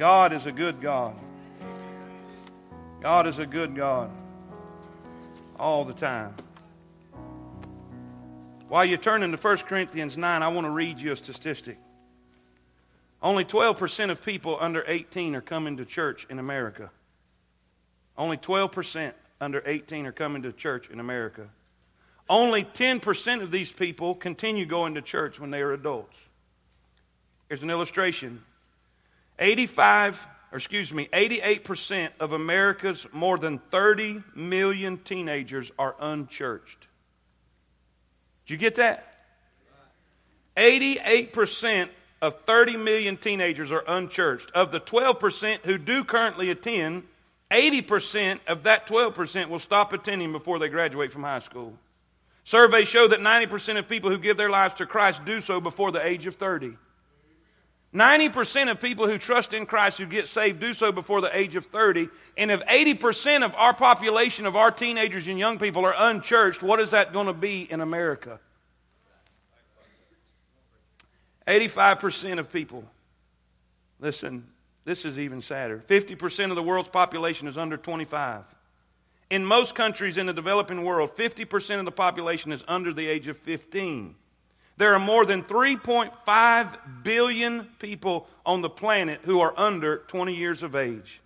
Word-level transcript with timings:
God 0.00 0.32
is 0.32 0.46
a 0.46 0.50
good 0.50 0.80
God. 0.80 1.14
God 3.02 3.26
is 3.26 3.38
a 3.38 3.44
good 3.44 3.76
God 3.76 4.10
all 5.58 5.84
the 5.84 5.92
time. 5.92 6.34
While 8.70 8.86
you're 8.86 8.96
turning 8.96 9.30
to 9.30 9.36
1 9.36 9.56
Corinthians 9.58 10.16
9, 10.16 10.42
I 10.42 10.48
want 10.48 10.64
to 10.64 10.70
read 10.70 10.98
you 10.98 11.12
a 11.12 11.16
statistic. 11.16 11.76
Only 13.22 13.44
12% 13.44 14.08
of 14.08 14.24
people 14.24 14.56
under 14.58 14.82
18 14.86 15.34
are 15.34 15.42
coming 15.42 15.76
to 15.76 15.84
church 15.84 16.26
in 16.30 16.38
America. 16.38 16.90
Only 18.16 18.38
12% 18.38 19.12
under 19.38 19.62
18 19.66 20.06
are 20.06 20.12
coming 20.12 20.40
to 20.44 20.52
church 20.54 20.88
in 20.88 20.98
America. 20.98 21.46
Only 22.26 22.64
10% 22.64 23.42
of 23.42 23.50
these 23.50 23.70
people 23.70 24.14
continue 24.14 24.64
going 24.64 24.94
to 24.94 25.02
church 25.02 25.38
when 25.38 25.50
they 25.50 25.60
are 25.60 25.74
adults. 25.74 26.16
Here's 27.50 27.62
an 27.62 27.68
illustration 27.68 28.40
85, 29.40 30.26
or 30.52 30.58
excuse 30.58 30.92
me, 30.92 31.08
88% 31.12 32.10
of 32.20 32.32
America's 32.32 33.06
more 33.12 33.38
than 33.38 33.58
30 33.58 34.22
million 34.34 34.98
teenagers 34.98 35.72
are 35.78 35.96
unchurched. 35.98 36.86
Did 38.46 38.52
you 38.52 38.58
get 38.58 38.76
that? 38.76 39.06
88% 40.56 41.88
of 42.20 42.42
30 42.42 42.76
million 42.76 43.16
teenagers 43.16 43.72
are 43.72 43.84
unchurched. 43.88 44.50
Of 44.52 44.72
the 44.72 44.80
12% 44.80 45.60
who 45.64 45.78
do 45.78 46.04
currently 46.04 46.50
attend, 46.50 47.04
80% 47.50 48.40
of 48.46 48.64
that 48.64 48.86
12% 48.86 49.48
will 49.48 49.58
stop 49.58 49.92
attending 49.92 50.32
before 50.32 50.58
they 50.58 50.68
graduate 50.68 51.12
from 51.12 51.22
high 51.22 51.40
school. 51.40 51.72
Surveys 52.44 52.88
show 52.88 53.08
that 53.08 53.20
90% 53.20 53.78
of 53.78 53.88
people 53.88 54.10
who 54.10 54.18
give 54.18 54.36
their 54.36 54.50
lives 54.50 54.74
to 54.74 54.86
Christ 54.86 55.24
do 55.24 55.40
so 55.40 55.60
before 55.60 55.92
the 55.92 56.04
age 56.04 56.26
of 56.26 56.36
30. 56.36 56.76
90% 57.94 58.70
of 58.70 58.80
people 58.80 59.08
who 59.08 59.18
trust 59.18 59.52
in 59.52 59.66
Christ 59.66 59.98
who 59.98 60.06
get 60.06 60.28
saved 60.28 60.60
do 60.60 60.74
so 60.74 60.92
before 60.92 61.20
the 61.20 61.36
age 61.36 61.56
of 61.56 61.66
30. 61.66 62.08
And 62.36 62.50
if 62.50 62.60
80% 62.60 63.44
of 63.44 63.52
our 63.56 63.74
population, 63.74 64.46
of 64.46 64.54
our 64.54 64.70
teenagers 64.70 65.26
and 65.26 65.38
young 65.38 65.58
people, 65.58 65.84
are 65.84 65.94
unchurched, 65.96 66.62
what 66.62 66.78
is 66.78 66.92
that 66.92 67.12
going 67.12 67.26
to 67.26 67.32
be 67.32 67.62
in 67.62 67.80
America? 67.80 68.38
85% 71.48 72.38
of 72.38 72.52
people, 72.52 72.84
listen, 73.98 74.46
this 74.84 75.04
is 75.04 75.18
even 75.18 75.42
sadder. 75.42 75.82
50% 75.88 76.50
of 76.50 76.56
the 76.56 76.62
world's 76.62 76.88
population 76.88 77.48
is 77.48 77.58
under 77.58 77.76
25. 77.76 78.44
In 79.30 79.44
most 79.44 79.74
countries 79.74 80.16
in 80.16 80.26
the 80.26 80.32
developing 80.32 80.84
world, 80.84 81.16
50% 81.16 81.80
of 81.80 81.84
the 81.84 81.90
population 81.90 82.52
is 82.52 82.62
under 82.68 82.92
the 82.92 83.08
age 83.08 83.26
of 83.26 83.36
15. 83.38 84.14
There 84.80 84.94
are 84.94 84.98
more 84.98 85.26
than 85.26 85.42
3.5 85.42 87.02
billion 87.02 87.64
people 87.78 88.26
on 88.46 88.62
the 88.62 88.70
planet 88.70 89.20
who 89.24 89.40
are 89.40 89.52
under 89.60 89.98
20 89.98 90.34
years 90.34 90.62
of 90.62 90.74
age. 90.74 91.20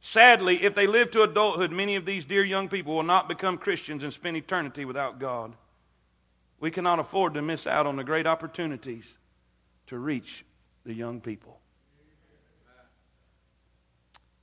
Sadly, 0.00 0.60
if 0.60 0.74
they 0.74 0.88
live 0.88 1.12
to 1.12 1.22
adulthood, 1.22 1.70
many 1.70 1.94
of 1.94 2.04
these 2.04 2.24
dear 2.24 2.42
young 2.42 2.68
people 2.68 2.96
will 2.96 3.04
not 3.04 3.28
become 3.28 3.58
Christians 3.58 4.02
and 4.02 4.12
spend 4.12 4.36
eternity 4.36 4.84
without 4.84 5.20
God. 5.20 5.52
We 6.58 6.72
cannot 6.72 6.98
afford 6.98 7.34
to 7.34 7.42
miss 7.42 7.68
out 7.68 7.86
on 7.86 7.94
the 7.94 8.02
great 8.02 8.26
opportunities 8.26 9.04
to 9.86 9.96
reach 9.96 10.44
the 10.84 10.94
young 10.94 11.20
people. 11.20 11.60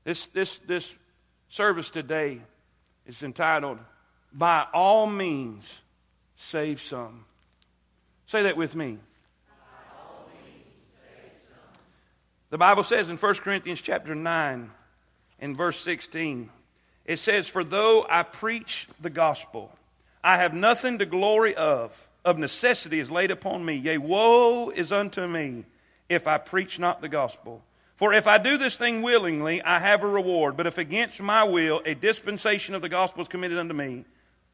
This, 0.06 0.28
this, 0.28 0.58
this 0.60 0.96
service 1.50 1.92
today 1.92 2.40
is 3.06 3.24
entitled, 3.24 3.80
By 4.32 4.68
All 4.74 5.06
Means 5.06 5.70
Save 6.38 6.82
Some. 6.82 7.26
Say 8.32 8.44
that 8.44 8.56
with 8.56 8.76
me. 8.76 8.98
The 12.50 12.58
Bible 12.58 12.84
says 12.84 13.10
in 13.10 13.18
1 13.18 13.36
Corinthians 13.36 13.82
chapter 13.82 14.16
9 14.16 14.72
in 15.42 15.56
verse 15.58 15.78
16, 15.82 16.50
it 17.04 17.20
says, 17.20 17.50
For 17.50 17.66
though 17.66 18.06
I 18.10 18.24
preach 18.24 18.88
the 19.02 19.10
gospel, 19.10 19.74
I 20.24 20.38
have 20.38 20.54
nothing 20.54 21.00
to 21.00 21.06
glory 21.06 21.54
of. 21.56 21.92
Of 22.24 22.38
necessity 22.38 23.02
is 23.02 23.12
laid 23.12 23.32
upon 23.32 23.66
me. 23.66 23.74
Yea, 23.74 23.98
woe 23.98 24.70
is 24.70 24.94
unto 24.94 25.28
me 25.28 25.66
if 26.08 26.26
I 26.26 26.38
preach 26.38 26.80
not 26.80 27.02
the 27.02 27.10
gospel. 27.10 27.62
For 27.98 28.14
if 28.14 28.28
I 28.28 28.38
do 28.38 28.58
this 28.58 28.78
thing 28.78 29.02
willingly, 29.02 29.62
I 29.62 29.80
have 29.80 30.04
a 30.04 30.08
reward. 30.08 30.56
But 30.56 30.68
if 30.68 30.78
against 30.78 31.20
my 31.20 31.44
will 31.44 31.82
a 31.86 31.96
dispensation 31.96 32.76
of 32.76 32.82
the 32.82 32.88
gospel 32.88 33.24
is 33.24 33.28
committed 33.28 33.58
unto 33.58 33.74
me, 33.74 34.06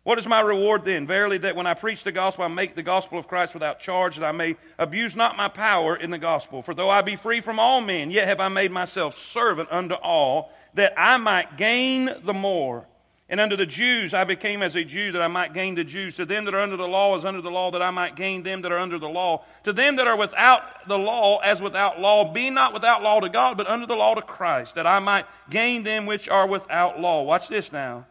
what 0.07 0.17
is 0.17 0.25
my 0.25 0.39
reward 0.39 0.85
then? 0.85 1.05
Verily, 1.05 1.37
that 1.39 1.57
when 1.57 1.67
I 1.67 1.73
preach 1.73 2.05
the 2.05 2.13
gospel, 2.13 2.45
I 2.45 2.47
make 2.47 2.75
the 2.75 2.81
gospel 2.81 3.19
of 3.19 3.27
Christ 3.27 3.53
without 3.53 3.81
charge, 3.81 4.15
that 4.15 4.25
I 4.25 4.31
may 4.31 4.55
abuse 4.77 5.17
not 5.17 5.35
my 5.35 5.49
power 5.49 5.97
in 5.97 6.11
the 6.11 6.17
gospel. 6.17 6.61
For 6.61 6.73
though 6.73 6.89
I 6.89 7.01
be 7.01 7.17
free 7.17 7.41
from 7.41 7.59
all 7.59 7.81
men, 7.81 8.09
yet 8.09 8.25
have 8.25 8.39
I 8.39 8.47
made 8.47 8.71
myself 8.71 9.17
servant 9.17 9.67
unto 9.69 9.95
all, 9.95 10.53
that 10.75 10.93
I 10.95 11.17
might 11.17 11.57
gain 11.57 12.09
the 12.23 12.33
more. 12.33 12.85
And 13.27 13.41
unto 13.41 13.57
the 13.57 13.65
Jews 13.65 14.13
I 14.13 14.23
became 14.23 14.63
as 14.63 14.77
a 14.77 14.85
Jew 14.85 15.11
that 15.11 15.21
I 15.21 15.27
might 15.27 15.53
gain 15.53 15.75
the 15.75 15.83
Jews. 15.83 16.15
To 16.15 16.25
them 16.25 16.45
that 16.45 16.55
are 16.55 16.61
under 16.61 16.77
the 16.77 16.87
law 16.87 17.17
as 17.17 17.25
under 17.25 17.41
the 17.41 17.51
law 17.51 17.71
that 17.71 17.81
I 17.81 17.91
might 17.91 18.15
gain 18.15 18.43
them 18.43 18.61
that 18.61 18.71
are 18.71 18.79
under 18.79 18.97
the 18.97 19.09
law. 19.09 19.43
To 19.65 19.73
them 19.73 19.97
that 19.97 20.07
are 20.07 20.17
without 20.17 20.87
the 20.87 20.97
law 20.97 21.39
as 21.39 21.61
without 21.61 21.99
law, 21.99 22.31
be 22.31 22.49
not 22.49 22.73
without 22.73 23.03
law 23.03 23.19
to 23.19 23.27
God, 23.27 23.57
but 23.57 23.67
under 23.67 23.85
the 23.85 23.95
law 23.95 24.15
to 24.15 24.21
Christ, 24.21 24.75
that 24.75 24.87
I 24.87 24.99
might 24.99 25.25
gain 25.49 25.83
them 25.83 26.05
which 26.05 26.29
are 26.29 26.47
without 26.47 26.97
law. 26.97 27.23
Watch 27.23 27.49
this 27.49 27.73
now. 27.73 28.05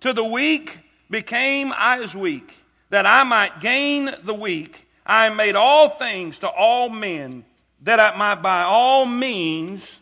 To 0.00 0.12
the 0.12 0.22
weak 0.22 0.80
became 1.10 1.72
I 1.76 2.02
as 2.02 2.14
weak, 2.14 2.56
that 2.90 3.06
I 3.06 3.22
might 3.24 3.60
gain 3.60 4.10
the 4.24 4.34
weak. 4.34 4.86
I 5.06 5.30
made 5.30 5.56
all 5.56 5.88
things 5.88 6.38
to 6.40 6.48
all 6.48 6.88
men, 6.88 7.44
that 7.82 8.00
I 8.00 8.16
might 8.16 8.42
by 8.42 8.62
all 8.62 9.06
means 9.06 9.98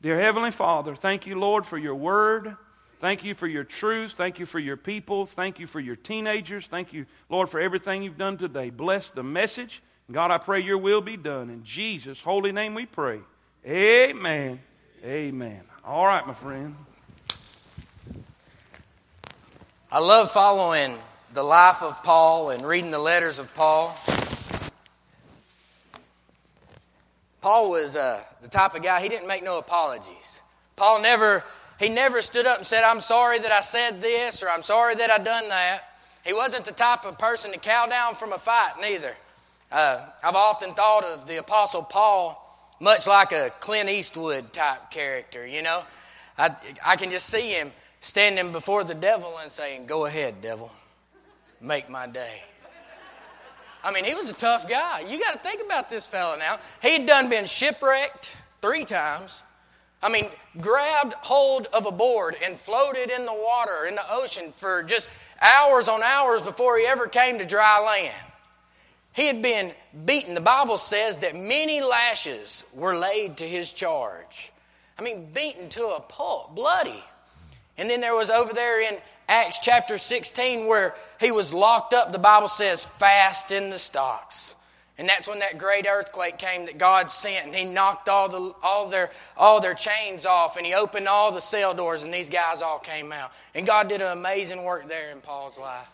Dear 0.00 0.20
Heavenly 0.20 0.52
Father, 0.52 0.94
thank 0.94 1.26
you, 1.26 1.36
Lord, 1.36 1.66
for 1.66 1.76
your 1.76 1.96
word. 1.96 2.56
Thank 3.00 3.24
you 3.24 3.34
for 3.34 3.48
your 3.48 3.64
truth. 3.64 4.12
Thank 4.12 4.38
you 4.38 4.46
for 4.46 4.60
your 4.60 4.76
people. 4.76 5.26
Thank 5.26 5.58
you 5.58 5.66
for 5.66 5.80
your 5.80 5.96
teenagers. 5.96 6.68
Thank 6.68 6.92
you, 6.92 7.06
Lord, 7.28 7.48
for 7.48 7.58
everything 7.58 8.04
you've 8.04 8.18
done 8.18 8.38
today. 8.38 8.70
Bless 8.70 9.10
the 9.10 9.24
message. 9.24 9.82
God, 10.10 10.30
I 10.30 10.38
pray 10.38 10.60
your 10.60 10.78
will 10.78 11.00
be 11.00 11.16
done. 11.16 11.50
In 11.50 11.64
Jesus' 11.64 12.20
holy 12.20 12.52
name 12.52 12.74
we 12.74 12.86
pray. 12.86 13.20
Amen. 13.66 14.60
Amen. 15.04 15.62
All 15.84 16.06
right, 16.06 16.24
my 16.24 16.34
friend. 16.34 16.76
I 19.90 20.00
love 20.00 20.30
following 20.30 20.94
the 21.32 21.42
life 21.42 21.82
of 21.82 22.02
Paul 22.02 22.50
and 22.50 22.66
reading 22.66 22.90
the 22.90 22.98
letters 22.98 23.38
of 23.38 23.54
Paul. 23.54 23.96
Paul 27.40 27.70
was 27.70 27.96
uh, 27.96 28.20
the 28.42 28.48
type 28.48 28.74
of 28.74 28.82
guy, 28.82 29.00
he 29.00 29.08
didn't 29.08 29.26
make 29.26 29.42
no 29.42 29.56
apologies. 29.56 30.42
Paul 30.76 31.00
never, 31.00 31.42
he 31.80 31.88
never 31.88 32.20
stood 32.20 32.44
up 32.44 32.58
and 32.58 32.66
said, 32.66 32.84
I'm 32.84 33.00
sorry 33.00 33.38
that 33.38 33.50
I 33.50 33.60
said 33.60 34.02
this 34.02 34.42
or 34.42 34.50
I'm 34.50 34.60
sorry 34.60 34.94
that 34.96 35.10
I 35.10 35.16
done 35.16 35.48
that. 35.48 35.84
He 36.22 36.34
wasn't 36.34 36.66
the 36.66 36.72
type 36.72 37.06
of 37.06 37.18
person 37.18 37.52
to 37.52 37.58
cow 37.58 37.86
down 37.86 38.14
from 38.14 38.34
a 38.34 38.38
fight, 38.38 38.72
neither. 38.82 39.16
Uh, 39.72 40.04
I've 40.22 40.34
often 40.34 40.74
thought 40.74 41.06
of 41.06 41.26
the 41.26 41.38
Apostle 41.38 41.82
Paul 41.82 42.44
much 42.78 43.06
like 43.06 43.32
a 43.32 43.50
Clint 43.60 43.88
Eastwood 43.88 44.52
type 44.52 44.90
character, 44.90 45.46
you 45.46 45.62
know. 45.62 45.82
I, 46.36 46.54
I 46.84 46.96
can 46.96 47.08
just 47.08 47.24
see 47.24 47.52
him 47.52 47.72
standing 48.00 48.52
before 48.52 48.84
the 48.84 48.94
devil 48.94 49.36
and 49.40 49.50
saying, 49.50 49.86
Go 49.86 50.06
ahead, 50.06 50.40
devil, 50.40 50.72
make 51.60 51.88
my 51.88 52.06
day. 52.06 52.42
I 53.82 53.92
mean, 53.92 54.04
he 54.04 54.14
was 54.14 54.28
a 54.28 54.34
tough 54.34 54.68
guy. 54.68 55.04
You 55.08 55.20
got 55.20 55.32
to 55.34 55.38
think 55.38 55.62
about 55.62 55.88
this 55.88 56.06
fella 56.06 56.36
now. 56.36 56.58
He'd 56.82 57.06
done 57.06 57.30
been 57.30 57.46
shipwrecked 57.46 58.36
three 58.60 58.84
times. 58.84 59.42
I 60.02 60.08
mean, 60.10 60.26
grabbed 60.60 61.14
hold 61.14 61.66
of 61.66 61.86
a 61.86 61.90
board 61.90 62.36
and 62.44 62.56
floated 62.56 63.10
in 63.10 63.24
the 63.24 63.34
water, 63.34 63.86
in 63.86 63.94
the 63.94 64.12
ocean, 64.12 64.50
for 64.50 64.82
just 64.82 65.10
hours 65.40 65.88
on 65.88 66.02
hours 66.02 66.42
before 66.42 66.78
he 66.78 66.86
ever 66.86 67.06
came 67.06 67.38
to 67.38 67.44
dry 67.44 67.80
land. 67.84 68.14
He 69.12 69.26
had 69.26 69.42
been 69.42 69.72
beaten. 70.04 70.34
The 70.34 70.40
Bible 70.40 70.78
says 70.78 71.18
that 71.18 71.34
many 71.34 71.80
lashes 71.80 72.64
were 72.74 72.96
laid 72.96 73.38
to 73.38 73.44
his 73.44 73.72
charge. 73.72 74.52
I 74.98 75.02
mean, 75.02 75.28
beaten 75.32 75.68
to 75.70 75.88
a 75.88 76.00
pulp, 76.00 76.54
bloody. 76.54 77.02
And 77.78 77.88
then 77.88 78.00
there 78.00 78.14
was 78.14 78.28
over 78.28 78.52
there 78.52 78.80
in 78.80 78.98
Acts 79.28 79.60
chapter 79.60 79.98
16, 79.98 80.66
where 80.66 80.94
he 81.20 81.30
was 81.30 81.54
locked 81.54 81.94
up, 81.94 82.12
the 82.12 82.18
Bible 82.18 82.48
says, 82.48 82.84
fast 82.84 83.52
in 83.52 83.70
the 83.70 83.78
stocks. 83.78 84.56
And 84.98 85.08
that's 85.08 85.28
when 85.28 85.38
that 85.38 85.58
great 85.58 85.86
earthquake 85.86 86.38
came 86.38 86.66
that 86.66 86.76
God 86.76 87.08
sent, 87.08 87.46
and 87.46 87.54
He 87.54 87.64
knocked 87.64 88.08
all, 88.08 88.28
the, 88.28 88.52
all, 88.64 88.88
their, 88.88 89.10
all 89.36 89.60
their 89.60 89.74
chains 89.74 90.26
off, 90.26 90.56
and 90.56 90.66
He 90.66 90.74
opened 90.74 91.06
all 91.06 91.30
the 91.30 91.40
cell 91.40 91.72
doors, 91.72 92.02
and 92.02 92.12
these 92.12 92.30
guys 92.30 92.62
all 92.62 92.80
came 92.80 93.12
out. 93.12 93.30
And 93.54 93.64
God 93.64 93.88
did 93.88 94.02
an 94.02 94.18
amazing 94.18 94.64
work 94.64 94.88
there 94.88 95.12
in 95.12 95.20
Paul's 95.20 95.58
life. 95.58 95.86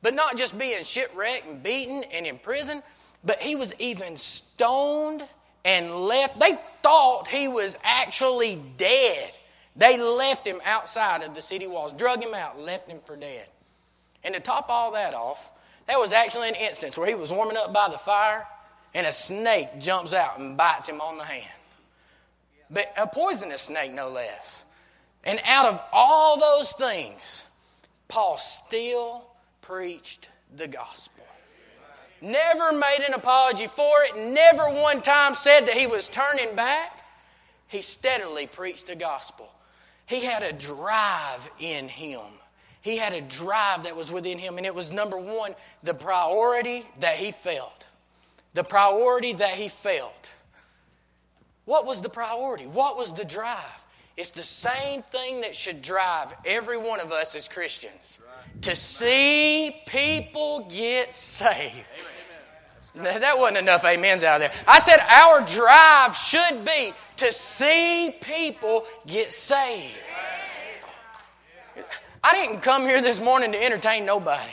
But 0.00 0.14
not 0.14 0.38
just 0.38 0.58
being 0.58 0.82
shipwrecked 0.82 1.46
and 1.46 1.62
beaten 1.62 2.02
and 2.14 2.26
in 2.26 2.38
prison, 2.38 2.82
but 3.22 3.38
he 3.40 3.56
was 3.56 3.78
even 3.78 4.16
stoned 4.16 5.22
and 5.66 5.94
left. 5.94 6.40
They 6.40 6.58
thought 6.82 7.28
he 7.28 7.46
was 7.46 7.76
actually 7.84 8.58
dead. 8.78 9.30
They 9.76 9.98
left 9.98 10.46
him 10.46 10.60
outside 10.64 11.22
of 11.22 11.34
the 11.34 11.40
city 11.40 11.66
walls, 11.66 11.94
drug 11.94 12.22
him 12.22 12.34
out, 12.34 12.58
left 12.58 12.88
him 12.88 12.98
for 13.04 13.16
dead. 13.16 13.46
And 14.24 14.34
to 14.34 14.40
top 14.40 14.66
all 14.68 14.92
that 14.92 15.14
off, 15.14 15.50
there 15.86 15.98
was 15.98 16.12
actually 16.12 16.48
an 16.48 16.54
instance 16.56 16.98
where 16.98 17.08
he 17.08 17.14
was 17.14 17.32
warming 17.32 17.56
up 17.56 17.72
by 17.72 17.88
the 17.88 17.98
fire 17.98 18.46
and 18.94 19.06
a 19.06 19.12
snake 19.12 19.68
jumps 19.78 20.12
out 20.12 20.38
and 20.38 20.56
bites 20.56 20.88
him 20.88 21.00
on 21.00 21.16
the 21.16 21.24
hand. 21.24 21.46
But 22.70 22.92
a 22.96 23.06
poisonous 23.06 23.62
snake, 23.62 23.92
no 23.92 24.08
less. 24.08 24.64
And 25.24 25.40
out 25.44 25.66
of 25.66 25.82
all 25.92 26.38
those 26.38 26.72
things, 26.72 27.46
Paul 28.08 28.36
still 28.38 29.24
preached 29.60 30.28
the 30.56 30.66
gospel. 30.66 31.24
Never 32.22 32.72
made 32.72 33.04
an 33.06 33.14
apology 33.14 33.66
for 33.66 33.92
it, 34.02 34.32
never 34.32 34.68
one 34.70 35.00
time 35.00 35.34
said 35.34 35.66
that 35.66 35.76
he 35.76 35.86
was 35.86 36.08
turning 36.08 36.54
back. 36.54 36.98
He 37.68 37.80
steadily 37.80 38.46
preached 38.46 38.88
the 38.88 38.96
gospel. 38.96 39.48
He 40.10 40.24
had 40.24 40.42
a 40.42 40.52
drive 40.52 41.48
in 41.60 41.86
him. 41.86 42.20
He 42.82 42.96
had 42.96 43.12
a 43.12 43.20
drive 43.20 43.84
that 43.84 43.94
was 43.94 44.10
within 44.10 44.38
him, 44.38 44.56
and 44.56 44.66
it 44.66 44.74
was 44.74 44.90
number 44.90 45.16
one, 45.16 45.54
the 45.84 45.94
priority 45.94 46.84
that 46.98 47.14
he 47.14 47.30
felt. 47.30 47.86
The 48.54 48.64
priority 48.64 49.34
that 49.34 49.50
he 49.50 49.68
felt. 49.68 50.32
What 51.64 51.86
was 51.86 52.02
the 52.02 52.08
priority? 52.08 52.66
What 52.66 52.96
was 52.96 53.14
the 53.14 53.24
drive? 53.24 53.86
It's 54.16 54.30
the 54.30 54.42
same 54.42 55.02
thing 55.02 55.42
that 55.42 55.54
should 55.54 55.80
drive 55.80 56.34
every 56.44 56.76
one 56.76 56.98
of 56.98 57.12
us 57.12 57.36
as 57.36 57.46
Christians 57.46 58.18
to 58.62 58.74
see 58.74 59.80
people 59.86 60.66
get 60.68 61.14
saved. 61.14 61.86
Amen. 61.94 62.19
That 62.94 63.38
wasn't 63.38 63.58
enough 63.58 63.84
amens 63.84 64.24
out 64.24 64.40
of 64.42 64.50
there. 64.50 64.64
I 64.66 64.78
said 64.80 64.98
our 64.98 65.42
drive 65.42 66.16
should 66.16 66.64
be 66.64 66.92
to 67.18 67.32
see 67.32 68.14
people 68.20 68.84
get 69.06 69.32
saved. 69.32 69.94
I 72.22 72.32
didn't 72.32 72.60
come 72.62 72.82
here 72.82 73.00
this 73.00 73.20
morning 73.20 73.52
to 73.52 73.62
entertain 73.62 74.04
nobody. 74.04 74.52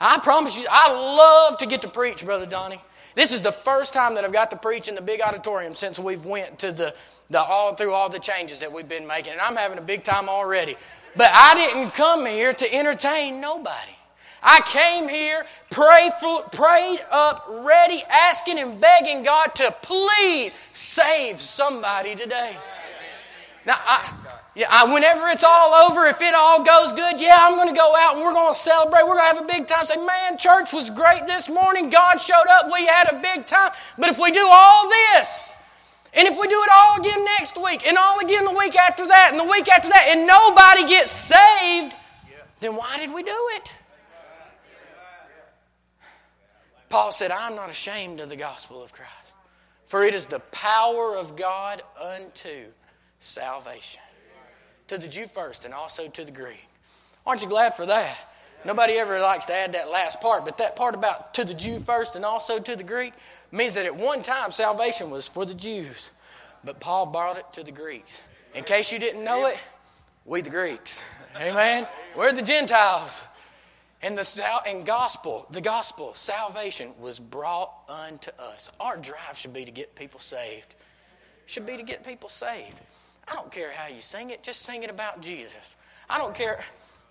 I 0.00 0.18
promise 0.18 0.56
you, 0.58 0.66
I 0.70 0.92
love 0.92 1.58
to 1.58 1.66
get 1.66 1.82
to 1.82 1.88
preach, 1.88 2.24
Brother 2.24 2.46
Donnie. 2.46 2.80
This 3.14 3.32
is 3.32 3.42
the 3.42 3.52
first 3.52 3.92
time 3.92 4.14
that 4.14 4.24
I've 4.24 4.32
got 4.32 4.50
to 4.50 4.56
preach 4.56 4.88
in 4.88 4.94
the 4.94 5.00
big 5.00 5.20
auditorium 5.20 5.74
since 5.74 5.98
we've 5.98 6.24
went 6.24 6.58
to 6.60 6.70
the, 6.70 6.94
the 7.30 7.42
all 7.42 7.74
through 7.74 7.94
all 7.94 8.10
the 8.10 8.18
changes 8.18 8.60
that 8.60 8.72
we've 8.72 8.88
been 8.88 9.06
making, 9.06 9.32
and 9.32 9.40
I'm 9.40 9.56
having 9.56 9.78
a 9.78 9.82
big 9.82 10.04
time 10.04 10.28
already. 10.28 10.76
But 11.16 11.30
I 11.32 11.54
didn't 11.54 11.92
come 11.92 12.26
here 12.26 12.52
to 12.52 12.74
entertain 12.74 13.40
nobody. 13.40 13.95
I 14.46 14.60
came 14.60 15.08
here, 15.08 15.44
prayed 15.70 17.00
up, 17.10 17.46
ready, 17.48 18.02
asking 18.08 18.60
and 18.60 18.80
begging 18.80 19.24
God 19.24 19.48
to 19.56 19.74
please 19.82 20.54
save 20.70 21.40
somebody 21.40 22.14
today. 22.14 22.56
Now, 23.66 23.74
I, 23.76 24.16
yeah, 24.54 24.68
I, 24.70 24.94
whenever 24.94 25.26
it's 25.28 25.42
all 25.42 25.90
over, 25.90 26.06
if 26.06 26.20
it 26.20 26.32
all 26.32 26.62
goes 26.62 26.92
good, 26.92 27.20
yeah, 27.20 27.34
I'm 27.40 27.56
going 27.56 27.68
to 27.68 27.74
go 27.74 27.92
out 27.98 28.14
and 28.14 28.24
we're 28.24 28.32
going 28.32 28.54
to 28.54 28.58
celebrate. 28.58 29.02
We're 29.02 29.18
going 29.18 29.34
to 29.34 29.36
have 29.36 29.42
a 29.42 29.52
big 29.52 29.66
time. 29.66 29.84
Say, 29.84 29.96
man, 29.96 30.38
church 30.38 30.72
was 30.72 30.90
great 30.90 31.26
this 31.26 31.48
morning. 31.48 31.90
God 31.90 32.18
showed 32.18 32.46
up. 32.48 32.72
We 32.72 32.86
had 32.86 33.12
a 33.12 33.20
big 33.20 33.46
time. 33.46 33.72
But 33.98 34.10
if 34.10 34.18
we 34.20 34.30
do 34.30 34.48
all 34.48 34.88
this, 34.88 35.52
and 36.14 36.28
if 36.28 36.38
we 36.38 36.46
do 36.46 36.62
it 36.62 36.70
all 36.72 37.00
again 37.00 37.24
next 37.36 37.60
week, 37.60 37.84
and 37.84 37.98
all 37.98 38.20
again 38.20 38.44
the 38.44 38.56
week 38.56 38.76
after 38.76 39.04
that, 39.08 39.30
and 39.32 39.40
the 39.40 39.50
week 39.50 39.68
after 39.68 39.88
that, 39.88 40.06
and 40.10 40.24
nobody 40.24 40.86
gets 40.86 41.10
saved, 41.10 41.96
then 42.60 42.76
why 42.76 42.96
did 42.98 43.12
we 43.12 43.24
do 43.24 43.36
it? 43.56 43.74
Paul 46.88 47.12
said, 47.12 47.30
I'm 47.30 47.56
not 47.56 47.70
ashamed 47.70 48.20
of 48.20 48.28
the 48.28 48.36
gospel 48.36 48.82
of 48.82 48.92
Christ, 48.92 49.36
for 49.86 50.04
it 50.04 50.14
is 50.14 50.26
the 50.26 50.40
power 50.52 51.16
of 51.16 51.36
God 51.36 51.82
unto 52.02 52.66
salvation 53.18 54.00
to 54.88 54.98
the 54.98 55.08
Jew 55.08 55.26
first 55.26 55.64
and 55.64 55.74
also 55.74 56.08
to 56.08 56.24
the 56.24 56.30
Greek. 56.30 56.64
Aren't 57.26 57.42
you 57.42 57.48
glad 57.48 57.74
for 57.74 57.86
that? 57.86 58.16
Nobody 58.64 58.94
ever 58.94 59.20
likes 59.20 59.46
to 59.46 59.54
add 59.54 59.72
that 59.72 59.90
last 59.90 60.20
part, 60.20 60.44
but 60.44 60.58
that 60.58 60.76
part 60.76 60.94
about 60.94 61.34
to 61.34 61.44
the 61.44 61.54
Jew 61.54 61.78
first 61.78 62.16
and 62.16 62.24
also 62.24 62.58
to 62.58 62.76
the 62.76 62.84
Greek 62.84 63.12
means 63.52 63.74
that 63.74 63.84
at 63.84 63.94
one 63.94 64.22
time 64.22 64.50
salvation 64.52 65.10
was 65.10 65.28
for 65.28 65.44
the 65.44 65.54
Jews, 65.54 66.10
but 66.64 66.80
Paul 66.80 67.06
brought 67.06 67.36
it 67.36 67.44
to 67.52 67.62
the 67.62 67.72
Greeks. 67.72 68.22
In 68.54 68.64
case 68.64 68.90
you 68.90 68.98
didn't 68.98 69.24
know 69.24 69.46
it, 69.46 69.58
we 70.24 70.40
the 70.40 70.50
Greeks. 70.50 71.04
Amen. 71.36 71.86
We're 72.16 72.32
the 72.32 72.42
Gentiles. 72.42 73.24
And 74.02 74.16
the 74.16 74.60
and 74.66 74.84
gospel, 74.84 75.46
the 75.50 75.60
gospel, 75.60 76.14
salvation 76.14 76.90
was 77.00 77.18
brought 77.18 77.72
unto 77.88 78.30
us. 78.38 78.70
Our 78.78 78.96
drive 78.96 79.36
should 79.36 79.54
be 79.54 79.64
to 79.64 79.70
get 79.70 79.94
people 79.94 80.20
saved. 80.20 80.74
Should 81.46 81.66
be 81.66 81.76
to 81.76 81.82
get 81.82 82.04
people 82.04 82.28
saved. 82.28 82.78
I 83.26 83.34
don't 83.34 83.50
care 83.50 83.70
how 83.72 83.88
you 83.88 84.00
sing 84.00 84.30
it, 84.30 84.42
just 84.42 84.62
sing 84.62 84.82
it 84.82 84.90
about 84.90 85.20
Jesus. 85.22 85.76
I 86.08 86.18
don't 86.18 86.34
care. 86.34 86.60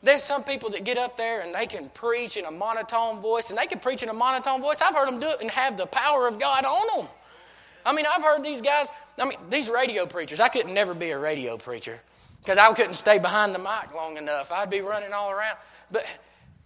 There's 0.03 0.23
some 0.23 0.43
people 0.43 0.69
that 0.71 0.83
get 0.83 0.97
up 0.97 1.17
there 1.17 1.41
and 1.41 1.53
they 1.53 1.65
can 1.65 1.89
preach 1.89 2.37
in 2.37 2.45
a 2.45 2.51
monotone 2.51 3.19
voice, 3.19 3.49
and 3.49 3.57
they 3.57 3.65
can 3.65 3.79
preach 3.79 4.03
in 4.03 4.09
a 4.09 4.13
monotone 4.13 4.61
voice. 4.61 4.81
I've 4.81 4.93
heard 4.93 5.07
them 5.07 5.19
do 5.19 5.29
it 5.29 5.41
and 5.41 5.49
have 5.51 5.77
the 5.77 5.87
power 5.87 6.27
of 6.27 6.39
God 6.39 6.63
on 6.63 7.01
them. 7.01 7.09
I 7.85 7.93
mean, 7.93 8.05
I've 8.11 8.23
heard 8.23 8.43
these 8.43 8.61
guys, 8.61 8.89
I 9.17 9.25
mean, 9.25 9.37
these 9.49 9.69
radio 9.69 10.05
preachers, 10.05 10.39
I 10.39 10.47
couldn't 10.47 10.73
never 10.73 10.93
be 10.93 11.11
a 11.11 11.19
radio 11.19 11.57
preacher 11.57 11.99
because 12.39 12.57
I 12.57 12.71
couldn't 12.73 12.93
stay 12.93 13.19
behind 13.19 13.53
the 13.53 13.59
mic 13.59 13.93
long 13.95 14.17
enough. 14.17 14.51
I'd 14.51 14.69
be 14.69 14.81
running 14.81 15.13
all 15.13 15.31
around. 15.31 15.57
But 15.91 16.05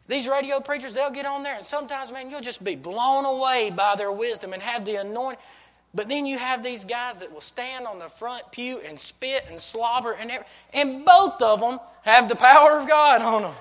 these 0.09 0.27
radio 0.27 0.59
preachers, 0.59 0.95
they'll 0.95 1.11
get 1.11 1.27
on 1.27 1.43
there, 1.43 1.55
and 1.55 1.63
sometimes, 1.63 2.11
man, 2.11 2.31
you'll 2.31 2.41
just 2.41 2.63
be 2.63 2.75
blown 2.75 3.25
away 3.25 3.71
by 3.73 3.93
their 3.95 4.11
wisdom 4.11 4.53
and 4.53 4.61
have 4.61 4.83
the 4.83 4.95
anointing. 4.95 5.39
But 5.93 6.09
then 6.09 6.25
you 6.25 6.37
have 6.39 6.63
these 6.63 6.83
guys 6.83 7.19
that 7.19 7.31
will 7.31 7.41
stand 7.41 7.85
on 7.85 7.99
the 7.99 8.09
front 8.09 8.43
pew 8.51 8.81
and 8.87 8.99
spit 8.99 9.45
and 9.49 9.61
slobber 9.61 10.13
and 10.13 10.31
every, 10.31 10.45
and 10.73 11.05
both 11.05 11.39
of 11.43 11.59
them 11.59 11.79
have 12.01 12.27
the 12.27 12.35
power 12.35 12.79
of 12.79 12.87
God 12.87 13.21
on 13.21 13.43
them. 13.43 13.53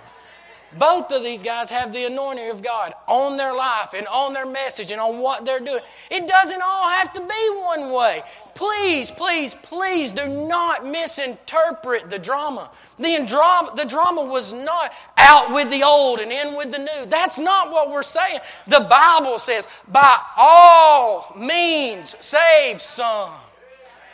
Both 0.78 1.12
of 1.12 1.22
these 1.22 1.42
guys 1.42 1.70
have 1.70 1.92
the 1.92 2.04
anointing 2.04 2.50
of 2.50 2.62
God 2.62 2.92
on 3.06 3.36
their 3.38 3.54
life 3.54 3.94
and 3.94 4.06
on 4.06 4.34
their 4.34 4.44
message 4.46 4.90
and 4.90 5.00
on 5.00 5.22
what 5.22 5.44
they're 5.44 5.60
doing. 5.60 5.80
It 6.10 6.28
doesn't 6.28 6.62
all 6.62 6.88
have 6.88 7.12
to 7.14 7.20
be 7.20 7.56
one 7.56 7.92
way. 7.92 8.22
Please, 8.58 9.12
please, 9.12 9.54
please 9.54 10.10
do 10.10 10.26
not 10.26 10.84
misinterpret 10.84 12.10
the 12.10 12.18
drama. 12.18 12.68
The 12.98 13.24
drama, 13.24 13.70
the 13.76 13.84
drama 13.84 14.24
was 14.24 14.52
not 14.52 14.92
out 15.16 15.54
with 15.54 15.70
the 15.70 15.84
old 15.84 16.18
and 16.18 16.32
in 16.32 16.56
with 16.56 16.72
the 16.72 16.78
new. 16.78 17.06
That's 17.06 17.38
not 17.38 17.70
what 17.70 17.92
we're 17.92 18.02
saying. 18.02 18.40
The 18.66 18.80
Bible 18.90 19.38
says, 19.38 19.68
by 19.86 20.18
all 20.36 21.32
means, 21.38 22.16
save 22.18 22.80
some. 22.80 23.30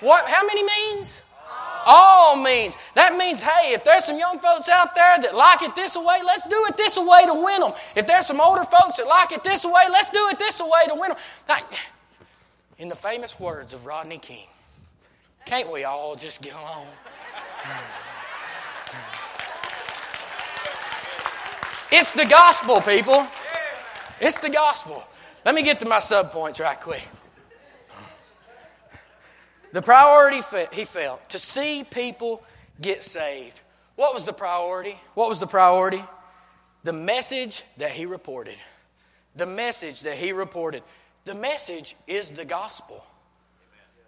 What, 0.00 0.26
how 0.26 0.44
many 0.47 0.62
means? 0.62 1.23
All 1.87 2.37
means. 2.37 2.76
That 2.97 3.17
means, 3.17 3.43
hey, 3.43 3.73
if 3.73 3.82
there's 3.82 4.05
some 4.05 4.19
young 4.19 4.38
folks 4.40 4.69
out 4.69 4.94
there 4.94 5.20
that 5.23 5.35
like 5.35 5.62
it 5.62 5.75
this 5.75 5.97
way, 5.97 6.19
let's 6.23 6.43
do 6.43 6.67
it 6.69 6.76
this 6.76 6.99
way 6.99 7.25
to 7.25 7.44
win 7.47 7.62
them. 7.62 7.73
If 7.97 8.06
there's 8.06 8.26
some 8.26 8.43
older 8.43 8.64
folks 8.64 8.99
that 8.99 9.06
like 9.08 9.32
it 9.32 9.43
this 9.43 9.64
way, 9.64 9.85
let's 9.90 10.11
do 10.11 10.29
it 10.31 10.38
this 10.38 10.61
way 10.61 10.85
to 10.88 11.00
win 11.00 11.12
them. 11.49 11.58
In 12.79 12.88
the 12.88 12.97
famous 12.97 13.38
words 13.38 13.75
of 13.75 13.87
Rodney 13.87 14.19
King, 14.19 14.47
can't 15.47 15.71
we 15.71 15.85
all 15.85 16.16
just 16.16 16.43
get 16.43 16.54
along? 16.54 16.87
It's 21.93 22.12
the 22.12 22.26
gospel, 22.26 22.76
people. 22.81 23.26
It's 24.21 24.38
the 24.38 24.50
gospel. 24.50 25.04
Let 25.45 25.54
me 25.54 25.62
get 25.62 25.81
to 25.81 25.87
my 25.87 25.99
subpoints 25.99 26.61
right 26.61 26.81
quick. 26.81 27.07
The 29.73 29.83
priority 29.83 30.40
he 30.73 30.85
felt 30.85 31.28
to 31.31 31.38
see 31.38 31.85
people 31.85 32.43
get 32.81 33.02
saved. 33.02 33.61
What 33.97 34.14
was 34.14 34.25
the 34.25 34.33
priority? 34.33 34.97
What 35.14 35.28
was 35.28 35.38
the 35.38 35.47
priority? 35.47 36.02
The 36.85 36.93
message 36.93 37.62
that 37.76 37.90
he 37.90 38.07
reported. 38.07 38.57
The 39.37 39.47
message 39.47 40.02
that 40.02 40.16
he 40.16 40.33
reported. 40.33 40.83
The 41.25 41.35
message 41.35 41.97
is 42.07 42.31
the 42.31 42.45
gospel. 42.45 43.04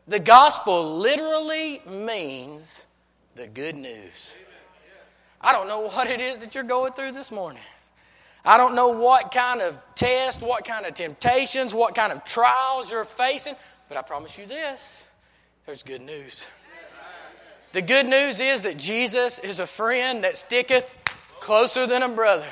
The 0.07 0.21
gospel 0.21 0.99
literally 0.99 1.81
means 1.87 2.87
the 3.35 3.47
good 3.47 3.75
news. 3.75 4.37
I 5.41 5.53
don't 5.53 5.69
know 5.69 5.81
what 5.81 6.09
it 6.09 6.21
is 6.21 6.41
that 6.41 6.55
you're 6.55 6.65
going 6.65 6.93
through 6.93 7.13
this 7.13 7.33
morning. 7.33 7.63
I 8.45 8.57
don't 8.59 8.75
know 8.75 8.89
what 8.89 9.33
kind 9.33 9.61
of 9.61 9.81
test, 9.95 10.41
what 10.41 10.65
kind 10.65 10.87
of 10.87 10.95
temptations, 10.95 11.75
what 11.75 11.95
kind 11.95 12.13
of 12.13 12.25
trials 12.25 12.93
you're 12.93 13.05
facing, 13.05 13.55
but 13.89 13.99
I 13.99 14.03
promise 14.03 14.39
you 14.39 14.47
this 14.47 15.07
there's 15.67 15.83
good 15.83 16.03
news. 16.03 16.47
The 17.73 17.83
good 17.83 18.07
news 18.07 18.41
is 18.41 18.63
that 18.63 18.79
Jesus 18.79 19.39
is 19.41 19.59
a 19.59 19.67
friend 19.67 20.25
that 20.25 20.37
sticketh 20.37 20.95
closer 21.41 21.87
than 21.87 22.03
a 22.03 22.09
brother. 22.09 22.47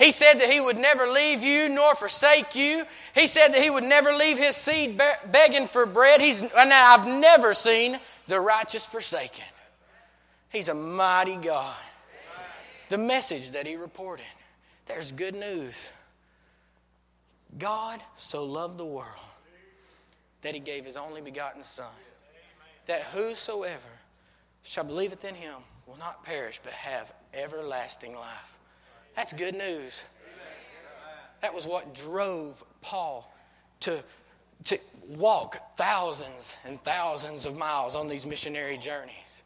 He 0.00 0.10
said 0.10 0.40
that 0.40 0.50
He 0.50 0.58
would 0.58 0.78
never 0.78 1.06
leave 1.06 1.44
you 1.44 1.68
nor 1.68 1.94
forsake 1.94 2.56
you. 2.56 2.84
He 3.14 3.26
said 3.28 3.48
that 3.48 3.62
He 3.62 3.70
would 3.70 3.84
never 3.84 4.12
leave 4.14 4.38
His 4.38 4.56
seed 4.56 5.00
begging 5.30 5.68
for 5.68 5.86
bread. 5.86 6.20
He's, 6.20 6.42
uh, 6.42 6.64
now, 6.64 6.94
I've 6.94 7.06
never 7.06 7.54
seen 7.54 8.00
the 8.26 8.40
righteous 8.40 8.86
forsaken. 8.86 9.44
He's 10.48 10.68
a 10.68 10.74
mighty 10.74 11.36
God. 11.36 11.76
The 12.88 12.98
message 12.98 13.52
that 13.52 13.66
He 13.66 13.76
reported 13.76 14.26
there's 14.86 15.12
good 15.12 15.36
news. 15.36 15.92
God 17.56 18.02
so 18.16 18.44
loved 18.44 18.78
the 18.78 18.84
world 18.84 19.06
that 20.42 20.54
He 20.54 20.60
gave 20.60 20.84
His 20.84 20.96
only 20.96 21.20
begotten 21.20 21.62
Son 21.62 21.86
that 22.90 23.02
whosoever 23.02 24.00
shall 24.64 24.82
believeth 24.82 25.24
in 25.24 25.34
him 25.36 25.54
will 25.86 25.96
not 25.98 26.24
perish 26.24 26.60
but 26.64 26.72
have 26.72 27.12
everlasting 27.32 28.16
life. 28.16 28.58
That's 29.16 29.32
good 29.32 29.54
news. 29.54 30.04
That 31.42 31.54
was 31.54 31.66
what 31.66 31.94
drove 31.94 32.62
Paul 32.82 33.32
to, 33.80 34.02
to 34.64 34.78
walk 35.08 35.76
thousands 35.76 36.56
and 36.66 36.80
thousands 36.82 37.46
of 37.46 37.56
miles 37.56 37.96
on 37.96 38.08
these 38.08 38.26
missionary 38.26 38.76
journeys. 38.76 39.44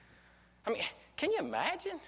I 0.66 0.70
mean, 0.70 0.82
can 1.16 1.30
you 1.30 1.38
imagine? 1.38 2.00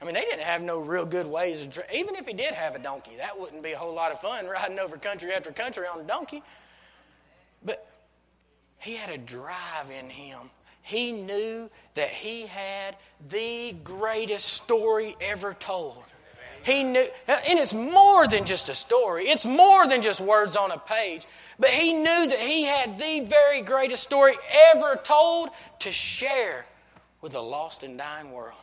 I 0.00 0.04
mean, 0.04 0.14
they 0.14 0.22
didn't 0.22 0.42
have 0.42 0.62
no 0.62 0.80
real 0.80 1.06
good 1.06 1.26
ways 1.26 1.62
of. 1.64 1.78
Even 1.94 2.16
if 2.16 2.26
he 2.26 2.32
did 2.32 2.54
have 2.54 2.74
a 2.74 2.78
donkey, 2.78 3.12
that 3.18 3.38
wouldn't 3.38 3.62
be 3.62 3.72
a 3.72 3.78
whole 3.78 3.94
lot 3.94 4.10
of 4.10 4.20
fun 4.20 4.46
riding 4.48 4.78
over 4.78 4.96
country 4.96 5.32
after 5.32 5.52
country 5.52 5.84
on 5.86 6.00
a 6.00 6.04
donkey. 6.04 6.42
But 7.64 7.86
he 8.78 8.94
had 8.94 9.10
a 9.10 9.18
drive 9.18 9.90
in 9.96 10.10
him. 10.10 10.50
He 10.82 11.12
knew 11.12 11.70
that 11.94 12.08
he 12.08 12.46
had 12.46 12.96
the 13.28 13.76
greatest 13.84 14.48
story 14.48 15.14
ever 15.20 15.54
told. 15.54 16.02
He 16.64 16.84
knew, 16.84 17.06
and 17.26 17.58
it's 17.58 17.74
more 17.74 18.26
than 18.26 18.44
just 18.44 18.68
a 18.68 18.74
story. 18.74 19.24
It's 19.24 19.44
more 19.44 19.88
than 19.88 20.02
just 20.02 20.20
words 20.20 20.56
on 20.56 20.70
a 20.70 20.78
page. 20.78 21.26
But 21.58 21.70
he 21.70 21.94
knew 21.94 22.28
that 22.28 22.38
he 22.38 22.64
had 22.64 22.98
the 22.98 23.26
very 23.28 23.62
greatest 23.62 24.02
story 24.02 24.34
ever 24.74 24.96
told 25.02 25.50
to 25.80 25.92
share 25.92 26.64
with 27.20 27.34
a 27.34 27.40
lost 27.40 27.82
and 27.82 27.98
dying 27.98 28.30
world. 28.30 28.58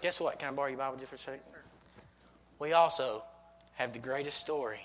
Guess 0.00 0.20
what? 0.20 0.38
Can 0.38 0.48
I 0.48 0.52
borrow 0.52 0.68
your 0.68 0.78
Bible 0.78 0.96
just 0.96 1.10
for 1.10 1.16
a 1.16 1.18
second? 1.18 1.40
We 2.58 2.72
also 2.72 3.22
have 3.74 3.92
the 3.92 3.98
greatest 3.98 4.38
story 4.38 4.80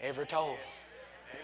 ever 0.00 0.24
told. 0.24 0.56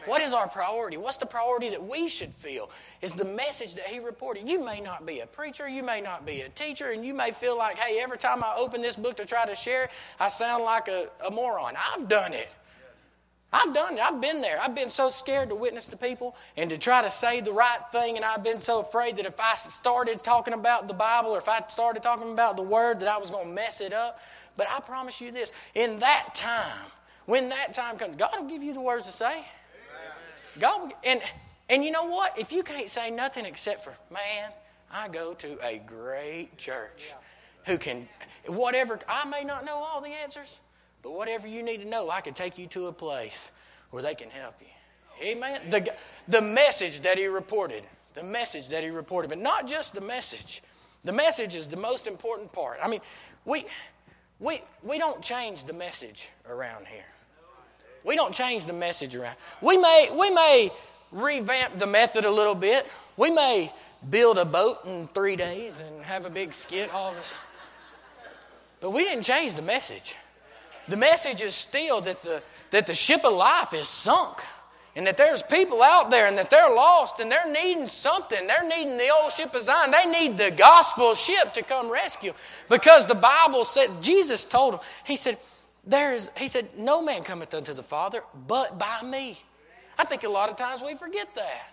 What 0.06 0.20
is 0.20 0.34
our 0.34 0.48
priority? 0.48 0.96
What's 0.98 1.16
the 1.16 1.26
priority 1.26 1.70
that 1.70 1.82
we 1.82 2.08
should 2.08 2.30
feel? 2.30 2.70
Is 3.00 3.14
the 3.14 3.24
message 3.24 3.74
that 3.76 3.86
he 3.86 4.00
reported. 4.00 4.48
You 4.48 4.64
may 4.64 4.80
not 4.80 5.06
be 5.06 5.20
a 5.20 5.26
preacher, 5.26 5.68
you 5.68 5.82
may 5.82 6.00
not 6.00 6.26
be 6.26 6.42
a 6.42 6.48
teacher, 6.50 6.90
and 6.90 7.04
you 7.04 7.14
may 7.14 7.30
feel 7.30 7.56
like, 7.56 7.78
hey, 7.78 8.00
every 8.02 8.18
time 8.18 8.44
I 8.44 8.54
open 8.58 8.82
this 8.82 8.96
book 8.96 9.16
to 9.16 9.24
try 9.24 9.46
to 9.46 9.54
share, 9.54 9.88
I 10.20 10.28
sound 10.28 10.64
like 10.64 10.88
a, 10.88 11.06
a 11.26 11.30
moron. 11.30 11.74
I've 11.76 12.06
done 12.08 12.34
it. 12.34 12.48
I've 13.50 13.72
done 13.72 13.94
it. 13.94 14.00
I've 14.00 14.20
been 14.20 14.40
there. 14.40 14.60
I've 14.60 14.74
been 14.74 14.90
so 14.90 15.10
scared 15.10 15.48
to 15.50 15.54
witness 15.54 15.86
to 15.88 15.96
people 15.96 16.34
and 16.56 16.68
to 16.70 16.76
try 16.76 17.02
to 17.02 17.10
say 17.10 17.40
the 17.40 17.52
right 17.52 17.78
thing, 17.92 18.16
and 18.16 18.24
I've 18.24 18.42
been 18.42 18.58
so 18.58 18.80
afraid 18.80 19.16
that 19.16 19.26
if 19.26 19.38
I 19.38 19.54
started 19.54 20.18
talking 20.18 20.54
about 20.54 20.88
the 20.88 20.94
Bible 20.94 21.30
or 21.30 21.38
if 21.38 21.48
I 21.48 21.62
started 21.68 22.02
talking 22.02 22.32
about 22.32 22.56
the 22.56 22.62
Word, 22.62 23.00
that 23.00 23.08
I 23.08 23.16
was 23.16 23.30
going 23.30 23.48
to 23.48 23.54
mess 23.54 23.80
it 23.80 23.92
up. 23.92 24.18
But 24.56 24.66
I 24.68 24.80
promise 24.80 25.20
you 25.20 25.30
this 25.30 25.52
in 25.74 26.00
that 26.00 26.34
time, 26.34 26.86
when 27.26 27.48
that 27.50 27.74
time 27.74 27.96
comes, 27.96 28.16
God 28.16 28.32
will 28.38 28.48
give 28.48 28.62
you 28.62 28.74
the 28.74 28.80
words 28.80 29.06
to 29.06 29.12
say. 29.12 29.44
God 30.58 30.92
and 31.04 31.20
and 31.68 31.84
you 31.84 31.90
know 31.90 32.04
what? 32.04 32.38
If 32.38 32.52
you 32.52 32.62
can't 32.62 32.88
say 32.88 33.10
nothing 33.10 33.46
except 33.46 33.84
for, 33.84 33.94
man, 34.12 34.50
I 34.90 35.08
go 35.08 35.34
to 35.34 35.58
a 35.66 35.78
great 35.86 36.56
church 36.58 37.12
who 37.64 37.78
can, 37.78 38.06
whatever, 38.46 39.00
I 39.08 39.26
may 39.26 39.44
not 39.44 39.64
know 39.64 39.76
all 39.76 40.00
the 40.02 40.10
answers, 40.10 40.60
but 41.02 41.12
whatever 41.12 41.48
you 41.48 41.62
need 41.62 41.78
to 41.78 41.88
know, 41.88 42.10
I 42.10 42.20
can 42.20 42.34
take 42.34 42.58
you 42.58 42.66
to 42.68 42.86
a 42.86 42.92
place 42.92 43.50
where 43.90 44.02
they 44.02 44.14
can 44.14 44.28
help 44.28 44.56
you. 44.60 45.26
Amen. 45.26 45.70
The, 45.70 45.94
the 46.28 46.42
message 46.42 47.00
that 47.02 47.16
he 47.16 47.26
reported, 47.26 47.82
the 48.12 48.22
message 48.22 48.68
that 48.68 48.82
he 48.82 48.90
reported, 48.90 49.28
but 49.28 49.38
not 49.38 49.66
just 49.66 49.94
the 49.94 50.00
message. 50.02 50.62
The 51.04 51.12
message 51.12 51.54
is 51.54 51.68
the 51.68 51.76
most 51.76 52.06
important 52.06 52.52
part. 52.52 52.78
I 52.82 52.88
mean, 52.88 53.00
we, 53.44 53.66
we, 54.38 54.62
we 54.82 54.98
don't 54.98 55.22
change 55.22 55.64
the 55.64 55.72
message 55.72 56.30
around 56.48 56.86
here. 56.86 57.04
We 58.04 58.16
don't 58.16 58.34
change 58.34 58.66
the 58.66 58.74
message 58.74 59.16
around. 59.16 59.36
We 59.62 59.78
may, 59.78 60.08
we 60.16 60.30
may 60.30 60.70
revamp 61.10 61.78
the 61.78 61.86
method 61.86 62.24
a 62.26 62.30
little 62.30 62.54
bit. 62.54 62.86
We 63.16 63.30
may 63.30 63.72
build 64.08 64.36
a 64.38 64.44
boat 64.44 64.84
in 64.84 65.08
three 65.08 65.36
days 65.36 65.80
and 65.80 66.04
have 66.04 66.26
a 66.26 66.30
big 66.30 66.52
skit, 66.52 66.92
all 66.92 67.14
us. 67.16 67.34
But 68.80 68.90
we 68.90 69.04
didn't 69.04 69.24
change 69.24 69.54
the 69.54 69.62
message. 69.62 70.14
The 70.88 70.96
message 70.98 71.40
is 71.40 71.54
still 71.54 72.02
that 72.02 72.22
the, 72.22 72.42
that 72.70 72.86
the 72.86 72.92
ship 72.92 73.24
of 73.24 73.32
life 73.32 73.72
is 73.72 73.88
sunk 73.88 74.42
and 74.96 75.06
that 75.06 75.16
there's 75.16 75.42
people 75.42 75.82
out 75.82 76.10
there 76.10 76.26
and 76.26 76.36
that 76.36 76.50
they're 76.50 76.74
lost 76.74 77.18
and 77.20 77.32
they're 77.32 77.50
needing 77.50 77.86
something. 77.86 78.46
They're 78.46 78.68
needing 78.68 78.98
the 78.98 79.08
old 79.08 79.32
ship 79.32 79.54
of 79.54 79.62
Zion. 79.62 79.90
They 79.90 80.04
need 80.04 80.36
the 80.36 80.50
gospel 80.50 81.14
ship 81.14 81.54
to 81.54 81.62
come 81.62 81.90
rescue 81.90 82.32
because 82.68 83.06
the 83.06 83.14
Bible 83.14 83.64
says, 83.64 83.90
Jesus 84.02 84.44
told 84.44 84.74
them, 84.74 84.80
He 85.04 85.16
said, 85.16 85.38
there 85.86 86.12
is, 86.12 86.30
He 86.36 86.48
said, 86.48 86.66
no 86.78 87.02
man 87.02 87.22
cometh 87.22 87.54
unto 87.54 87.72
the 87.72 87.82
Father 87.82 88.22
but 88.46 88.78
by 88.78 89.02
me. 89.02 89.38
I 89.98 90.04
think 90.04 90.24
a 90.24 90.28
lot 90.28 90.50
of 90.50 90.56
times 90.56 90.82
we 90.82 90.94
forget 90.96 91.34
that. 91.34 91.70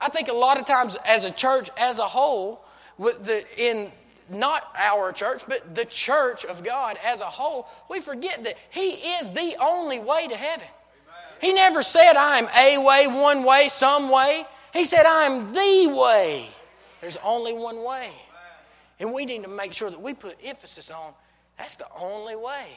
I 0.00 0.08
think 0.08 0.28
a 0.28 0.34
lot 0.34 0.58
of 0.58 0.66
times 0.66 0.96
as 1.06 1.24
a 1.24 1.30
church 1.30 1.68
as 1.76 1.98
a 1.98 2.04
whole, 2.04 2.64
with 2.96 3.24
the, 3.24 3.44
in 3.58 3.90
not 4.30 4.62
our 4.78 5.12
church, 5.12 5.42
but 5.46 5.74
the 5.74 5.84
church 5.84 6.44
of 6.44 6.62
God 6.62 6.98
as 7.04 7.20
a 7.20 7.26
whole, 7.26 7.68
we 7.90 8.00
forget 8.00 8.44
that 8.44 8.56
He 8.70 8.90
is 8.90 9.30
the 9.30 9.56
only 9.60 9.98
way 9.98 10.28
to 10.28 10.36
heaven. 10.36 10.66
He 11.40 11.52
never 11.52 11.82
said, 11.82 12.14
I'm 12.16 12.46
a 12.56 12.78
way, 12.78 13.06
one 13.06 13.44
way, 13.44 13.68
some 13.68 14.10
way. 14.10 14.44
He 14.72 14.84
said, 14.84 15.04
I'm 15.06 15.52
the 15.52 15.98
way. 15.98 16.48
There's 17.00 17.16
only 17.24 17.54
one 17.54 17.84
way. 17.84 18.10
And 19.00 19.12
we 19.12 19.24
need 19.24 19.42
to 19.44 19.48
make 19.48 19.72
sure 19.72 19.90
that 19.90 20.00
we 20.00 20.12
put 20.12 20.36
emphasis 20.44 20.90
on 20.90 21.14
that's 21.60 21.76
the 21.76 21.86
only 22.00 22.36
way. 22.36 22.68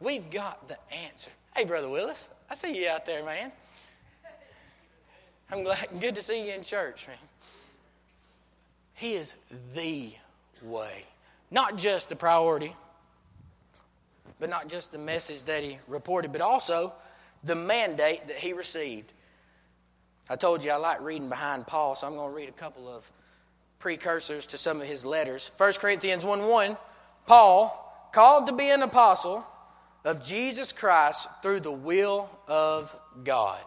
We've 0.00 0.28
got 0.30 0.68
the 0.68 0.76
answer. 1.06 1.30
Hey, 1.56 1.64
Brother 1.64 1.88
Willis, 1.88 2.28
I 2.50 2.54
see 2.54 2.82
you 2.82 2.88
out 2.88 3.06
there, 3.06 3.24
man. 3.24 3.52
I'm 5.50 5.62
glad, 5.62 5.88
good 6.00 6.14
to 6.16 6.22
see 6.22 6.48
you 6.48 6.54
in 6.54 6.62
church, 6.62 7.06
man. 7.06 7.16
He 8.94 9.14
is 9.14 9.34
the 9.74 10.12
way. 10.62 11.04
Not 11.50 11.76
just 11.76 12.08
the 12.08 12.16
priority, 12.16 12.74
but 14.40 14.50
not 14.50 14.68
just 14.68 14.92
the 14.92 14.98
message 14.98 15.44
that 15.44 15.62
he 15.62 15.78
reported, 15.86 16.32
but 16.32 16.40
also 16.40 16.92
the 17.44 17.54
mandate 17.54 18.26
that 18.26 18.36
he 18.36 18.52
received. 18.52 19.12
I 20.28 20.36
told 20.36 20.64
you 20.64 20.70
I 20.70 20.76
like 20.76 21.00
reading 21.02 21.28
behind 21.28 21.66
Paul, 21.66 21.94
so 21.94 22.06
I'm 22.06 22.14
going 22.14 22.30
to 22.30 22.36
read 22.36 22.48
a 22.48 22.52
couple 22.52 22.88
of 22.88 23.10
precursors 23.78 24.46
to 24.46 24.58
some 24.58 24.80
of 24.80 24.86
his 24.86 25.04
letters. 25.04 25.50
1 25.56 25.72
Corinthians 25.74 26.24
1 26.24 26.48
1, 26.48 26.76
Paul, 27.26 28.10
called 28.12 28.46
to 28.46 28.52
be 28.52 28.70
an 28.70 28.82
apostle 28.82 29.46
of 30.04 30.22
Jesus 30.22 30.72
Christ 30.72 31.28
through 31.42 31.60
the 31.60 31.72
will 31.72 32.28
of 32.46 32.94
God. 33.24 33.60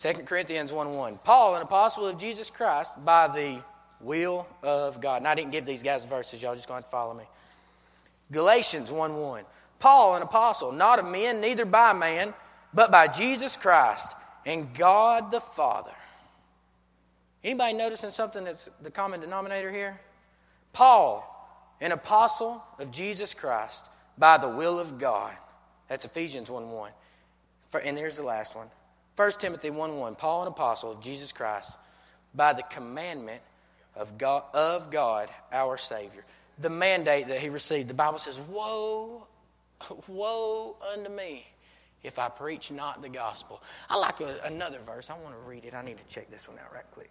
2 0.00 0.12
Corinthians 0.24 0.72
1 0.72 0.94
1. 0.94 1.18
Paul, 1.24 1.56
an 1.56 1.62
apostle 1.62 2.06
of 2.06 2.18
Jesus 2.18 2.50
Christ 2.50 2.92
by 3.04 3.28
the 3.28 3.62
will 4.00 4.46
of 4.62 5.00
God. 5.00 5.18
And 5.18 5.28
I 5.28 5.34
didn't 5.34 5.52
give 5.52 5.64
these 5.64 5.82
guys 5.82 6.04
verses, 6.04 6.42
y'all 6.42 6.54
just 6.54 6.68
going 6.68 6.82
to 6.82 6.88
follow 6.88 7.14
me. 7.14 7.24
Galatians 8.32 8.90
1 8.90 9.16
1. 9.16 9.44
Paul, 9.78 10.16
an 10.16 10.22
apostle, 10.22 10.72
not 10.72 10.98
of 10.98 11.06
men, 11.06 11.40
neither 11.40 11.64
by 11.64 11.92
man, 11.92 12.34
but 12.74 12.90
by 12.90 13.08
Jesus 13.08 13.56
Christ 13.56 14.12
and 14.44 14.74
God 14.74 15.30
the 15.30 15.40
Father. 15.40 15.92
Anybody 17.44 17.74
noticing 17.74 18.10
something 18.10 18.44
that's 18.44 18.68
the 18.82 18.90
common 18.90 19.20
denominator 19.20 19.70
here? 19.70 20.00
Paul, 20.72 21.24
an 21.80 21.92
apostle 21.92 22.62
of 22.78 22.90
Jesus 22.90 23.32
Christ 23.34 23.86
by 24.18 24.38
the 24.38 24.48
will 24.48 24.78
of 24.78 24.98
God. 24.98 25.32
That's 25.88 26.04
Ephesians 26.04 26.50
1 26.50 26.70
1. 26.70 26.90
And 27.84 27.98
here's 27.98 28.16
the 28.16 28.22
last 28.22 28.56
one 28.56 28.68
1 29.16 29.32
Timothy 29.32 29.70
1 29.70 29.98
1. 29.98 30.14
Paul, 30.16 30.42
an 30.42 30.48
apostle 30.48 30.92
of 30.92 31.00
Jesus 31.00 31.32
Christ 31.32 31.76
by 32.34 32.52
the 32.52 32.62
commandment 32.64 33.40
of 33.94 34.18
God, 34.18 34.44
of 34.52 34.90
God 34.90 35.30
our 35.52 35.76
Savior. 35.76 36.24
The 36.58 36.70
mandate 36.70 37.28
that 37.28 37.40
he 37.40 37.48
received. 37.48 37.88
The 37.88 37.94
Bible 37.94 38.18
says, 38.18 38.38
Woe, 38.40 39.26
woe 40.08 40.76
unto 40.94 41.10
me 41.10 41.46
if 42.02 42.18
I 42.18 42.28
preach 42.28 42.70
not 42.70 43.02
the 43.02 43.08
gospel. 43.08 43.62
I 43.90 43.96
like 43.98 44.20
a, 44.20 44.36
another 44.44 44.78
verse. 44.84 45.10
I 45.10 45.18
want 45.18 45.34
to 45.34 45.48
read 45.48 45.64
it. 45.64 45.74
I 45.74 45.82
need 45.82 45.98
to 45.98 46.14
check 46.14 46.30
this 46.30 46.48
one 46.48 46.58
out 46.58 46.72
right 46.72 46.84
quick. 46.92 47.10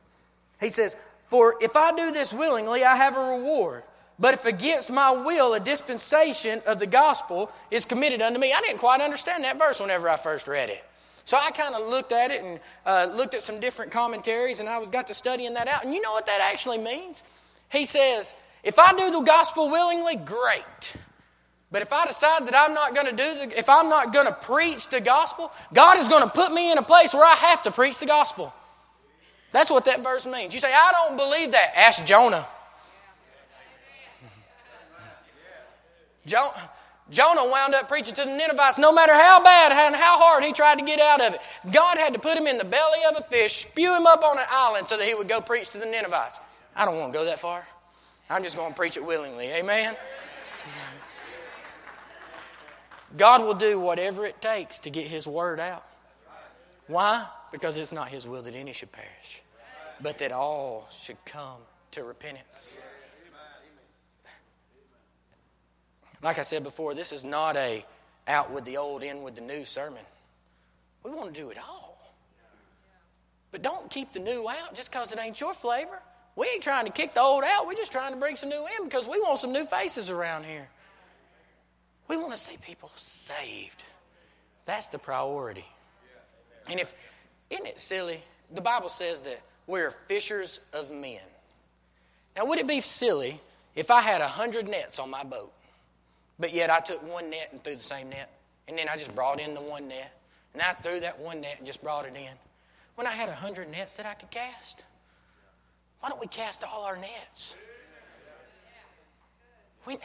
He 0.60 0.70
says, 0.70 0.96
For 1.28 1.56
if 1.62 1.76
I 1.76 1.92
do 1.96 2.12
this 2.12 2.34
willingly, 2.34 2.84
I 2.84 2.96
have 2.96 3.18
a 3.18 3.38
reward. 3.38 3.84
But 4.18 4.34
if 4.34 4.46
against 4.46 4.90
my 4.90 5.12
will 5.12 5.54
a 5.54 5.60
dispensation 5.60 6.62
of 6.66 6.80
the 6.80 6.88
gospel 6.88 7.52
is 7.70 7.86
committed 7.86 8.22
unto 8.22 8.40
me, 8.40 8.54
I 8.54 8.62
didn't 8.62 8.80
quite 8.80 9.02
understand 9.02 9.44
that 9.44 9.60
verse 9.60 9.80
whenever 9.80 10.08
I 10.10 10.16
first 10.16 10.48
read 10.48 10.70
it. 10.70 10.84
So 11.26 11.38
I 11.38 11.50
kind 11.52 11.76
of 11.76 11.90
looked 11.90 12.12
at 12.12 12.32
it 12.32 12.44
and 12.44 12.60
uh, 12.86 13.12
looked 13.14 13.34
at 13.34 13.42
some 13.42 13.60
different 13.60 13.92
commentaries, 13.92 14.60
and 14.60 14.70
I 14.70 14.84
got 14.86 15.08
to 15.08 15.14
studying 15.14 15.56
that 15.56 15.68
out. 15.68 15.84
And 15.84 15.94
you 15.94 16.02
know 16.02 16.12
what 16.12 16.28
that 16.28 16.40
actually 16.52 16.78
means? 16.78 17.24
He 17.72 17.86
says, 17.86 18.36
if 18.64 18.80
I 18.80 18.94
do 18.94 19.12
the 19.12 19.22
gospel 19.22 19.70
willingly, 19.70 20.16
great. 20.18 20.96
But 21.72 21.82
if 21.82 21.92
I 21.92 22.06
decide 22.06 22.46
that 22.46 22.56
I'm 22.56 22.74
not 22.74 22.94
going 22.94 23.08
to 23.08 23.12
do 23.12 23.48
the, 23.48 23.58
if 23.60 23.68
I'm 23.68 23.90
not 23.90 24.14
going 24.14 24.28
to 24.28 24.34
preach 24.34 24.88
the 24.90 25.02
gospel, 25.02 25.52
God 25.74 25.98
is 25.98 26.08
going 26.08 26.24
to 26.24 26.30
put 26.30 26.54
me 26.54 26.72
in 26.72 26.78
a 26.78 26.84
place 26.84 27.14
where 27.14 27.26
I 27.26 27.34
have 27.34 27.64
to 27.64 27.72
preach 27.72 28.00
the 28.00 28.06
gospel. 28.06 28.54
That's 29.52 29.70
what 29.70 29.86
that 29.86 30.02
verse 30.02 30.26
means. 30.26 30.54
You 30.54 30.60
say, 30.60 30.72
I 30.72 30.92
don't 30.94 31.18
believe 31.18 31.52
that. 31.54 31.74
Ask 31.76 32.06
Jonah. 32.06 32.48
Jonah. 36.26 36.52
Wound 37.46 37.76
up 37.76 37.88
preaching 37.88 38.16
to 38.16 38.26
the 38.26 38.36
Ninevites 38.36 38.80
no 38.80 38.92
matter 38.92 39.14
how 39.14 39.44
bad 39.44 39.72
and 39.72 39.96
how 39.96 40.18
hard 40.18 40.44
he 40.44 40.52
tried 40.52 40.80
to 40.80 40.86
get 40.86 41.00
out 41.00 41.22
of 41.22 41.36
it. 41.36 41.40
God 41.72 41.98
had 41.98 42.14
to 42.14 42.20
put 42.20 42.38
him 42.38 42.48
in 42.48 42.58
the 42.58 42.66
belly 42.66 43.00
of 43.10 43.18
a 43.20 43.22
fish, 43.22 43.68
spew 43.68 43.96
him 43.96 44.08
up 44.08 44.24
on 44.24 44.40
an 44.40 44.46
island 44.50 44.88
so 44.88 44.98
that 44.98 45.08
he 45.08 45.14
would 45.14 45.28
go 45.28 45.40
preach 45.40 45.70
to 45.72 45.78
the 45.78 45.86
Ninevites. 45.86 46.40
I 46.76 46.86
don't 46.86 46.98
want 46.98 47.14
to 47.14 47.18
go 47.20 47.26
that 47.26 47.40
far. 47.40 47.66
I'm 48.30 48.44
just 48.44 48.58
going 48.58 48.72
to 48.72 48.76
preach 48.76 48.98
it 48.98 49.06
willingly. 49.06 49.46
Amen? 49.52 49.96
God 53.18 53.44
will 53.44 53.54
do 53.54 53.80
whatever 53.80 54.26
it 54.26 54.42
takes 54.42 54.80
to 54.80 54.90
get 54.90 55.06
his 55.06 55.28
word 55.28 55.60
out. 55.60 55.86
Why? 56.88 57.28
Because 57.52 57.78
it's 57.78 57.92
not 57.92 58.10
His 58.10 58.28
will 58.28 58.42
that 58.44 58.56
any 58.56 58.74
should 58.74 58.92
perish, 58.92 59.42
but 60.02 60.20
that 60.20 60.32
all 60.32 60.88
should 60.92 61.18
come 61.26 61.58
to 61.92 62.04
repentance. 62.04 62.78
Like 66.26 66.40
I 66.40 66.42
said 66.42 66.64
before, 66.64 66.96
this 66.96 67.12
is 67.12 67.24
not 67.24 67.56
a 67.56 67.86
out 68.28 68.50
with 68.50 68.66
the 68.66 68.78
old, 68.78 69.04
in 69.04 69.22
with 69.22 69.36
the 69.36 69.42
new 69.42 69.64
sermon. 69.64 70.02
We 71.04 71.12
want 71.12 71.36
to 71.36 71.40
do 71.40 71.52
it 71.52 71.58
all. 71.60 72.00
But 73.52 73.62
don't 73.62 73.92
keep 73.92 74.12
the 74.12 74.20
new 74.20 74.50
out 74.50 74.74
just 74.74 74.92
because 74.92 75.12
it 75.12 75.20
ain't 75.20 75.40
your 75.40 75.54
flavor. 75.54 76.02
We 76.36 76.48
ain't 76.48 76.64
trying 76.64 76.88
to 76.88 76.92
kick 76.92 77.14
the 77.14 77.22
old 77.22 77.44
out. 77.44 77.68
We're 77.68 77.76
just 77.76 77.92
trying 77.92 78.12
to 78.12 78.20
bring 78.20 78.36
some 78.36 78.50
new 78.50 78.66
in 78.76 78.86
because 78.86 79.08
we 79.08 79.20
want 79.20 79.40
some 79.40 79.54
new 79.54 79.66
faces 79.66 80.10
around 80.10 80.46
here. 80.46 80.68
We 82.08 82.18
want 82.18 82.32
to 82.32 82.40
see 82.40 82.58
people 82.58 82.90
saved. 82.96 83.86
That's 84.66 84.88
the 84.88 84.98
priority. 84.98 85.66
And 86.68 86.80
if, 86.80 86.92
isn't 87.52 87.68
it 87.68 87.80
silly? 87.80 88.20
The 88.52 88.62
Bible 88.62 88.90
says 88.90 89.22
that 89.22 89.40
we're 89.68 89.92
fishers 90.08 90.68
of 90.74 90.90
men. 90.90 91.22
Now, 92.36 92.46
would 92.46 92.58
it 92.58 92.68
be 92.68 92.82
silly 92.82 93.40
if 93.76 93.92
I 93.92 94.02
had 94.02 94.22
a 94.22 94.28
hundred 94.28 94.68
nets 94.68 94.98
on 94.98 95.12
my 95.12 95.24
boat, 95.24 95.52
but 96.40 96.54
yet 96.54 96.70
I 96.70 96.80
took 96.80 97.02
one 97.12 97.30
net 97.30 97.50
and 97.52 97.64
threw 97.64 97.76
the 97.76 97.82
same 97.82 98.10
net, 98.10 98.30
and 98.68 98.78
then 98.78 98.90
I 98.90 98.96
just 98.96 99.16
brought 99.16 99.40
in 99.40 99.54
the 99.54 99.62
one 99.62 99.88
net, 99.88 100.12
and 100.54 100.62
I 100.62 100.74
threw 100.74 101.00
that 101.02 101.20
one 101.20 101.42
net 101.42 101.56
and 101.58 101.66
just 101.66 101.84
brought 101.84 102.06
it 102.06 102.16
in? 102.16 102.32
When 102.96 103.08
I 103.08 103.12
had 103.12 103.30
a 103.30 103.36
hundred 103.36 103.70
nets 103.70 103.98
that 103.98 104.06
I 104.06 104.14
could 104.14 104.32
cast, 104.32 104.86
why 106.00 106.10
don't 106.10 106.22
we 106.22 106.28
cast 106.28 106.64
all 106.64 106.84
our 106.84 106.96
nets? 106.96 107.56
We, 109.86 109.94
I 109.94 109.98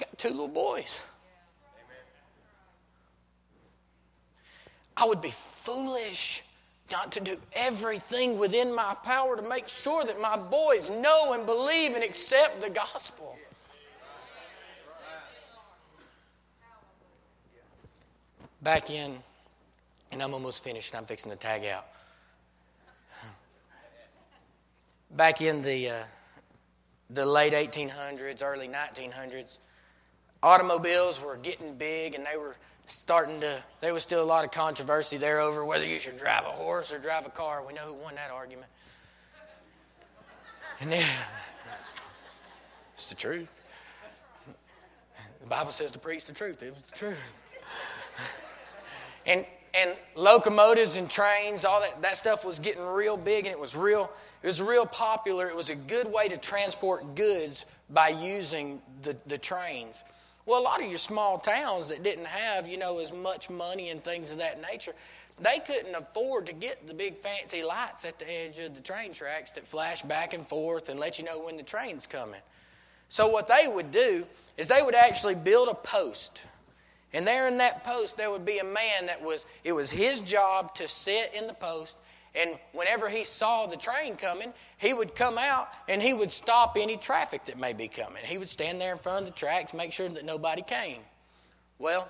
got 0.00 0.18
two 0.18 0.28
little 0.28 0.48
boys. 0.48 1.04
I 4.96 5.04
would 5.04 5.20
be 5.20 5.30
foolish 5.30 6.42
not 6.90 7.12
to 7.12 7.20
do 7.20 7.36
everything 7.52 8.38
within 8.38 8.74
my 8.74 8.94
power 9.04 9.36
to 9.36 9.42
make 9.42 9.68
sure 9.68 10.04
that 10.04 10.20
my 10.20 10.36
boys 10.36 10.90
know 10.90 11.32
and 11.32 11.46
believe 11.46 11.94
and 11.94 12.04
accept 12.04 12.60
the 12.60 12.70
gospel. 12.70 13.36
Back 18.62 18.90
in, 18.90 19.18
and 20.12 20.22
I'm 20.22 20.34
almost 20.34 20.62
finished, 20.62 20.94
I'm 20.94 21.06
fixing 21.06 21.30
to 21.30 21.36
tag 21.36 21.64
out. 21.64 21.86
Back 25.12 25.40
in 25.40 25.62
the, 25.62 25.90
uh, 25.90 26.02
the 27.08 27.24
late 27.24 27.52
1800s, 27.52 28.44
early 28.44 28.68
1900s, 28.68 29.58
automobiles 30.42 31.22
were 31.22 31.36
getting 31.36 31.74
big 31.74 32.14
and 32.14 32.26
they 32.26 32.36
were 32.36 32.56
starting 32.86 33.40
to, 33.40 33.62
there 33.80 33.94
was 33.94 34.02
still 34.02 34.22
a 34.22 34.26
lot 34.26 34.44
of 34.44 34.50
controversy 34.50 35.16
there 35.16 35.40
over 35.40 35.64
whether 35.64 35.84
you 35.84 35.98
should 35.98 36.18
drive 36.18 36.44
a 36.44 36.50
horse 36.50 36.92
or 36.92 36.98
drive 36.98 37.26
a 37.26 37.30
car. 37.30 37.62
We 37.66 37.72
know 37.72 37.82
who 37.82 37.94
won 37.94 38.14
that 38.16 38.30
argument. 38.30 38.66
And 40.80 40.90
then, 40.90 41.06
it's 42.94 43.08
the 43.08 43.14
truth. 43.14 43.62
The 45.40 45.46
Bible 45.46 45.70
says 45.70 45.90
to 45.92 45.98
preach 45.98 46.26
the 46.26 46.32
truth. 46.32 46.62
It 46.62 46.72
was 46.72 46.82
the 46.82 46.96
truth. 46.96 47.36
And, 49.26 49.44
and 49.74 49.98
locomotives 50.16 50.96
and 50.96 51.08
trains, 51.08 51.64
all 51.64 51.80
that, 51.80 52.00
that 52.02 52.16
stuff 52.16 52.44
was 52.44 52.58
getting 52.58 52.82
real 52.82 53.16
big 53.16 53.44
and 53.44 53.52
it 53.52 53.60
was 53.60 53.76
real, 53.76 54.10
it 54.42 54.46
was 54.46 54.60
real 54.62 54.86
popular. 54.86 55.46
It 55.48 55.54
was 55.56 55.70
a 55.70 55.74
good 55.74 56.10
way 56.10 56.28
to 56.28 56.38
transport 56.38 57.14
goods 57.14 57.66
by 57.90 58.08
using 58.08 58.80
the, 59.02 59.16
the 59.26 59.38
trains. 59.38 60.02
Well, 60.50 60.60
a 60.60 60.64
lot 60.64 60.82
of 60.82 60.88
your 60.88 60.98
small 60.98 61.38
towns 61.38 61.90
that 61.90 62.02
didn't 62.02 62.26
have, 62.26 62.66
you 62.66 62.76
know, 62.76 62.98
as 62.98 63.12
much 63.12 63.48
money 63.48 63.90
and 63.90 64.02
things 64.02 64.32
of 64.32 64.38
that 64.38 64.60
nature, 64.60 64.94
they 65.40 65.60
couldn't 65.60 65.94
afford 65.94 66.46
to 66.46 66.52
get 66.52 66.88
the 66.88 66.92
big 66.92 67.18
fancy 67.18 67.62
lights 67.62 68.04
at 68.04 68.18
the 68.18 68.28
edge 68.28 68.58
of 68.58 68.74
the 68.74 68.82
train 68.82 69.12
tracks 69.12 69.52
that 69.52 69.64
flash 69.64 70.02
back 70.02 70.34
and 70.34 70.44
forth 70.44 70.88
and 70.88 70.98
let 70.98 71.20
you 71.20 71.24
know 71.24 71.38
when 71.44 71.56
the 71.56 71.62
train's 71.62 72.04
coming. 72.04 72.40
So 73.08 73.28
what 73.28 73.46
they 73.46 73.68
would 73.68 73.92
do 73.92 74.26
is 74.58 74.66
they 74.66 74.82
would 74.82 74.96
actually 74.96 75.36
build 75.36 75.68
a 75.68 75.74
post. 75.74 76.42
And 77.12 77.24
there 77.24 77.46
in 77.46 77.58
that 77.58 77.84
post 77.84 78.16
there 78.16 78.32
would 78.32 78.44
be 78.44 78.58
a 78.58 78.64
man 78.64 79.06
that 79.06 79.22
was 79.22 79.46
it 79.62 79.70
was 79.70 79.88
his 79.88 80.20
job 80.20 80.74
to 80.74 80.88
sit 80.88 81.32
in 81.32 81.46
the 81.46 81.54
post 81.54 81.96
and 82.34 82.58
whenever 82.72 83.08
he 83.08 83.24
saw 83.24 83.66
the 83.66 83.76
train 83.76 84.16
coming, 84.16 84.52
he 84.78 84.92
would 84.92 85.14
come 85.16 85.36
out 85.36 85.68
and 85.88 86.00
he 86.00 86.14
would 86.14 86.30
stop 86.30 86.76
any 86.78 86.96
traffic 86.96 87.44
that 87.46 87.58
may 87.58 87.72
be 87.72 87.88
coming. 87.88 88.24
He 88.24 88.38
would 88.38 88.48
stand 88.48 88.80
there 88.80 88.92
in 88.92 88.98
front 88.98 89.20
of 89.20 89.26
the 89.26 89.32
tracks, 89.32 89.74
make 89.74 89.92
sure 89.92 90.08
that 90.08 90.24
nobody 90.24 90.62
came. 90.62 90.98
Well, 91.78 92.08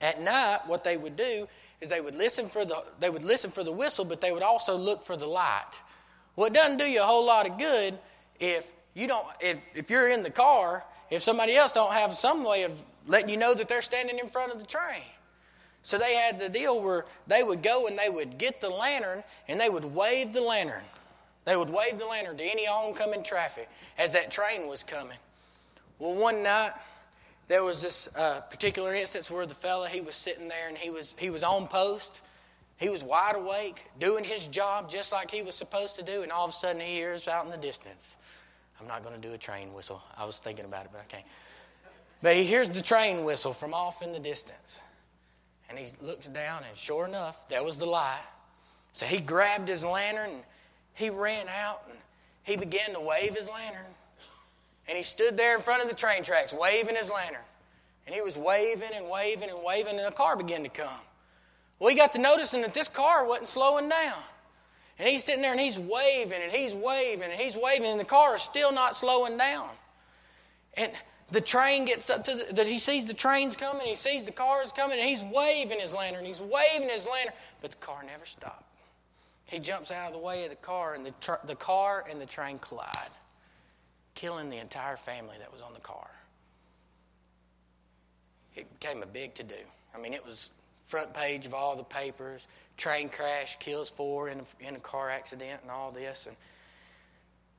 at 0.00 0.20
night, 0.20 0.60
what 0.66 0.84
they 0.84 0.96
would 0.96 1.16
do 1.16 1.46
is 1.80 1.88
they 1.88 2.00
would 2.00 2.14
listen 2.14 2.48
for 2.48 2.64
the 2.64 2.82
they 3.00 3.10
would 3.10 3.24
listen 3.24 3.50
for 3.50 3.64
the 3.64 3.72
whistle, 3.72 4.04
but 4.04 4.20
they 4.20 4.32
would 4.32 4.42
also 4.42 4.76
look 4.76 5.04
for 5.04 5.16
the 5.16 5.26
light. 5.26 5.80
Well, 6.36 6.46
it 6.46 6.54
doesn't 6.54 6.78
do 6.78 6.84
you 6.84 7.02
a 7.02 7.04
whole 7.04 7.26
lot 7.26 7.48
of 7.48 7.58
good 7.58 7.98
if 8.40 8.70
you 8.94 9.06
don't 9.06 9.26
if 9.40 9.68
if 9.74 9.90
you're 9.90 10.08
in 10.08 10.22
the 10.22 10.30
car, 10.30 10.84
if 11.10 11.22
somebody 11.22 11.54
else 11.54 11.72
don't 11.72 11.92
have 11.92 12.14
some 12.14 12.44
way 12.44 12.62
of 12.62 12.80
letting 13.06 13.28
you 13.28 13.36
know 13.36 13.54
that 13.54 13.68
they're 13.68 13.82
standing 13.82 14.18
in 14.18 14.28
front 14.28 14.52
of 14.52 14.60
the 14.60 14.66
train. 14.66 15.02
So 15.82 15.98
they 15.98 16.14
had 16.14 16.38
the 16.38 16.48
deal 16.48 16.80
where 16.80 17.06
they 17.26 17.42
would 17.42 17.62
go 17.62 17.86
and 17.86 17.98
they 17.98 18.10
would 18.10 18.38
get 18.38 18.60
the 18.60 18.68
lantern 18.68 19.22
and 19.48 19.60
they 19.60 19.68
would 19.68 19.84
wave 19.84 20.32
the 20.32 20.40
lantern. 20.40 20.82
They 21.44 21.56
would 21.56 21.70
wave 21.70 21.98
the 21.98 22.06
lantern 22.06 22.36
to 22.36 22.44
any 22.44 22.66
oncoming 22.66 23.22
traffic 23.22 23.68
as 23.96 24.12
that 24.12 24.30
train 24.30 24.68
was 24.68 24.82
coming. 24.82 25.16
Well, 25.98 26.14
one 26.14 26.42
night 26.42 26.72
there 27.48 27.64
was 27.64 27.80
this 27.80 28.14
uh, 28.14 28.40
particular 28.50 28.94
instance 28.94 29.30
where 29.30 29.46
the 29.46 29.54
fella 29.54 29.88
he 29.88 30.02
was 30.02 30.14
sitting 30.14 30.48
there 30.48 30.68
and 30.68 30.76
he 30.76 30.90
was 30.90 31.16
he 31.18 31.30
was 31.30 31.42
on 31.42 31.66
post. 31.66 32.20
He 32.76 32.90
was 32.90 33.02
wide 33.02 33.34
awake, 33.34 33.86
doing 33.98 34.22
his 34.22 34.46
job 34.46 34.88
just 34.88 35.10
like 35.10 35.30
he 35.30 35.42
was 35.42 35.56
supposed 35.56 35.96
to 35.96 36.04
do, 36.04 36.22
and 36.22 36.30
all 36.30 36.44
of 36.44 36.50
a 36.50 36.52
sudden 36.52 36.80
he 36.80 36.92
hears 36.94 37.26
out 37.26 37.44
in 37.44 37.50
the 37.50 37.56
distance. 37.56 38.16
I'm 38.80 38.86
not 38.86 39.02
going 39.02 39.20
to 39.20 39.20
do 39.20 39.34
a 39.34 39.38
train 39.38 39.74
whistle. 39.74 40.00
I 40.16 40.24
was 40.24 40.38
thinking 40.38 40.64
about 40.64 40.84
it, 40.84 40.90
but 40.92 41.00
I 41.00 41.04
can't. 41.04 41.24
But 42.22 42.36
he 42.36 42.44
hears 42.44 42.70
the 42.70 42.82
train 42.82 43.24
whistle 43.24 43.52
from 43.52 43.74
off 43.74 44.02
in 44.02 44.12
the 44.12 44.20
distance. 44.20 44.80
And 45.68 45.78
he 45.78 45.86
looks 46.00 46.28
down, 46.28 46.62
and 46.66 46.76
sure 46.76 47.06
enough, 47.06 47.48
there 47.48 47.62
was 47.62 47.78
the 47.78 47.86
light. 47.86 48.24
So 48.92 49.06
he 49.06 49.18
grabbed 49.18 49.68
his 49.68 49.84
lantern, 49.84 50.30
and 50.30 50.42
he 50.94 51.10
ran 51.10 51.46
out, 51.48 51.82
and 51.90 51.98
he 52.42 52.56
began 52.56 52.94
to 52.94 53.00
wave 53.00 53.36
his 53.36 53.48
lantern. 53.48 53.84
And 54.88 54.96
he 54.96 55.02
stood 55.02 55.36
there 55.36 55.54
in 55.54 55.60
front 55.60 55.82
of 55.82 55.88
the 55.88 55.94
train 55.94 56.22
tracks, 56.22 56.54
waving 56.54 56.96
his 56.96 57.10
lantern. 57.10 57.42
And 58.06 58.14
he 58.14 58.22
was 58.22 58.38
waving 58.38 58.88
and 58.94 59.10
waving 59.10 59.50
and 59.50 59.58
waving, 59.64 59.98
and 59.98 60.08
a 60.08 60.10
car 60.10 60.36
began 60.36 60.62
to 60.62 60.70
come. 60.70 60.88
Well, 61.78 61.90
he 61.90 61.96
got 61.96 62.14
to 62.14 62.18
noticing 62.18 62.62
that 62.62 62.74
this 62.74 62.88
car 62.88 63.26
wasn't 63.26 63.48
slowing 63.48 63.88
down. 63.88 64.18
And 64.98 65.08
he's 65.08 65.22
sitting 65.22 65.42
there 65.42 65.52
and 65.52 65.60
he's 65.60 65.78
waving 65.78 66.42
and 66.42 66.50
he's 66.50 66.74
waving 66.74 67.30
and 67.30 67.40
he's 67.40 67.56
waving, 67.56 67.86
and 67.86 68.00
the 68.00 68.04
car 68.04 68.34
is 68.34 68.42
still 68.42 68.72
not 68.72 68.96
slowing 68.96 69.36
down. 69.36 69.68
And 70.76 70.92
the 71.30 71.40
train 71.40 71.84
gets 71.84 72.08
up 72.08 72.24
to 72.24 72.34
the, 72.34 72.54
that 72.54 72.66
he 72.66 72.78
sees 72.78 73.06
the 73.06 73.14
trains 73.14 73.56
coming, 73.56 73.86
he 73.86 73.94
sees 73.94 74.24
the 74.24 74.32
cars 74.32 74.72
coming, 74.72 74.98
and 74.98 75.08
he's 75.08 75.22
waving 75.22 75.78
his 75.78 75.94
lantern, 75.94 76.24
he's 76.24 76.40
waving 76.40 76.88
his 76.88 77.06
lantern, 77.06 77.34
but 77.60 77.70
the 77.70 77.76
car 77.78 78.02
never 78.04 78.24
stopped. 78.24 78.64
He 79.46 79.58
jumps 79.58 79.90
out 79.90 80.08
of 80.08 80.12
the 80.12 80.18
way 80.18 80.44
of 80.44 80.50
the 80.50 80.56
car, 80.56 80.94
and 80.94 81.06
the, 81.06 81.38
the 81.44 81.54
car 81.54 82.04
and 82.10 82.20
the 82.20 82.26
train 82.26 82.58
collide, 82.58 83.10
killing 84.14 84.50
the 84.50 84.58
entire 84.58 84.96
family 84.96 85.36
that 85.38 85.52
was 85.52 85.60
on 85.60 85.74
the 85.74 85.80
car. 85.80 86.08
It 88.56 88.66
became 88.80 89.02
a 89.02 89.06
big 89.06 89.34
to 89.34 89.44
do. 89.44 89.54
I 89.94 89.98
mean, 89.98 90.12
it 90.12 90.24
was 90.24 90.50
front 90.86 91.12
page 91.12 91.44
of 91.44 91.54
all 91.54 91.76
the 91.76 91.84
papers. 91.84 92.46
Train 92.78 93.08
crash 93.08 93.56
kills 93.58 93.90
four 93.90 94.30
in 94.30 94.40
a, 94.40 94.66
in 94.66 94.76
a 94.76 94.80
car 94.80 95.10
accident, 95.10 95.60
and 95.62 95.70
all 95.70 95.90
this. 95.90 96.26
And 96.26 96.36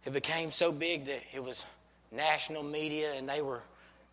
it 0.05 0.13
became 0.13 0.51
so 0.51 0.71
big 0.71 1.05
that 1.05 1.21
it 1.33 1.43
was 1.43 1.65
national 2.11 2.63
media, 2.63 3.13
and 3.15 3.27
they 3.27 3.41
were 3.41 3.61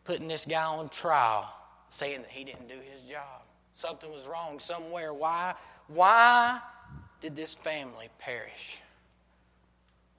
putting 0.05 0.29
this 0.29 0.45
guy 0.45 0.65
on 0.65 0.89
trial, 0.89 1.49
saying 1.91 2.23
that 2.23 2.31
he 2.31 2.45
didn't 2.45 2.69
do 2.69 2.79
his 2.91 3.03
job. 3.03 3.43
Something 3.73 4.11
was 4.11 4.27
wrong 4.27 4.59
somewhere. 4.59 5.13
Why? 5.13 5.55
Why 5.89 6.61
did 7.21 7.37
this 7.37 7.55
family 7.55 8.09
perish? 8.19 8.81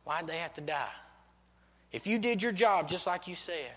Why'd 0.03 0.27
they 0.27 0.37
have 0.37 0.53
to 0.55 0.61
die? 0.61 0.91
If 1.91 2.07
you 2.07 2.19
did 2.19 2.41
your 2.41 2.51
job 2.51 2.87
just 2.87 3.07
like 3.07 3.27
you 3.27 3.35
said, 3.35 3.71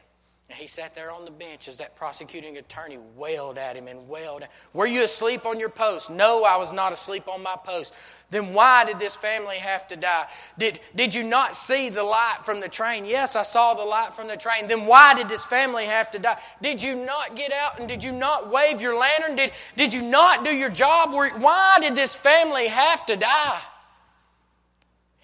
and 0.50 0.58
he 0.58 0.66
sat 0.66 0.96
there 0.96 1.12
on 1.12 1.24
the 1.24 1.30
bench 1.30 1.68
as 1.68 1.76
that 1.76 1.94
prosecuting 1.94 2.56
attorney 2.56 2.98
wailed 3.14 3.56
at 3.56 3.76
him 3.76 3.86
and 3.86 4.08
wailed 4.08 4.42
Were 4.72 4.86
you 4.86 5.04
asleep 5.04 5.46
on 5.46 5.60
your 5.60 5.68
post? 5.68 6.10
No, 6.10 6.42
I 6.42 6.56
was 6.56 6.72
not 6.72 6.92
asleep 6.92 7.28
on 7.28 7.40
my 7.40 7.54
post. 7.62 7.94
Then 8.30 8.52
why 8.52 8.84
did 8.84 8.98
this 8.98 9.14
family 9.14 9.58
have 9.58 9.86
to 9.88 9.96
die? 9.96 10.26
Did, 10.58 10.80
did 10.96 11.14
you 11.14 11.22
not 11.22 11.54
see 11.54 11.88
the 11.88 12.02
light 12.02 12.38
from 12.44 12.58
the 12.58 12.68
train? 12.68 13.06
Yes, 13.06 13.36
I 13.36 13.42
saw 13.42 13.74
the 13.74 13.84
light 13.84 14.14
from 14.14 14.26
the 14.26 14.36
train. 14.36 14.66
Then 14.66 14.86
why 14.86 15.14
did 15.14 15.28
this 15.28 15.44
family 15.44 15.84
have 15.84 16.10
to 16.10 16.18
die? 16.18 16.38
Did 16.60 16.82
you 16.82 16.96
not 16.96 17.36
get 17.36 17.52
out 17.52 17.78
and 17.78 17.88
did 17.88 18.02
you 18.02 18.10
not 18.10 18.50
wave 18.50 18.80
your 18.80 18.98
lantern? 18.98 19.36
Did, 19.36 19.52
did 19.76 19.94
you 19.94 20.02
not 20.02 20.44
do 20.44 20.50
your 20.50 20.70
job? 20.70 21.12
Why 21.12 21.78
did 21.80 21.94
this 21.94 22.16
family 22.16 22.66
have 22.66 23.06
to 23.06 23.14
die? 23.14 23.60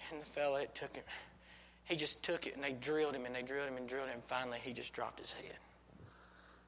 And 0.09 0.21
the 0.21 0.25
fella, 0.25 0.61
it 0.61 0.73
took 0.73 0.95
him. 0.95 1.03
He 1.87 1.95
just 1.95 2.23
took 2.23 2.47
it 2.47 2.55
and 2.55 2.63
they 2.63 2.73
drilled 2.73 3.15
him 3.15 3.25
and 3.25 3.33
they 3.33 3.41
drilled 3.41 3.69
him 3.69 3.77
and 3.77 3.87
drilled 3.87 4.07
him. 4.07 4.15
And 4.15 4.23
finally, 4.23 4.59
he 4.61 4.73
just 4.73 4.93
dropped 4.93 5.19
his 5.19 5.31
head. 5.31 5.57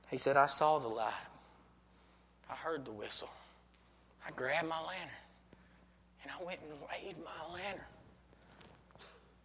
He 0.10 0.18
said, 0.18 0.38
I 0.38 0.46
saw 0.46 0.80
the 0.80 0.88
light. 0.88 1.14
I 2.50 2.56
heard 2.56 2.86
the 2.86 2.92
whistle. 2.92 3.30
I 4.26 4.32
grabbed 4.32 4.68
my 4.68 4.80
lantern 4.80 5.10
and 6.24 6.32
I 6.32 6.44
went 6.44 6.60
and 6.62 6.72
waved 6.82 7.20
my 7.20 7.54
lantern. 7.54 7.86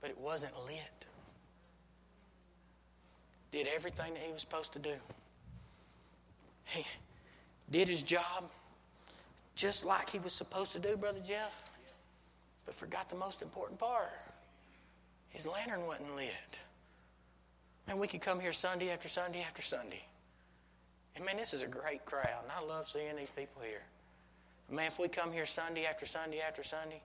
But 0.00 0.10
it 0.10 0.18
wasn't 0.18 0.54
lit. 0.66 1.06
Did 3.50 3.66
everything 3.66 4.14
that 4.14 4.22
he 4.22 4.32
was 4.32 4.40
supposed 4.40 4.72
to 4.74 4.78
do. 4.78 4.94
He 6.66 6.84
did 7.70 7.88
his 7.88 8.02
job 8.02 8.44
just 9.56 9.84
like 9.84 10.10
he 10.10 10.18
was 10.18 10.32
supposed 10.32 10.72
to 10.72 10.78
do, 10.78 10.96
Brother 10.96 11.20
Jeff, 11.24 11.70
but 12.64 12.74
forgot 12.74 13.08
the 13.08 13.16
most 13.16 13.42
important 13.42 13.78
part. 13.78 14.10
His 15.34 15.46
lantern 15.46 15.84
wasn't 15.84 16.14
lit. 16.14 16.60
And 17.88 18.00
we 18.00 18.06
could 18.06 18.22
come 18.22 18.40
here 18.40 18.52
Sunday 18.52 18.90
after 18.90 19.08
Sunday 19.08 19.42
after 19.42 19.60
Sunday. 19.60 20.02
And 21.16 21.24
man, 21.26 21.36
this 21.36 21.52
is 21.52 21.62
a 21.62 21.66
great 21.66 22.04
crowd, 22.06 22.42
and 22.42 22.50
I 22.50 22.64
love 22.64 22.88
seeing 22.88 23.14
these 23.16 23.28
people 23.36 23.60
here. 23.60 23.82
Man, 24.70 24.86
if 24.86 24.98
we 24.98 25.08
come 25.08 25.32
here 25.32 25.44
Sunday 25.44 25.84
after 25.84 26.06
Sunday 26.06 26.40
after 26.40 26.62
Sunday, 26.62 27.02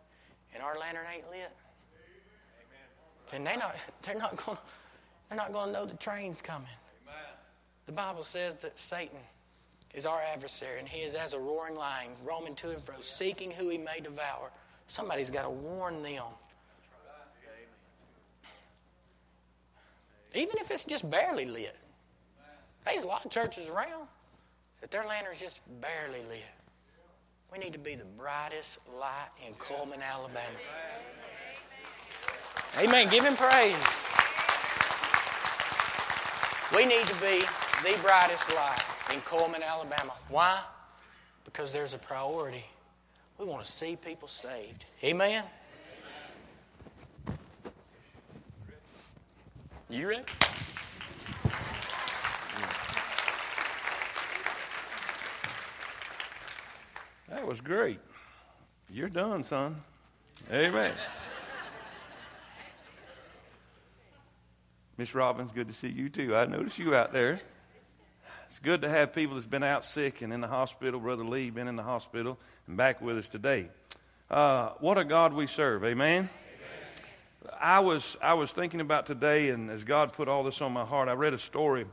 and 0.53 0.63
our 0.63 0.79
lantern 0.79 1.05
ain't 1.13 1.29
lit, 1.29 1.51
then 3.31 3.43
they 3.43 3.57
not 3.57 3.75
they're 4.03 4.15
not 4.15 4.37
going 4.45 4.57
they're 5.27 5.37
not 5.37 5.51
going 5.51 5.67
to 5.67 5.73
know 5.73 5.85
the 5.85 5.97
train's 5.97 6.41
coming. 6.41 6.67
The 7.87 7.91
Bible 7.91 8.23
says 8.23 8.57
that 8.57 8.77
Satan 8.77 9.17
is 9.95 10.05
our 10.05 10.21
adversary, 10.21 10.79
and 10.79 10.87
he 10.87 11.01
is 11.01 11.15
as 11.15 11.33
a 11.33 11.39
roaring 11.39 11.75
lion, 11.75 12.11
roaming 12.23 12.53
to 12.55 12.69
and 12.69 12.83
fro, 12.83 12.95
seeking 12.99 13.49
who 13.49 13.69
he 13.69 13.79
may 13.79 13.99
devour. 13.99 14.51
Somebody's 14.85 15.31
got 15.31 15.43
to 15.43 15.49
warn 15.49 16.03
them. 16.03 16.23
Even 20.33 20.57
if 20.59 20.71
it's 20.71 20.85
just 20.85 21.09
barely 21.09 21.45
lit. 21.45 21.75
There's 22.85 23.03
a 23.03 23.07
lot 23.07 23.25
of 23.25 23.31
churches 23.31 23.69
around 23.69 24.07
that 24.81 24.91
their 24.91 25.05
lantern's 25.05 25.39
just 25.39 25.59
barely 25.81 26.23
lit. 26.29 26.43
We 27.51 27.57
need 27.57 27.73
to 27.73 27.79
be 27.79 27.95
the 27.95 28.05
brightest 28.05 28.79
light 28.99 29.29
in 29.45 29.53
Cullman, 29.55 30.01
Alabama. 30.01 30.45
Amen. 32.77 33.09
Give 33.09 33.25
him 33.25 33.35
praise. 33.35 33.75
We 36.75 36.85
need 36.85 37.05
to 37.05 37.15
be 37.15 37.43
the 37.83 37.97
brightest 38.03 38.53
light 38.55 38.79
in 39.11 39.19
Cullman, 39.21 39.63
Alabama. 39.63 40.13
Why? 40.29 40.61
Because 41.43 41.73
there's 41.73 41.95
a 41.95 41.97
priority. 41.97 42.63
We 43.39 43.45
want 43.45 43.63
to 43.63 43.71
see 43.71 43.95
people 43.95 44.27
saved. 44.27 44.85
Amen. 45.03 45.43
You 49.91 50.07
ready? 50.07 50.21
That 57.29 57.47
was 57.47 57.59
great. 57.59 57.99
You're 58.91 59.09
done, 59.09 59.43
son. 59.43 59.77
Amen. 60.51 60.93
Miss 64.99 65.15
Robbins, 65.15 65.51
good 65.55 65.69
to 65.69 65.73
see 65.73 65.89
you 65.89 66.09
too. 66.09 66.35
I 66.35 66.45
noticed 66.45 66.77
you 66.77 66.93
out 66.93 67.11
there. 67.11 67.41
It's 68.49 68.59
good 68.59 68.81
to 68.81 68.89
have 68.89 69.13
people 69.13 69.35
that's 69.35 69.47
been 69.47 69.63
out 69.63 69.85
sick 69.85 70.21
and 70.21 70.31
in 70.31 70.39
the 70.39 70.47
hospital. 70.47 70.99
Brother 70.99 71.23
Lee 71.23 71.49
been 71.49 71.67
in 71.67 71.75
the 71.75 71.83
hospital 71.83 72.37
and 72.67 72.77
back 72.77 73.01
with 73.01 73.17
us 73.17 73.27
today. 73.27 73.69
Uh, 74.29 74.69
what 74.81 74.99
a 74.99 75.03
God 75.03 75.33
we 75.33 75.47
serve. 75.47 75.83
Amen. 75.83 76.29
I 77.61 77.79
was 77.81 78.15
I 78.21 78.35
was 78.35 78.51
thinking 78.51 78.79
about 78.79 79.05
today, 79.05 79.49
and 79.49 79.69
as 79.69 79.83
God 79.83 80.13
put 80.13 80.27
all 80.27 80.43
this 80.43 80.61
on 80.61 80.71
my 80.71 80.85
heart, 80.85 81.09
I 81.09 81.13
read 81.13 81.33
a 81.33 81.39
story 81.39 81.85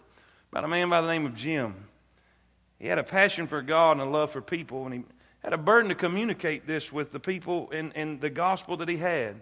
about 0.53 0.65
a 0.65 0.69
man 0.69 0.89
by 0.89 1.01
the 1.01 1.09
name 1.09 1.27
of 1.27 1.35
Jim. 1.35 1.75
He 2.79 2.87
had 2.87 2.99
a 2.99 3.05
passion 3.05 3.47
for 3.47 3.63
God 3.63 3.93
and 3.93 4.03
a 4.03 4.05
love 4.05 4.31
for 4.31 4.41
people, 4.41 4.85
and 4.85 4.95
he 4.95 5.05
had 5.43 5.53
a 5.53 5.59
burden 5.59 5.89
to 5.89 5.95
communicate 5.95 6.67
this 6.67 6.93
with 6.93 7.11
the 7.11 7.19
people 7.19 7.71
in, 7.71 7.91
in 7.93 8.21
the 8.21 8.31
gospel 8.31 8.77
that 8.77 8.89
he 8.89 8.99
had. 8.99 9.37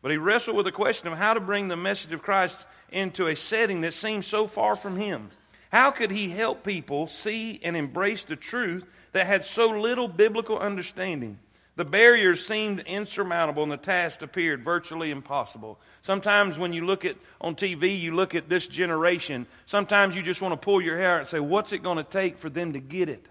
But 0.00 0.12
he 0.12 0.16
wrestled 0.16 0.56
with 0.56 0.66
the 0.66 0.72
question 0.72 1.08
of 1.08 1.18
how 1.18 1.34
to 1.34 1.40
bring 1.40 1.68
the 1.68 1.76
message 1.76 2.12
of 2.12 2.22
Christ 2.22 2.64
into 2.90 3.26
a 3.26 3.36
setting 3.36 3.80
that 3.82 3.92
seemed 3.92 4.24
so 4.24 4.46
far 4.46 4.76
from 4.76 4.96
him. 4.96 5.30
How 5.72 5.90
could 5.90 6.10
he 6.10 6.30
help 6.30 6.64
people 6.64 7.06
see 7.06 7.60
and 7.62 7.76
embrace 7.76 8.22
the 8.22 8.36
truth 8.36 8.84
that 9.12 9.26
had 9.26 9.44
so 9.44 9.68
little 9.70 10.08
biblical 10.08 10.58
understanding? 10.58 11.38
The 11.76 11.84
barriers 11.84 12.46
seemed 12.46 12.80
insurmountable 12.80 13.62
and 13.62 13.70
the 13.70 13.76
task 13.76 14.22
appeared 14.22 14.64
virtually 14.64 15.10
impossible. 15.10 15.78
Sometimes 16.02 16.58
when 16.58 16.72
you 16.72 16.86
look 16.86 17.04
at 17.04 17.16
on 17.38 17.54
TV, 17.54 18.00
you 18.00 18.14
look 18.14 18.34
at 18.34 18.48
this 18.48 18.66
generation, 18.66 19.46
sometimes 19.66 20.16
you 20.16 20.22
just 20.22 20.40
want 20.40 20.52
to 20.52 20.64
pull 20.64 20.80
your 20.80 20.96
hair 20.96 21.16
out 21.16 21.20
and 21.20 21.28
say, 21.28 21.38
what's 21.38 21.72
it 21.72 21.82
going 21.82 21.98
to 21.98 22.04
take 22.04 22.38
for 22.38 22.48
them 22.48 22.72
to 22.72 22.80
get 22.80 23.10
it? 23.10 23.26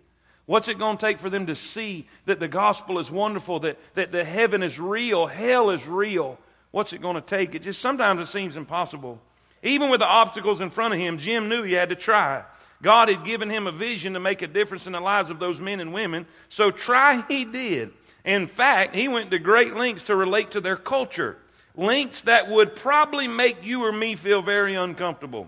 What's 0.45 0.67
it 0.67 0.77
going 0.77 0.97
to 0.97 1.01
take 1.01 1.17
for 1.17 1.31
them 1.31 1.47
to 1.47 1.55
see 1.55 2.07
that 2.25 2.39
the 2.39 2.47
gospel 2.47 2.99
is 2.99 3.09
wonderful, 3.09 3.61
that, 3.61 3.79
that 3.95 4.11
the 4.11 4.23
heaven 4.23 4.61
is 4.61 4.79
real, 4.79 5.25
hell 5.25 5.71
is 5.71 5.87
real? 5.87 6.37
What's 6.69 6.93
it 6.93 7.01
going 7.01 7.15
to 7.15 7.21
take? 7.21 7.55
It 7.55 7.63
just 7.63 7.81
sometimes 7.81 8.21
it 8.21 8.31
seems 8.31 8.55
impossible. 8.55 9.19
Even 9.63 9.89
with 9.89 10.01
the 10.01 10.05
obstacles 10.05 10.61
in 10.61 10.69
front 10.69 10.93
of 10.93 10.99
him, 10.99 11.17
Jim 11.17 11.49
knew 11.49 11.63
he 11.63 11.73
had 11.73 11.89
to 11.89 11.95
try. 11.95 12.43
God 12.83 13.09
had 13.09 13.25
given 13.25 13.49
him 13.49 13.65
a 13.65 13.71
vision 13.71 14.13
to 14.13 14.19
make 14.19 14.43
a 14.43 14.47
difference 14.47 14.85
in 14.85 14.93
the 14.93 14.99
lives 14.99 15.31
of 15.31 15.39
those 15.39 15.59
men 15.59 15.79
and 15.79 15.91
women, 15.91 16.27
so 16.49 16.69
try 16.69 17.23
he 17.27 17.43
did. 17.43 17.91
In 18.25 18.47
fact, 18.47 18.95
he 18.95 19.07
went 19.07 19.29
to 19.31 19.39
great 19.39 19.75
lengths 19.75 20.05
to 20.05 20.15
relate 20.15 20.51
to 20.51 20.61
their 20.61 20.75
culture, 20.75 21.37
lengths 21.75 22.21
that 22.21 22.49
would 22.49 22.75
probably 22.75 23.27
make 23.27 23.63
you 23.63 23.85
or 23.85 23.91
me 23.91 24.15
feel 24.15 24.41
very 24.41 24.73
uncomfortable. 24.73 25.47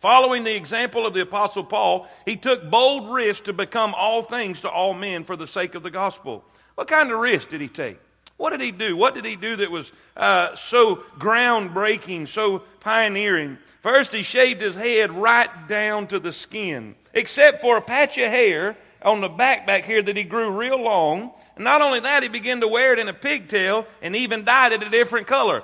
Following 0.00 0.44
the 0.44 0.56
example 0.56 1.06
of 1.06 1.12
the 1.12 1.22
Apostle 1.22 1.64
Paul, 1.64 2.08
he 2.24 2.36
took 2.36 2.70
bold 2.70 3.10
risks 3.10 3.44
to 3.46 3.52
become 3.52 3.94
all 3.94 4.22
things 4.22 4.62
to 4.62 4.70
all 4.70 4.94
men 4.94 5.24
for 5.24 5.36
the 5.36 5.46
sake 5.46 5.74
of 5.74 5.82
the 5.82 5.90
gospel. 5.90 6.44
What 6.76 6.88
kind 6.88 7.10
of 7.10 7.18
risk 7.18 7.50
did 7.50 7.60
he 7.60 7.68
take? 7.68 7.98
What 8.36 8.50
did 8.50 8.60
he 8.60 8.70
do? 8.70 8.96
What 8.96 9.14
did 9.14 9.24
he 9.24 9.34
do 9.34 9.56
that 9.56 9.70
was 9.70 9.92
uh, 10.16 10.54
so 10.54 11.02
groundbreaking, 11.18 12.28
so 12.28 12.60
pioneering? 12.80 13.58
First, 13.82 14.12
he 14.12 14.22
shaved 14.22 14.62
his 14.62 14.76
head 14.76 15.12
right 15.12 15.50
down 15.68 16.06
to 16.06 16.20
the 16.20 16.32
skin, 16.32 16.94
except 17.12 17.60
for 17.60 17.76
a 17.76 17.82
patch 17.82 18.16
of 18.16 18.28
hair 18.28 18.76
on 19.02 19.20
the 19.20 19.28
back 19.28 19.66
back 19.66 19.84
here 19.84 20.02
that 20.02 20.16
he 20.16 20.24
grew 20.24 20.50
real 20.50 20.82
long. 20.82 21.32
And 21.54 21.64
not 21.64 21.82
only 21.82 22.00
that, 22.00 22.22
he 22.22 22.28
began 22.28 22.60
to 22.60 22.68
wear 22.68 22.92
it 22.92 22.98
in 22.98 23.08
a 23.08 23.14
pigtail 23.14 23.86
and 24.02 24.14
even 24.16 24.44
dyed 24.44 24.72
it 24.72 24.82
a 24.82 24.90
different 24.90 25.26
color. 25.26 25.62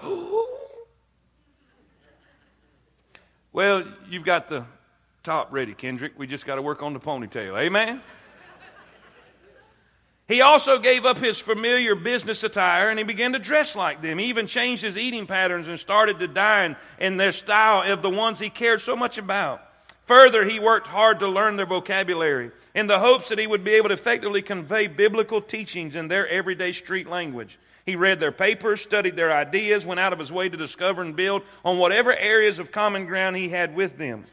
well, 3.52 3.84
you've 4.08 4.24
got 4.24 4.48
the 4.48 4.64
top 5.22 5.52
ready, 5.52 5.74
Kendrick. 5.74 6.12
We 6.18 6.26
just 6.26 6.46
got 6.46 6.56
to 6.56 6.62
work 6.62 6.82
on 6.82 6.92
the 6.92 7.00
ponytail. 7.00 7.58
Amen? 7.58 8.00
He 10.26 10.40
also 10.40 10.78
gave 10.78 11.04
up 11.04 11.18
his 11.18 11.38
familiar 11.38 11.94
business 11.94 12.44
attire 12.44 12.88
and 12.88 12.98
he 12.98 13.04
began 13.04 13.34
to 13.34 13.38
dress 13.38 13.76
like 13.76 14.00
them. 14.00 14.18
He 14.18 14.26
even 14.26 14.46
changed 14.46 14.82
his 14.82 14.96
eating 14.96 15.26
patterns 15.26 15.68
and 15.68 15.78
started 15.78 16.18
to 16.20 16.28
dine 16.28 16.76
in 16.98 17.18
their 17.18 17.32
style 17.32 17.90
of 17.92 18.00
the 18.00 18.08
ones 18.08 18.38
he 18.38 18.48
cared 18.48 18.80
so 18.80 18.96
much 18.96 19.18
about. 19.18 19.62
Further, 20.06 20.44
he 20.44 20.58
worked 20.58 20.86
hard 20.86 21.20
to 21.20 21.28
learn 21.28 21.56
their 21.56 21.66
vocabulary 21.66 22.50
in 22.74 22.86
the 22.86 22.98
hopes 22.98 23.28
that 23.28 23.38
he 23.38 23.46
would 23.46 23.64
be 23.64 23.72
able 23.72 23.88
to 23.88 23.94
effectively 23.94 24.42
convey 24.42 24.86
biblical 24.86 25.40
teachings 25.40 25.96
in 25.96 26.08
their 26.08 26.28
everyday 26.28 26.72
street 26.72 27.08
language. 27.08 27.58
He 27.86 27.96
read 27.96 28.20
their 28.20 28.32
papers, 28.32 28.82
studied 28.82 29.16
their 29.16 29.32
ideas, 29.32 29.84
went 29.84 30.00
out 30.00 30.12
of 30.12 30.18
his 30.18 30.32
way 30.32 30.48
to 30.48 30.56
discover 30.56 31.02
and 31.02 31.16
build 31.16 31.42
on 31.64 31.78
whatever 31.78 32.14
areas 32.14 32.58
of 32.58 32.72
common 32.72 33.06
ground 33.06 33.36
he 33.36 33.48
had 33.48 33.74
with 33.74 33.98
them. 33.98 34.24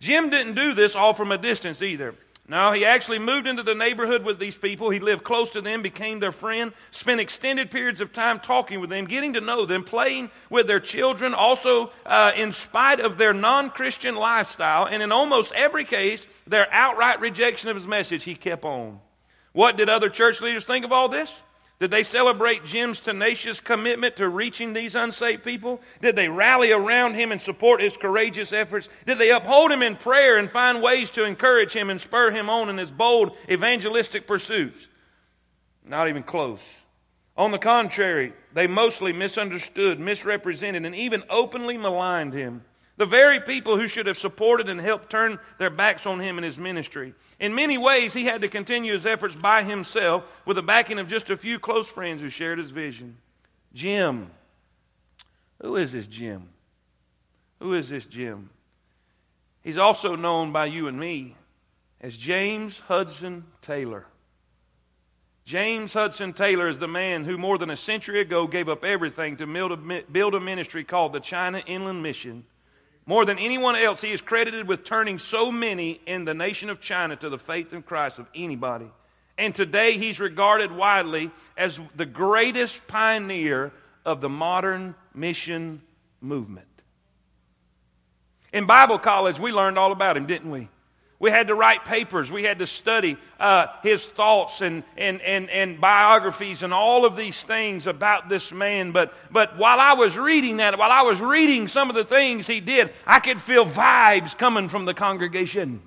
Jim 0.00 0.30
didn't 0.30 0.54
do 0.54 0.72
this 0.74 0.96
all 0.96 1.14
from 1.14 1.30
a 1.30 1.38
distance 1.38 1.82
either. 1.82 2.14
No, 2.52 2.72
he 2.72 2.84
actually 2.84 3.18
moved 3.18 3.46
into 3.46 3.62
the 3.62 3.74
neighborhood 3.74 4.24
with 4.24 4.38
these 4.38 4.54
people. 4.54 4.90
He 4.90 5.00
lived 5.00 5.24
close 5.24 5.48
to 5.52 5.62
them, 5.62 5.80
became 5.80 6.20
their 6.20 6.32
friend, 6.32 6.74
spent 6.90 7.18
extended 7.18 7.70
periods 7.70 8.02
of 8.02 8.12
time 8.12 8.40
talking 8.40 8.78
with 8.78 8.90
them, 8.90 9.06
getting 9.06 9.32
to 9.32 9.40
know 9.40 9.64
them, 9.64 9.84
playing 9.84 10.30
with 10.50 10.66
their 10.66 10.78
children, 10.78 11.32
also 11.32 11.92
uh, 12.04 12.32
in 12.36 12.52
spite 12.52 13.00
of 13.00 13.16
their 13.16 13.32
non 13.32 13.70
Christian 13.70 14.16
lifestyle. 14.16 14.84
And 14.84 15.02
in 15.02 15.12
almost 15.12 15.50
every 15.52 15.86
case, 15.86 16.26
their 16.46 16.70
outright 16.70 17.20
rejection 17.20 17.70
of 17.70 17.76
his 17.76 17.86
message, 17.86 18.24
he 18.24 18.34
kept 18.34 18.66
on. 18.66 19.00
What 19.54 19.78
did 19.78 19.88
other 19.88 20.10
church 20.10 20.42
leaders 20.42 20.66
think 20.66 20.84
of 20.84 20.92
all 20.92 21.08
this? 21.08 21.32
Did 21.82 21.90
they 21.90 22.04
celebrate 22.04 22.64
Jim's 22.64 23.00
tenacious 23.00 23.58
commitment 23.58 24.14
to 24.14 24.28
reaching 24.28 24.72
these 24.72 24.94
unsaved 24.94 25.42
people? 25.42 25.80
Did 26.00 26.14
they 26.14 26.28
rally 26.28 26.70
around 26.70 27.16
him 27.16 27.32
and 27.32 27.40
support 27.40 27.80
his 27.80 27.96
courageous 27.96 28.52
efforts? 28.52 28.88
Did 29.04 29.18
they 29.18 29.32
uphold 29.32 29.72
him 29.72 29.82
in 29.82 29.96
prayer 29.96 30.38
and 30.38 30.48
find 30.48 30.80
ways 30.80 31.10
to 31.10 31.24
encourage 31.24 31.72
him 31.72 31.90
and 31.90 32.00
spur 32.00 32.30
him 32.30 32.48
on 32.48 32.70
in 32.70 32.78
his 32.78 32.92
bold 32.92 33.36
evangelistic 33.50 34.28
pursuits? 34.28 34.86
Not 35.84 36.08
even 36.08 36.22
close. 36.22 36.62
On 37.36 37.50
the 37.50 37.58
contrary, 37.58 38.32
they 38.54 38.68
mostly 38.68 39.12
misunderstood, 39.12 39.98
misrepresented, 39.98 40.86
and 40.86 40.94
even 40.94 41.24
openly 41.28 41.78
maligned 41.78 42.32
him. 42.32 42.62
The 42.98 43.06
very 43.06 43.40
people 43.40 43.78
who 43.78 43.88
should 43.88 44.06
have 44.06 44.18
supported 44.18 44.68
and 44.68 44.80
helped 44.80 45.10
turn 45.10 45.38
their 45.58 45.70
backs 45.70 46.06
on 46.06 46.20
him 46.20 46.36
and 46.38 46.44
his 46.44 46.58
ministry. 46.58 47.14
In 47.40 47.54
many 47.54 47.78
ways, 47.78 48.12
he 48.12 48.26
had 48.26 48.42
to 48.42 48.48
continue 48.48 48.92
his 48.92 49.06
efforts 49.06 49.34
by 49.34 49.62
himself 49.62 50.24
with 50.44 50.56
the 50.56 50.62
backing 50.62 50.98
of 50.98 51.08
just 51.08 51.30
a 51.30 51.36
few 51.36 51.58
close 51.58 51.88
friends 51.88 52.20
who 52.20 52.28
shared 52.28 52.58
his 52.58 52.70
vision. 52.70 53.16
Jim. 53.74 54.30
Who 55.60 55.76
is 55.76 55.92
this 55.92 56.06
Jim? 56.06 56.48
Who 57.60 57.74
is 57.74 57.88
this 57.88 58.04
Jim? 58.04 58.50
He's 59.62 59.78
also 59.78 60.14
known 60.14 60.52
by 60.52 60.66
you 60.66 60.86
and 60.86 60.98
me 60.98 61.36
as 62.00 62.16
James 62.16 62.78
Hudson 62.80 63.44
Taylor. 63.62 64.06
James 65.44 65.92
Hudson 65.92 66.32
Taylor 66.32 66.68
is 66.68 66.78
the 66.78 66.88
man 66.88 67.24
who, 67.24 67.38
more 67.38 67.58
than 67.58 67.70
a 67.70 67.76
century 67.76 68.20
ago, 68.20 68.46
gave 68.46 68.68
up 68.68 68.84
everything 68.84 69.36
to 69.38 69.46
build 70.12 70.34
a 70.34 70.40
ministry 70.40 70.84
called 70.84 71.12
the 71.12 71.20
China 71.20 71.62
Inland 71.66 72.02
Mission. 72.02 72.44
More 73.04 73.24
than 73.24 73.38
anyone 73.38 73.76
else, 73.76 74.00
he 74.00 74.12
is 74.12 74.20
credited 74.20 74.68
with 74.68 74.84
turning 74.84 75.18
so 75.18 75.50
many 75.50 76.00
in 76.06 76.24
the 76.24 76.34
nation 76.34 76.70
of 76.70 76.80
China 76.80 77.16
to 77.16 77.28
the 77.28 77.38
faith 77.38 77.72
in 77.72 77.82
Christ 77.82 78.18
of 78.18 78.26
anybody. 78.34 78.90
And 79.36 79.54
today, 79.54 79.98
he's 79.98 80.20
regarded 80.20 80.70
widely 80.70 81.30
as 81.56 81.80
the 81.96 82.06
greatest 82.06 82.86
pioneer 82.86 83.72
of 84.04 84.20
the 84.20 84.28
modern 84.28 84.94
mission 85.14 85.82
movement. 86.20 86.66
In 88.52 88.66
Bible 88.66 88.98
college, 88.98 89.40
we 89.40 89.50
learned 89.50 89.78
all 89.78 89.92
about 89.92 90.16
him, 90.16 90.26
didn't 90.26 90.50
we? 90.50 90.68
We 91.22 91.30
had 91.30 91.46
to 91.46 91.54
write 91.54 91.84
papers. 91.84 92.32
We 92.32 92.42
had 92.42 92.58
to 92.58 92.66
study 92.66 93.16
uh, 93.38 93.68
his 93.84 94.04
thoughts 94.04 94.60
and, 94.60 94.82
and, 94.96 95.22
and, 95.22 95.48
and 95.50 95.80
biographies 95.80 96.64
and 96.64 96.74
all 96.74 97.04
of 97.04 97.14
these 97.14 97.40
things 97.40 97.86
about 97.86 98.28
this 98.28 98.50
man. 98.50 98.90
But, 98.90 99.14
but 99.30 99.56
while 99.56 99.78
I 99.78 99.92
was 99.92 100.18
reading 100.18 100.56
that, 100.56 100.76
while 100.76 100.90
I 100.90 101.02
was 101.02 101.20
reading 101.20 101.68
some 101.68 101.88
of 101.88 101.94
the 101.94 102.02
things 102.02 102.48
he 102.48 102.58
did, 102.58 102.90
I 103.06 103.20
could 103.20 103.40
feel 103.40 103.64
vibes 103.64 104.36
coming 104.36 104.68
from 104.68 104.84
the 104.84 104.94
congregation. 104.94 105.80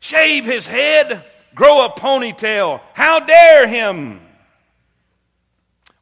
Shave 0.00 0.46
his 0.46 0.66
head, 0.66 1.24
grow 1.54 1.84
a 1.84 1.90
ponytail. 1.90 2.80
How 2.94 3.20
dare 3.20 3.68
him? 3.68 4.20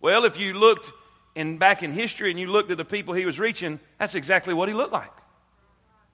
Well, 0.01 0.25
if 0.25 0.39
you 0.39 0.55
looked 0.55 0.91
in, 1.35 1.59
back 1.59 1.83
in 1.83 1.93
history 1.93 2.31
and 2.31 2.41
you 2.41 2.47
looked 2.47 2.71
at 2.71 2.79
the 2.79 2.85
people 2.87 3.13
he 3.13 3.27
was 3.27 3.39
reaching, 3.39 3.79
that's 3.99 4.15
exactly 4.15 4.55
what 4.55 4.71
he 4.71 4.75
looked 4.75 4.95
like. 4.95 5.13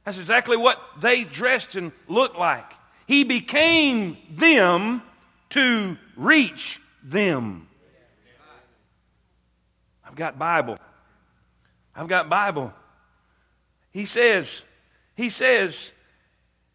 That's 0.06 0.18
exactly 0.18 0.56
what 0.56 0.80
they 1.00 1.24
dressed 1.24 1.74
and 1.74 1.90
looked 2.06 2.38
like. 2.38 2.72
He 3.08 3.24
became 3.24 4.16
them 4.30 5.02
to 5.50 5.98
reach 6.16 6.80
them. 7.02 7.66
I've 10.06 10.14
got 10.14 10.38
Bible. 10.38 10.78
I've 11.94 12.06
got 12.06 12.28
Bible. 12.28 12.72
He 13.90 14.04
says, 14.04 14.62
he 15.16 15.28
says, 15.28 15.90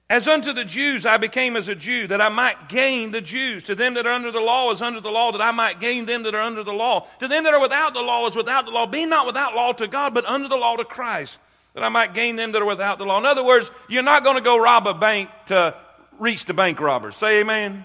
as 0.10 0.28
unto 0.28 0.52
the 0.52 0.66
Jews 0.66 1.06
I 1.06 1.16
became 1.16 1.56
as 1.56 1.70
a 1.70 1.76
Jew, 1.76 2.08
that 2.08 2.20
I 2.20 2.28
might 2.28 2.68
gain 2.68 3.12
the 3.12 3.22
Jews. 3.22 3.64
To 3.64 3.76
them 3.76 3.94
that 3.94 4.06
are 4.06 4.14
under 4.14 4.34
the 4.34 4.42
law 4.42 4.72
is 4.72 4.82
under 4.82 5.00
the 5.00 5.10
law, 5.10 5.32
that 5.32 5.42
I 5.42 5.52
might 5.52 5.80
gain 5.80 6.06
them 6.06 6.24
that 6.24 6.36
are 6.36 6.42
under 6.42 6.66
the 6.66 6.74
law. 6.74 7.08
To 7.22 7.30
them 7.30 7.46
that 7.46 7.54
are 7.54 7.62
without 7.62 7.94
the 7.94 8.02
law 8.02 8.28
is 8.28 8.36
without 8.36 8.66
the 8.66 8.72
law. 8.72 8.88
Be 8.88 9.06
not 9.06 9.26
without 9.26 9.56
law 9.56 9.72
to 9.72 9.88
God, 9.88 10.14
but 10.14 10.26
under 10.26 10.50
the 10.50 10.58
law 10.58 10.76
to 10.76 10.84
Christ 10.84 11.38
that 11.74 11.84
I 11.84 11.90
might 11.90 12.14
gain 12.14 12.36
them 12.36 12.52
that 12.52 12.62
are 12.62 12.66
without 12.66 12.98
the 12.98 13.06
law. 13.06 13.18
In 13.18 13.26
other 13.26 13.44
words, 13.44 13.72
you're 13.88 14.04
not 14.04 14.24
going 14.24 14.36
to 14.36 14.42
go 14.42 14.58
rob 14.58 14.88
a 14.88 14.94
bank 14.94 15.30
to 15.48 15.76
reach 16.20 16.46
the 16.46 16.54
bank 16.54 16.80
robbers. 16.80 17.16
Say 17.16 17.40
amen. 17.40 17.84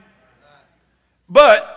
But 1.29 1.73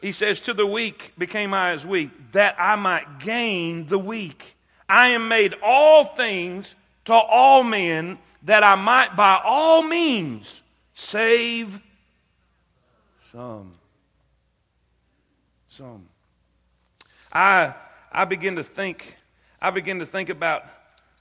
he 0.00 0.12
says, 0.12 0.40
To 0.42 0.54
the 0.54 0.66
weak 0.66 1.12
became 1.18 1.54
I 1.54 1.72
as 1.72 1.84
weak, 1.84 2.10
that 2.32 2.56
I 2.58 2.76
might 2.76 3.18
gain 3.20 3.86
the 3.86 3.98
weak. 3.98 4.56
I 4.88 5.08
am 5.08 5.28
made 5.28 5.54
all 5.62 6.04
things 6.04 6.74
to 7.06 7.12
all 7.12 7.62
men, 7.62 8.18
that 8.42 8.62
I 8.62 8.74
might 8.76 9.16
by 9.16 9.40
all 9.44 9.82
means 9.82 10.62
save 10.94 11.80
some. 13.32 13.72
Some. 15.68 16.08
I 17.32 17.74
I 18.16 18.24
begin 18.24 18.56
to 18.56 18.64
think, 18.64 19.16
I 19.60 19.70
begin 19.70 19.98
to 19.98 20.06
think 20.06 20.30
about 20.30 20.64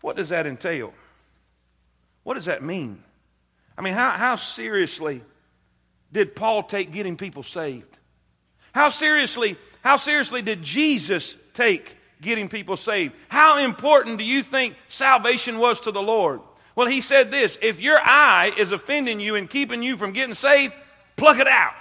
what 0.05 0.15
does 0.15 0.29
that 0.29 0.45
entail? 0.45 0.93
What 2.21 2.35
does 2.35 2.45
that 2.45 2.61
mean? 2.61 3.03
I 3.75 3.81
mean, 3.81 3.95
how, 3.95 4.11
how 4.11 4.35
seriously 4.35 5.23
did 6.13 6.35
Paul 6.35 6.61
take 6.61 6.93
getting 6.93 7.17
people 7.17 7.41
saved? 7.41 7.97
How 8.71 8.89
seriously, 8.89 9.57
how 9.81 9.95
seriously 9.95 10.43
did 10.43 10.61
Jesus 10.61 11.35
take 11.55 11.97
getting 12.21 12.49
people 12.49 12.77
saved? 12.77 13.15
How 13.29 13.65
important 13.65 14.19
do 14.19 14.23
you 14.23 14.43
think 14.43 14.75
salvation 14.89 15.57
was 15.57 15.81
to 15.81 15.91
the 15.91 16.03
Lord? 16.03 16.39
Well, 16.75 16.85
he 16.85 17.01
said 17.01 17.31
this 17.31 17.57
if 17.59 17.81
your 17.81 17.99
eye 17.99 18.51
is 18.59 18.71
offending 18.71 19.19
you 19.19 19.33
and 19.33 19.49
keeping 19.49 19.81
you 19.81 19.97
from 19.97 20.13
getting 20.13 20.35
saved, 20.35 20.75
pluck 21.15 21.39
it 21.39 21.47
out. 21.47 21.73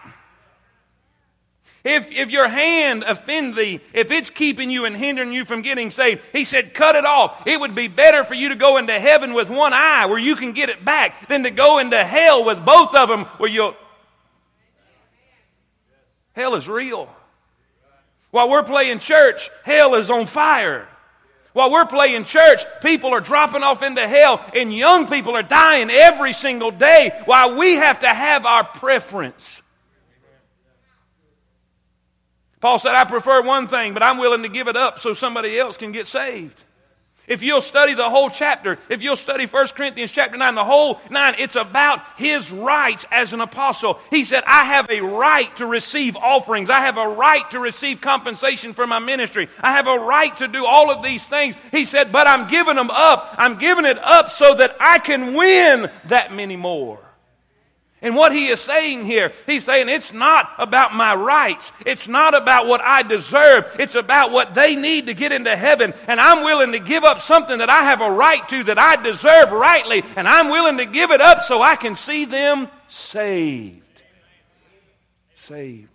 If, 1.84 2.10
if 2.10 2.30
your 2.30 2.48
hand 2.48 3.04
offend 3.06 3.54
thee, 3.54 3.78
if 3.92 4.10
it's 4.10 4.30
keeping 4.30 4.70
you 4.70 4.86
and 4.86 4.96
hindering 4.96 5.32
you 5.32 5.44
from 5.44 5.60
getting 5.60 5.90
saved, 5.90 6.22
he 6.32 6.44
said, 6.44 6.72
cut 6.72 6.96
it 6.96 7.04
off. 7.04 7.46
It 7.46 7.60
would 7.60 7.74
be 7.74 7.88
better 7.88 8.24
for 8.24 8.32
you 8.32 8.48
to 8.48 8.54
go 8.54 8.78
into 8.78 8.98
heaven 8.98 9.34
with 9.34 9.50
one 9.50 9.74
eye 9.74 10.06
where 10.06 10.18
you 10.18 10.34
can 10.34 10.52
get 10.52 10.70
it 10.70 10.82
back 10.82 11.28
than 11.28 11.42
to 11.42 11.50
go 11.50 11.78
into 11.78 12.02
hell 12.02 12.42
with 12.42 12.64
both 12.64 12.94
of 12.94 13.10
them 13.10 13.24
where 13.36 13.50
you'll. 13.50 13.76
Hell 16.32 16.54
is 16.54 16.66
real. 16.66 17.14
While 18.30 18.48
we're 18.48 18.64
playing 18.64 19.00
church, 19.00 19.50
hell 19.62 19.94
is 19.94 20.10
on 20.10 20.24
fire. 20.24 20.88
While 21.52 21.70
we're 21.70 21.86
playing 21.86 22.24
church, 22.24 22.64
people 22.80 23.10
are 23.10 23.20
dropping 23.20 23.62
off 23.62 23.82
into 23.82 24.08
hell 24.08 24.44
and 24.56 24.74
young 24.74 25.06
people 25.06 25.36
are 25.36 25.42
dying 25.42 25.90
every 25.90 26.32
single 26.32 26.70
day 26.70 27.10
while 27.26 27.56
we 27.56 27.74
have 27.74 28.00
to 28.00 28.08
have 28.08 28.46
our 28.46 28.64
preference. 28.64 29.60
Paul 32.64 32.78
said, 32.78 32.94
I 32.94 33.04
prefer 33.04 33.42
one 33.42 33.68
thing, 33.68 33.92
but 33.92 34.02
I'm 34.02 34.16
willing 34.16 34.42
to 34.42 34.48
give 34.48 34.68
it 34.68 34.74
up 34.74 34.98
so 34.98 35.12
somebody 35.12 35.58
else 35.58 35.76
can 35.76 35.92
get 35.92 36.06
saved. 36.06 36.58
If 37.26 37.42
you'll 37.42 37.60
study 37.60 37.92
the 37.92 38.08
whole 38.08 38.30
chapter, 38.30 38.78
if 38.88 39.02
you'll 39.02 39.16
study 39.16 39.44
1 39.44 39.68
Corinthians 39.76 40.10
chapter 40.10 40.38
9, 40.38 40.54
the 40.54 40.64
whole 40.64 40.98
9, 41.10 41.34
it's 41.36 41.56
about 41.56 42.00
his 42.16 42.50
rights 42.50 43.04
as 43.12 43.34
an 43.34 43.42
apostle. 43.42 44.00
He 44.08 44.24
said, 44.24 44.44
I 44.46 44.64
have 44.64 44.88
a 44.88 45.02
right 45.02 45.54
to 45.58 45.66
receive 45.66 46.16
offerings. 46.16 46.70
I 46.70 46.80
have 46.80 46.96
a 46.96 47.06
right 47.06 47.50
to 47.50 47.58
receive 47.58 48.00
compensation 48.00 48.72
for 48.72 48.86
my 48.86 48.98
ministry. 48.98 49.50
I 49.60 49.72
have 49.72 49.86
a 49.86 49.98
right 49.98 50.34
to 50.38 50.48
do 50.48 50.64
all 50.64 50.90
of 50.90 51.02
these 51.02 51.22
things. 51.22 51.56
He 51.70 51.84
said, 51.84 52.12
but 52.12 52.26
I'm 52.26 52.48
giving 52.48 52.76
them 52.76 52.88
up. 52.90 53.34
I'm 53.36 53.58
giving 53.58 53.84
it 53.84 53.98
up 53.98 54.32
so 54.32 54.54
that 54.54 54.74
I 54.80 55.00
can 55.00 55.34
win 55.34 55.90
that 56.06 56.32
many 56.32 56.56
more. 56.56 57.03
And 58.04 58.14
what 58.14 58.32
he 58.34 58.48
is 58.48 58.60
saying 58.60 59.06
here, 59.06 59.32
he's 59.46 59.64
saying 59.64 59.88
it's 59.88 60.12
not 60.12 60.50
about 60.58 60.92
my 60.92 61.14
rights. 61.14 61.72
It's 61.86 62.06
not 62.06 62.34
about 62.34 62.66
what 62.66 62.82
I 62.82 63.02
deserve. 63.02 63.74
It's 63.78 63.94
about 63.94 64.30
what 64.30 64.54
they 64.54 64.76
need 64.76 65.06
to 65.06 65.14
get 65.14 65.32
into 65.32 65.56
heaven. 65.56 65.94
And 66.06 66.20
I'm 66.20 66.44
willing 66.44 66.72
to 66.72 66.80
give 66.80 67.02
up 67.02 67.22
something 67.22 67.56
that 67.56 67.70
I 67.70 67.84
have 67.84 68.02
a 68.02 68.10
right 68.10 68.46
to, 68.50 68.62
that 68.64 68.78
I 68.78 69.02
deserve 69.02 69.52
rightly. 69.52 70.02
And 70.16 70.28
I'm 70.28 70.50
willing 70.50 70.76
to 70.76 70.84
give 70.84 71.12
it 71.12 71.22
up 71.22 71.44
so 71.44 71.62
I 71.62 71.76
can 71.76 71.96
see 71.96 72.26
them 72.26 72.68
saved. 72.88 73.80
Saved. 75.36 75.88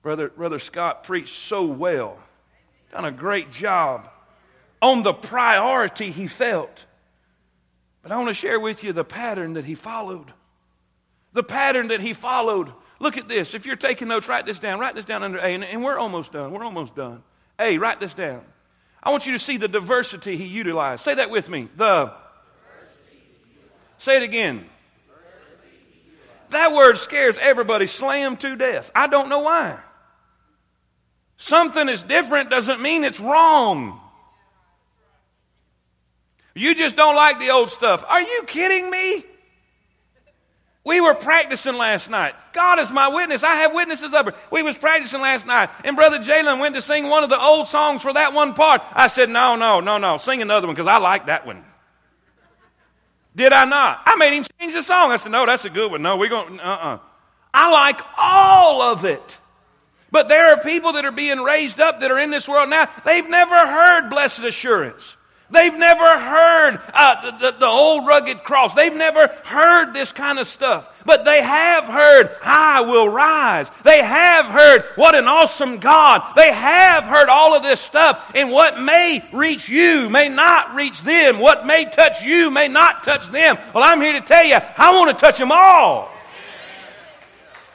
Brother, 0.00 0.28
Brother 0.28 0.60
Scott 0.60 1.02
preached 1.02 1.42
so 1.42 1.64
well, 1.64 2.20
done 2.92 3.04
a 3.04 3.10
great 3.10 3.50
job 3.50 4.08
on 4.80 5.02
the 5.02 5.12
priority 5.12 6.12
he 6.12 6.28
felt. 6.28 6.84
But 8.04 8.12
I 8.12 8.16
want 8.16 8.28
to 8.28 8.34
share 8.34 8.60
with 8.60 8.84
you 8.84 8.92
the 8.92 9.04
pattern 9.04 9.54
that 9.54 9.64
he 9.64 9.74
followed 9.74 10.32
the 11.32 11.42
pattern 11.42 11.88
that 11.88 12.00
he 12.00 12.12
followed. 12.12 12.72
Look 12.98 13.16
at 13.16 13.28
this. 13.28 13.54
If 13.54 13.66
you're 13.66 13.76
taking 13.76 14.08
notes, 14.08 14.28
write 14.28 14.46
this 14.46 14.58
down. 14.58 14.78
Write 14.78 14.94
this 14.94 15.04
down 15.04 15.22
under 15.22 15.38
A, 15.38 15.46
and, 15.46 15.64
and 15.64 15.82
we're 15.82 15.98
almost 15.98 16.32
done. 16.32 16.52
We're 16.52 16.64
almost 16.64 16.94
done. 16.94 17.22
A, 17.58 17.78
write 17.78 18.00
this 18.00 18.14
down. 18.14 18.42
I 19.02 19.10
want 19.10 19.26
you 19.26 19.32
to 19.32 19.38
see 19.38 19.56
the 19.56 19.68
diversity 19.68 20.36
he 20.36 20.44
utilized. 20.44 21.02
Say 21.02 21.14
that 21.14 21.30
with 21.30 21.48
me. 21.48 21.68
The. 21.76 22.12
Say 23.98 24.16
it 24.16 24.22
again. 24.22 24.66
That 26.50 26.72
word 26.72 26.98
scares 26.98 27.36
everybody 27.40 27.86
slam 27.86 28.36
to 28.38 28.56
death. 28.56 28.90
I 28.94 29.06
don't 29.06 29.28
know 29.28 29.40
why. 29.40 29.80
Something 31.38 31.88
is 31.88 32.02
different 32.02 32.50
doesn't 32.50 32.80
mean 32.80 33.04
it's 33.04 33.18
wrong. 33.18 33.98
You 36.54 36.74
just 36.74 36.94
don't 36.94 37.16
like 37.16 37.40
the 37.40 37.50
old 37.50 37.70
stuff. 37.70 38.04
Are 38.06 38.20
you 38.20 38.44
kidding 38.46 38.90
me? 38.90 39.24
We 40.84 41.00
were 41.00 41.14
practicing 41.14 41.76
last 41.76 42.10
night. 42.10 42.34
God 42.52 42.80
is 42.80 42.90
my 42.90 43.08
witness. 43.08 43.44
I 43.44 43.56
have 43.56 43.72
witnesses 43.72 44.12
of 44.12 44.26
it. 44.28 44.34
We 44.50 44.62
was 44.62 44.76
practicing 44.76 45.20
last 45.20 45.46
night, 45.46 45.70
and 45.84 45.96
Brother 45.96 46.18
Jalen 46.18 46.58
went 46.58 46.74
to 46.74 46.82
sing 46.82 47.08
one 47.08 47.22
of 47.22 47.30
the 47.30 47.40
old 47.40 47.68
songs 47.68 48.02
for 48.02 48.12
that 48.12 48.32
one 48.32 48.54
part. 48.54 48.82
I 48.92 49.06
said, 49.06 49.30
no, 49.30 49.54
no, 49.54 49.80
no, 49.80 49.98
no, 49.98 50.16
sing 50.16 50.42
another 50.42 50.66
one 50.66 50.74
because 50.74 50.88
I 50.88 50.98
like 50.98 51.26
that 51.26 51.46
one. 51.46 51.64
Did 53.36 53.52
I 53.52 53.64
not? 53.64 54.02
I 54.04 54.16
made 54.16 54.36
him 54.36 54.44
change 54.60 54.74
the 54.74 54.82
song. 54.82 55.12
I 55.12 55.16
said, 55.16 55.32
no, 55.32 55.46
that's 55.46 55.64
a 55.64 55.70
good 55.70 55.90
one. 55.90 56.02
No, 56.02 56.16
we're 56.16 56.28
going, 56.28 56.58
uh-uh. 56.58 56.98
I 57.54 57.70
like 57.70 58.00
all 58.18 58.82
of 58.82 59.04
it. 59.04 59.22
But 60.10 60.28
there 60.28 60.48
are 60.48 60.62
people 60.62 60.94
that 60.94 61.04
are 61.04 61.12
being 61.12 61.38
raised 61.38 61.80
up 61.80 62.00
that 62.00 62.10
are 62.10 62.18
in 62.18 62.30
this 62.30 62.46
world 62.48 62.68
now. 62.68 62.88
They've 63.06 63.28
never 63.28 63.54
heard 63.54 64.10
blessed 64.10 64.40
assurance. 64.40 65.16
They've 65.52 65.78
never 65.78 66.18
heard 66.18 66.80
uh, 66.94 67.30
the, 67.30 67.38
the, 67.38 67.58
the, 67.58 67.66
old 67.66 68.06
rugged 68.06 68.42
cross. 68.42 68.72
They've 68.72 68.94
never 68.94 69.26
heard 69.44 69.92
this 69.92 70.10
kind 70.10 70.38
of 70.38 70.48
stuff. 70.48 70.88
But 71.04 71.26
they 71.26 71.42
have 71.42 71.84
heard, 71.84 72.34
I 72.42 72.80
will 72.80 73.08
rise. 73.08 73.68
They 73.82 74.02
have 74.02 74.46
heard, 74.46 74.84
what 74.94 75.14
an 75.14 75.26
awesome 75.26 75.78
God. 75.78 76.22
They 76.36 76.52
have 76.52 77.04
heard 77.04 77.28
all 77.28 77.54
of 77.54 77.62
this 77.62 77.80
stuff. 77.80 78.32
And 78.34 78.50
what 78.50 78.80
may 78.80 79.22
reach 79.32 79.68
you 79.68 80.08
may 80.08 80.30
not 80.30 80.74
reach 80.74 81.02
them. 81.02 81.38
What 81.38 81.66
may 81.66 81.84
touch 81.84 82.22
you 82.22 82.50
may 82.50 82.68
not 82.68 83.04
touch 83.04 83.30
them. 83.30 83.58
Well, 83.74 83.84
I'm 83.84 84.00
here 84.00 84.18
to 84.18 84.26
tell 84.26 84.44
you, 84.44 84.56
I 84.78 84.98
want 84.98 85.16
to 85.16 85.20
touch 85.22 85.38
them 85.38 85.52
all. 85.52 86.11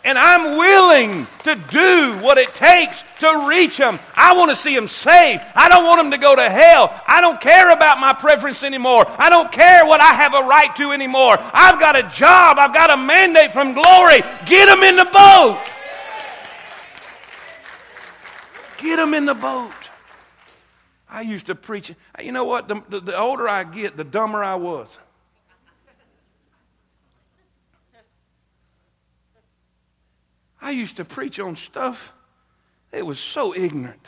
And 0.08 0.18
I'm 0.18 0.58
willing 0.58 1.28
to 1.44 1.56
do 1.56 2.18
what 2.22 2.38
it 2.38 2.54
takes 2.54 3.04
to 3.20 3.46
reach 3.46 3.76
them. 3.76 4.00
I 4.16 4.38
want 4.38 4.50
to 4.52 4.56
see 4.56 4.74
them 4.74 4.88
saved. 4.88 5.42
I 5.54 5.68
don't 5.68 5.84
want 5.84 6.00
them 6.00 6.12
to 6.12 6.18
go 6.18 6.34
to 6.34 6.50
hell. 6.50 6.98
I 7.06 7.20
don't 7.20 7.42
care 7.42 7.72
about 7.72 8.00
my 8.00 8.14
preference 8.14 8.64
anymore. 8.64 9.04
I 9.06 9.30
don't 9.30 9.52
care 9.52 9.86
what 9.86 10.00
I 10.00 10.14
have 10.14 10.34
a 10.34 10.44
right 10.44 10.74
to 10.78 10.94
anymore. 10.94 11.36
I've 11.38 11.78
got 11.82 11.98
a 11.98 12.04
job. 12.04 12.58
I've 12.58 12.74
got 12.74 12.90
a 12.90 12.96
mandate 12.96 13.52
from 13.52 13.74
glory. 13.74 14.22
Get 14.46 14.68
them 14.68 14.82
in 14.84 14.96
the 14.96 15.04
boat. 15.04 15.62
Get 18.78 18.96
them 18.96 19.14
in 19.14 19.26
the 19.26 19.36
boat. 19.36 19.74
I 21.10 21.20
used 21.20 21.48
to 21.48 21.56
preach. 21.56 21.94
You 22.24 22.32
know 22.32 22.46
what? 22.46 22.70
The, 22.70 22.82
the, 22.88 23.02
the 23.02 23.20
older 23.20 23.50
I 23.50 23.66
get, 23.66 23.98
the 23.98 24.06
dumber 24.06 24.42
I 24.42 24.56
was. 24.56 24.88
I 30.68 30.72
used 30.72 30.98
to 30.98 31.06
preach 31.06 31.40
on 31.40 31.56
stuff 31.56 32.12
it 32.92 33.06
was 33.06 33.20
so 33.20 33.56
ignorant. 33.56 34.06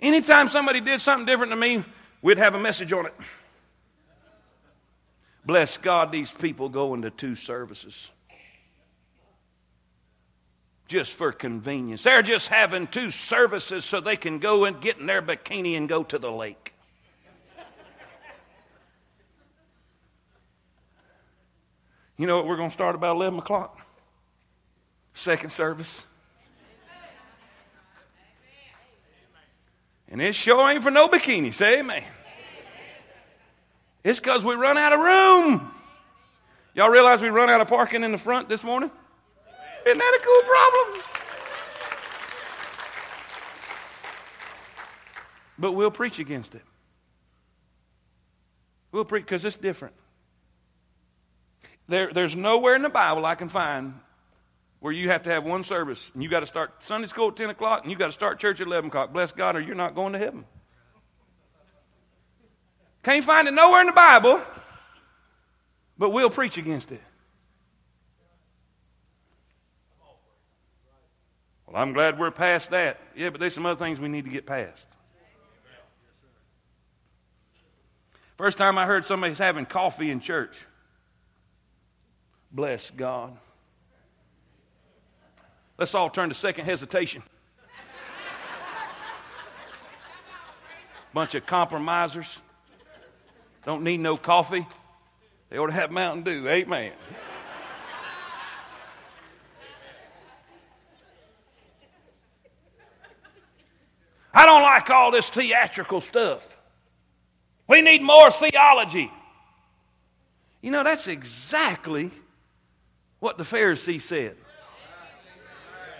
Anytime 0.00 0.48
somebody 0.48 0.82
did 0.82 1.00
something 1.00 1.24
different 1.24 1.50
to 1.52 1.56
me, 1.56 1.82
we'd 2.20 2.36
have 2.36 2.54
a 2.54 2.60
message 2.60 2.92
on 2.92 3.06
it. 3.06 3.14
Bless 5.46 5.78
God, 5.78 6.12
these 6.12 6.30
people 6.30 6.68
go 6.68 6.92
into 6.92 7.10
two 7.10 7.34
services. 7.34 8.10
Just 10.88 11.12
for 11.12 11.32
convenience. 11.32 12.02
They're 12.02 12.20
just 12.20 12.48
having 12.48 12.86
two 12.86 13.10
services 13.10 13.86
so 13.86 14.00
they 14.00 14.16
can 14.16 14.40
go 14.40 14.66
and 14.66 14.78
get 14.78 14.98
in 14.98 15.06
their 15.06 15.22
bikini 15.22 15.74
and 15.74 15.88
go 15.88 16.02
to 16.04 16.18
the 16.18 16.30
lake. 16.30 16.74
You 22.18 22.26
know 22.26 22.36
what? 22.36 22.46
We're 22.46 22.56
going 22.56 22.68
to 22.68 22.74
start 22.74 22.94
about 22.94 23.16
11 23.16 23.38
o'clock. 23.38 23.87
Second 25.18 25.50
service. 25.50 26.04
And 30.08 30.22
it 30.22 30.36
sure 30.36 30.70
ain't 30.70 30.80
for 30.80 30.92
no 30.92 31.08
bikini. 31.08 31.52
Say 31.52 31.80
amen. 31.80 32.04
It's 34.04 34.20
because 34.20 34.44
we 34.44 34.54
run 34.54 34.78
out 34.78 34.92
of 34.92 35.00
room. 35.00 35.72
Y'all 36.72 36.88
realize 36.88 37.20
we 37.20 37.30
run 37.30 37.50
out 37.50 37.60
of 37.60 37.66
parking 37.66 38.04
in 38.04 38.12
the 38.12 38.18
front 38.18 38.48
this 38.48 38.62
morning? 38.62 38.92
Isn't 39.84 39.98
that 39.98 40.20
a 40.20 40.24
cool 40.24 40.42
problem? 40.42 41.02
But 45.58 45.72
we'll 45.72 45.90
preach 45.90 46.20
against 46.20 46.54
it. 46.54 46.62
We'll 48.92 49.04
preach 49.04 49.24
because 49.24 49.44
it's 49.44 49.56
different. 49.56 49.94
There, 51.88 52.12
there's 52.12 52.36
nowhere 52.36 52.76
in 52.76 52.82
the 52.82 52.88
Bible 52.88 53.26
I 53.26 53.34
can 53.34 53.48
find 53.48 53.94
where 54.80 54.92
you 54.92 55.10
have 55.10 55.24
to 55.24 55.30
have 55.30 55.44
one 55.44 55.64
service 55.64 56.10
and 56.14 56.22
you 56.22 56.28
got 56.28 56.40
to 56.40 56.46
start 56.46 56.72
Sunday 56.84 57.08
school 57.08 57.28
at 57.28 57.36
10 57.36 57.50
o'clock 57.50 57.82
and 57.82 57.90
you 57.90 57.98
got 57.98 58.06
to 58.06 58.12
start 58.12 58.38
church 58.38 58.60
at 58.60 58.66
11 58.66 58.88
o'clock. 58.88 59.12
Bless 59.12 59.32
God, 59.32 59.56
or 59.56 59.60
you're 59.60 59.74
not 59.74 59.94
going 59.94 60.12
to 60.12 60.18
heaven. 60.18 60.44
Can't 63.02 63.24
find 63.24 63.48
it 63.48 63.54
nowhere 63.54 63.80
in 63.80 63.86
the 63.86 63.92
Bible, 63.92 64.40
but 65.96 66.10
we'll 66.10 66.30
preach 66.30 66.58
against 66.58 66.92
it. 66.92 67.00
Well, 71.66 71.82
I'm 71.82 71.92
glad 71.92 72.18
we're 72.18 72.30
past 72.30 72.70
that. 72.70 72.98
Yeah, 73.16 73.30
but 73.30 73.40
there's 73.40 73.54
some 73.54 73.66
other 73.66 73.78
things 73.78 74.00
we 74.00 74.08
need 74.08 74.24
to 74.24 74.30
get 74.30 74.46
past. 74.46 74.86
First 78.36 78.56
time 78.56 78.78
I 78.78 78.86
heard 78.86 79.04
somebody's 79.04 79.38
having 79.38 79.66
coffee 79.66 80.10
in 80.10 80.20
church. 80.20 80.56
Bless 82.52 82.90
God. 82.90 83.36
Let's 85.78 85.94
all 85.94 86.10
turn 86.10 86.28
to 86.28 86.34
second 86.34 86.64
hesitation. 86.64 87.22
Bunch 91.14 91.36
of 91.36 91.46
compromisers. 91.46 92.26
Don't 93.64 93.84
need 93.84 94.00
no 94.00 94.16
coffee. 94.16 94.66
They 95.50 95.58
ought 95.58 95.68
to 95.68 95.72
have 95.72 95.90
Mountain 95.90 96.24
Dew. 96.24 96.48
Amen. 96.48 96.92
I 104.34 104.46
don't 104.46 104.62
like 104.62 104.90
all 104.90 105.10
this 105.10 105.28
theatrical 105.28 106.00
stuff. 106.00 106.56
We 107.66 107.82
need 107.82 108.02
more 108.02 108.30
theology. 108.30 109.10
You 110.60 110.70
know, 110.70 110.82
that's 110.82 111.06
exactly 111.06 112.10
what 113.20 113.38
the 113.38 113.44
Pharisees 113.44 114.04
said. 114.04 114.36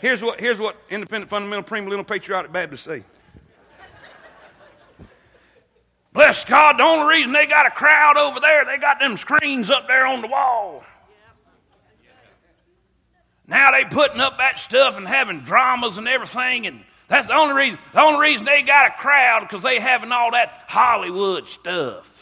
Here's 0.01 0.23
what, 0.23 0.41
here's 0.41 0.59
what 0.59 0.77
independent, 0.91 1.31
fundamental, 1.31 1.65
premillennial, 1.65 2.07
patriotic 2.07 2.53
Baptists 2.53 2.83
say. 2.83 3.05
Bless 6.13 6.45
God, 6.45 6.79
the 6.79 6.83
only 6.83 7.15
reason 7.15 7.33
they 7.33 7.47
got 7.47 7.67
a 7.67 7.71
crowd 7.71 8.17
over 8.17 8.41
there, 8.41 8.65
they 8.65 8.79
got 8.79 8.99
them 8.99 9.17
screens 9.17 9.71
up 9.71 9.87
there 9.87 10.07
on 10.07 10.21
the 10.21 10.29
wall. 10.29 10.83
Now 13.47 13.71
they 13.71 13.85
putting 13.85 14.21
up 14.21 14.39
that 14.39 14.59
stuff 14.59 14.97
and 14.97 15.07
having 15.07 15.41
dramas 15.41 15.97
and 15.97 16.07
everything, 16.09 16.67
and 16.67 16.83
that's 17.09 17.29
the 17.29 17.35
only 17.35 17.55
reason. 17.55 17.79
The 17.95 18.01
only 18.03 18.21
reason 18.21 18.45
they 18.45 18.63
got 18.63 18.89
a 18.89 18.95
crowd 18.99 19.47
because 19.49 19.63
they 19.63 19.81
having 19.81 20.13
all 20.13 20.33
that 20.33 20.65
Hollywood 20.67 21.49
stuff. 21.49 22.19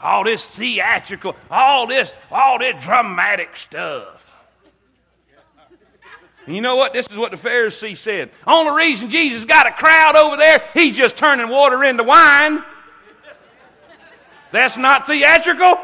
all 0.00 0.22
this 0.22 0.44
theatrical, 0.44 1.34
all 1.50 1.86
this, 1.86 2.12
all 2.30 2.58
this 2.58 2.84
dramatic 2.84 3.56
stuff. 3.56 4.13
You 6.46 6.60
know 6.60 6.76
what? 6.76 6.92
This 6.92 7.06
is 7.06 7.16
what 7.16 7.30
the 7.30 7.36
Pharisee 7.36 7.96
said. 7.96 8.30
Only 8.46 8.72
reason 8.72 9.08
Jesus 9.10 9.44
got 9.44 9.66
a 9.66 9.72
crowd 9.72 10.14
over 10.16 10.36
there, 10.36 10.62
he's 10.74 10.96
just 10.96 11.16
turning 11.16 11.48
water 11.48 11.82
into 11.84 12.02
wine. 12.02 12.62
That's 14.50 14.76
not 14.76 15.06
theatrical. 15.06 15.78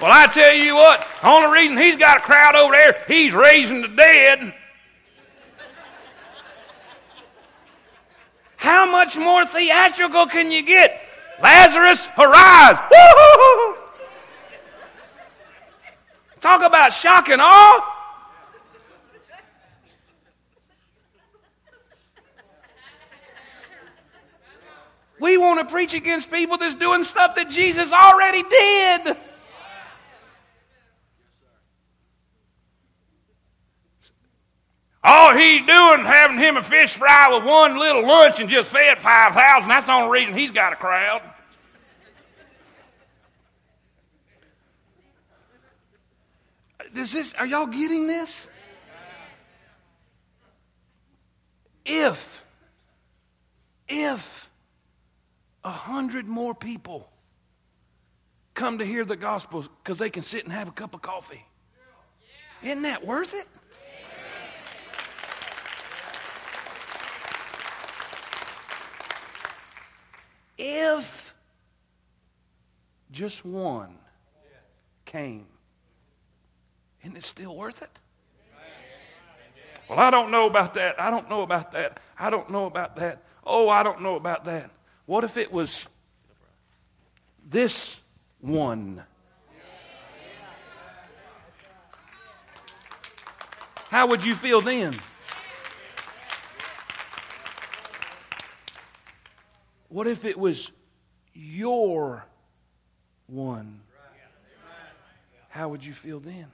Well, 0.00 0.10
I 0.10 0.28
tell 0.28 0.54
you 0.54 0.76
what, 0.76 1.06
only 1.22 1.60
reason 1.60 1.76
he's 1.76 1.98
got 1.98 2.18
a 2.18 2.20
crowd 2.20 2.54
over 2.54 2.72
there, 2.72 3.04
he's 3.06 3.34
raising 3.34 3.82
the 3.82 3.88
dead. 3.88 4.54
How 8.56 8.90
much 8.90 9.16
more 9.16 9.44
theatrical 9.44 10.26
can 10.26 10.50
you 10.50 10.62
get? 10.62 11.02
Lazarus, 11.42 12.08
arise. 12.16 12.78
Woo-hoo-hoo. 12.90 13.79
Talk 16.40 16.62
about 16.62 16.92
shock 16.92 17.28
and 17.28 17.40
awe. 17.40 17.96
We 25.20 25.36
want 25.36 25.60
to 25.60 25.70
preach 25.70 25.92
against 25.92 26.30
people 26.30 26.56
that's 26.56 26.74
doing 26.74 27.04
stuff 27.04 27.34
that 27.34 27.50
Jesus 27.50 27.92
already 27.92 28.42
did. 28.42 29.16
All 35.02 35.34
he's 35.34 35.66
doing 35.66 36.04
having 36.04 36.38
him 36.38 36.56
a 36.56 36.62
fish 36.62 36.94
fry 36.94 37.28
with 37.30 37.44
one 37.44 37.78
little 37.78 38.06
lunch 38.06 38.40
and 38.40 38.48
just 38.48 38.70
fed 38.70 38.98
5,000. 38.98 39.68
That's 39.68 39.86
the 39.86 39.92
only 39.92 40.10
reason 40.10 40.36
he's 40.36 40.50
got 40.50 40.72
a 40.72 40.76
crowd. 40.76 41.22
Does 46.94 47.12
this, 47.12 47.32
are 47.34 47.46
y'all 47.46 47.66
getting 47.66 48.06
this? 48.06 48.48
If, 51.84 52.44
if 53.88 54.50
a 55.64 55.70
hundred 55.70 56.26
more 56.26 56.54
people 56.54 57.10
come 58.54 58.78
to 58.78 58.84
hear 58.84 59.04
the 59.04 59.16
gospel 59.16 59.64
because 59.82 59.98
they 59.98 60.10
can 60.10 60.22
sit 60.22 60.44
and 60.44 60.52
have 60.52 60.68
a 60.68 60.72
cup 60.72 60.94
of 60.94 61.02
coffee, 61.02 61.44
isn't 62.62 62.82
that 62.82 63.06
worth 63.06 63.34
it? 63.34 63.46
If 70.58 71.34
just 73.10 73.44
one 73.44 73.96
came 75.06 75.46
isn't 77.02 77.16
it 77.16 77.24
still 77.24 77.56
worth 77.56 77.82
it? 77.82 77.98
Well, 79.88 79.98
I 79.98 80.10
don't 80.10 80.30
know 80.30 80.46
about 80.46 80.74
that. 80.74 81.00
I 81.00 81.10
don't 81.10 81.28
know 81.28 81.42
about 81.42 81.72
that. 81.72 81.98
I 82.18 82.30
don't 82.30 82.50
know 82.50 82.66
about 82.66 82.96
that. 82.96 83.24
Oh, 83.44 83.68
I 83.68 83.82
don't 83.82 84.02
know 84.02 84.14
about 84.14 84.44
that. 84.44 84.70
What 85.06 85.24
if 85.24 85.36
it 85.36 85.52
was 85.52 85.86
this 87.48 87.96
one? 88.40 89.02
How 93.88 94.06
would 94.06 94.24
you 94.24 94.36
feel 94.36 94.60
then? 94.60 94.94
What 99.88 100.06
if 100.06 100.24
it 100.24 100.38
was 100.38 100.70
your 101.34 102.24
one? 103.26 103.80
How 105.48 105.68
would 105.70 105.84
you 105.84 105.92
feel 105.92 106.20
then? 106.20 106.46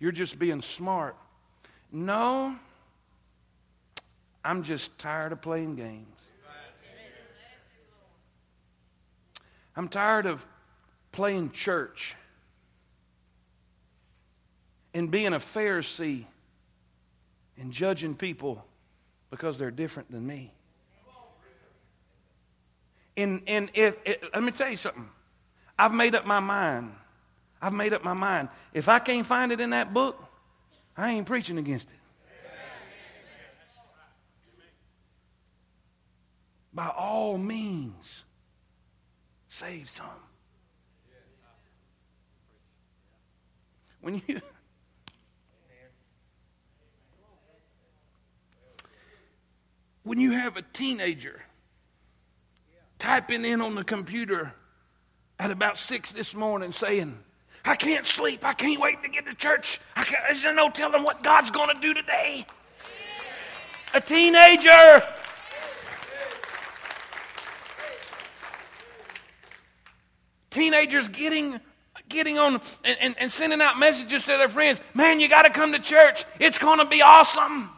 You're 0.00 0.12
just 0.12 0.38
being 0.38 0.62
smart. 0.62 1.14
No, 1.92 2.56
I'm 4.44 4.62
just 4.62 4.96
tired 4.98 5.32
of 5.32 5.42
playing 5.42 5.76
games. 5.76 6.06
I'm 9.76 9.88
tired 9.88 10.26
of 10.26 10.44
playing 11.12 11.52
church 11.52 12.16
and 14.94 15.10
being 15.10 15.32
a 15.32 15.38
Pharisee 15.38 16.24
and 17.58 17.72
judging 17.72 18.14
people 18.14 18.64
because 19.30 19.58
they're 19.58 19.70
different 19.70 20.10
than 20.10 20.26
me. 20.26 20.52
And, 23.16 23.42
and 23.46 23.70
if, 23.74 23.96
if, 24.04 24.18
let 24.34 24.42
me 24.42 24.50
tell 24.50 24.70
you 24.70 24.76
something. 24.76 25.08
I've 25.78 25.92
made 25.92 26.14
up 26.14 26.26
my 26.26 26.40
mind. 26.40 26.92
I've 27.62 27.72
made 27.72 27.92
up 27.92 28.02
my 28.02 28.14
mind. 28.14 28.48
If 28.72 28.88
I 28.88 28.98
can't 28.98 29.26
find 29.26 29.52
it 29.52 29.60
in 29.60 29.70
that 29.70 29.92
book, 29.92 30.22
I 30.96 31.10
ain't 31.10 31.26
preaching 31.26 31.58
against 31.58 31.88
it. 31.88 31.96
By 36.72 36.88
all 36.88 37.36
means, 37.36 38.24
save 39.48 39.90
some. 39.90 40.06
When 44.00 44.22
you 44.26 44.40
when 50.04 50.18
you 50.18 50.32
have 50.32 50.56
a 50.56 50.62
teenager 50.62 51.42
typing 52.98 53.44
in 53.44 53.60
on 53.60 53.74
the 53.74 53.84
computer 53.84 54.54
at 55.38 55.50
about 55.50 55.76
six 55.76 56.12
this 56.12 56.34
morning 56.34 56.72
saying, 56.72 57.18
I 57.64 57.76
can't 57.76 58.06
sleep. 58.06 58.44
I 58.44 58.52
can't 58.52 58.80
wait 58.80 59.02
to 59.02 59.08
get 59.08 59.26
to 59.26 59.34
church. 59.34 59.80
I 59.94 60.04
can't, 60.04 60.22
there's 60.26 60.44
no 60.44 60.70
telling 60.70 61.02
what 61.02 61.22
God's 61.22 61.50
going 61.50 61.74
to 61.74 61.80
do 61.80 61.92
today. 61.94 62.46
A 63.92 64.00
teenager. 64.00 65.02
Teenagers 70.50 71.08
getting 71.08 71.60
getting 72.08 72.38
on 72.38 72.60
and, 72.84 72.98
and, 73.00 73.14
and 73.18 73.30
sending 73.30 73.60
out 73.60 73.78
messages 73.78 74.24
to 74.24 74.30
their 74.30 74.48
friends. 74.48 74.80
Man, 74.94 75.20
you 75.20 75.28
got 75.28 75.42
to 75.42 75.50
come 75.50 75.72
to 75.72 75.78
church. 75.78 76.24
It's 76.40 76.58
going 76.58 76.78
to 76.78 76.86
be 76.86 77.02
awesome. 77.02 77.70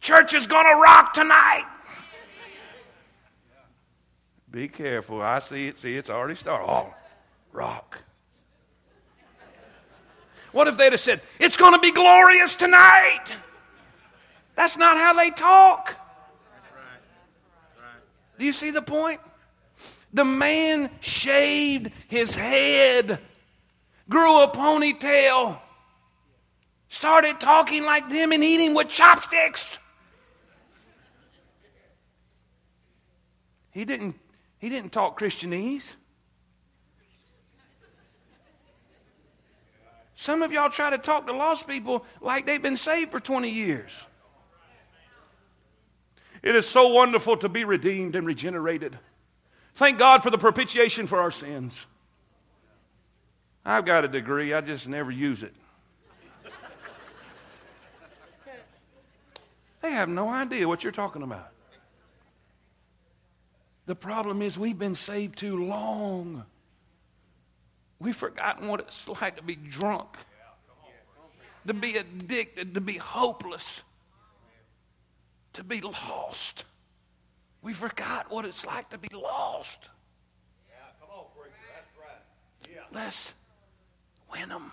Church 0.00 0.34
is 0.34 0.48
going 0.48 0.66
to 0.66 0.74
rock 0.74 1.12
tonight. 1.12 1.64
Be 4.50 4.68
careful. 4.68 5.22
I 5.22 5.38
see 5.38 5.68
it. 5.68 5.78
See, 5.78 5.96
it's 5.96 6.10
already 6.10 6.34
started. 6.34 6.66
Oh, 6.68 6.92
rock. 7.52 7.98
What 10.52 10.68
if 10.68 10.76
they'd 10.76 10.92
have 10.92 11.00
said, 11.00 11.22
It's 11.40 11.56
going 11.56 11.72
to 11.72 11.78
be 11.78 11.90
glorious 11.90 12.54
tonight? 12.54 13.24
That's 14.54 14.76
not 14.76 14.96
how 14.96 15.14
they 15.14 15.30
talk. 15.30 15.96
Do 18.38 18.44
you 18.44 18.52
see 18.52 18.70
the 18.70 18.82
point? 18.82 19.20
The 20.12 20.24
man 20.24 20.90
shaved 21.00 21.90
his 22.08 22.34
head, 22.34 23.18
grew 24.10 24.42
a 24.42 24.48
ponytail, 24.48 25.58
started 26.88 27.40
talking 27.40 27.84
like 27.84 28.10
them 28.10 28.32
and 28.32 28.44
eating 28.44 28.74
with 28.74 28.88
chopsticks. 28.88 29.78
He 33.70 33.86
didn't, 33.86 34.16
he 34.58 34.68
didn't 34.68 34.90
talk 34.90 35.18
Christianese. 35.18 35.84
Some 40.22 40.42
of 40.42 40.52
y'all 40.52 40.70
try 40.70 40.88
to 40.88 40.98
talk 40.98 41.26
to 41.26 41.32
lost 41.32 41.66
people 41.66 42.04
like 42.20 42.46
they've 42.46 42.62
been 42.62 42.76
saved 42.76 43.10
for 43.10 43.18
20 43.18 43.50
years. 43.50 43.90
It 46.44 46.54
is 46.54 46.64
so 46.64 46.86
wonderful 46.86 47.36
to 47.38 47.48
be 47.48 47.64
redeemed 47.64 48.14
and 48.14 48.24
regenerated. 48.24 48.96
Thank 49.74 49.98
God 49.98 50.22
for 50.22 50.30
the 50.30 50.38
propitiation 50.38 51.08
for 51.08 51.18
our 51.18 51.32
sins. 51.32 51.74
I've 53.64 53.84
got 53.84 54.04
a 54.04 54.08
degree, 54.08 54.54
I 54.54 54.60
just 54.60 54.86
never 54.86 55.10
use 55.10 55.42
it. 55.42 55.54
They 59.80 59.90
have 59.90 60.08
no 60.08 60.28
idea 60.28 60.68
what 60.68 60.84
you're 60.84 60.92
talking 60.92 61.22
about. 61.22 61.50
The 63.86 63.96
problem 63.96 64.40
is 64.40 64.56
we've 64.56 64.78
been 64.78 64.94
saved 64.94 65.36
too 65.36 65.66
long. 65.66 66.44
We've 68.02 68.16
forgotten 68.16 68.66
what 68.66 68.80
it's 68.80 69.06
like 69.06 69.36
to 69.36 69.42
be 69.44 69.54
drunk, 69.54 70.08
to 71.68 71.72
be 71.72 71.96
addicted, 71.96 72.74
to 72.74 72.80
be 72.80 72.94
hopeless, 72.94 73.80
to 75.52 75.62
be 75.62 75.80
lost. 75.80 76.64
We 77.62 77.74
forgot 77.74 78.28
what 78.28 78.44
it's 78.44 78.66
like 78.66 78.90
to 78.90 78.98
be 78.98 79.14
lost. 79.14 79.78
Let's 82.92 83.32
win 84.32 84.48
them. 84.48 84.72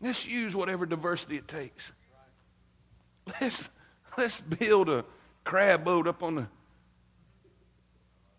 Let's 0.00 0.24
use 0.26 0.56
whatever 0.56 0.86
diversity 0.86 1.36
it 1.36 1.46
takes. 1.46 1.92
Let's, 3.40 3.68
let's 4.16 4.40
build 4.40 4.88
a 4.88 5.04
crab 5.44 5.84
boat 5.84 6.08
up 6.08 6.22
on 6.22 6.34
the 6.36 6.46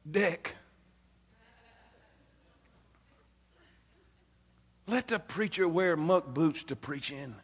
deck. 0.10 0.56
Let 4.90 5.10
the 5.10 5.20
preacher 5.20 5.68
wear 5.68 5.98
muck 5.98 6.34
boots 6.34 6.64
to 6.64 6.76
preach 6.78 7.12
in. 7.12 7.36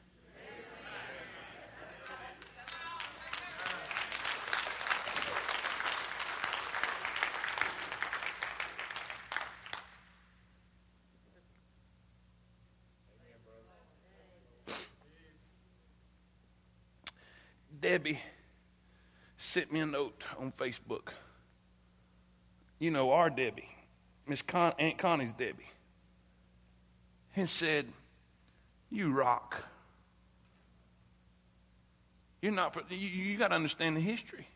Debbie 17.81 18.21
sent 19.35 19.69
me 19.69 19.81
a 19.81 19.85
note 19.85 20.23
on 20.39 20.53
Facebook. 20.53 21.09
You 22.79 22.91
know, 22.91 23.11
our 23.11 23.29
Debbie, 23.29 23.67
Miss 24.25 24.41
Con- 24.41 24.73
Aunt 24.79 24.97
Connie's 24.97 25.33
Debbie, 25.33 25.69
and 27.35 27.49
said, 27.49 27.85
You 28.89 29.11
rock. 29.11 29.63
You're 32.41 32.51
not, 32.51 32.75
you, 32.89 32.97
you 32.97 33.37
got 33.37 33.49
to 33.49 33.55
understand 33.55 33.95
the 33.95 34.01
history. 34.01 34.47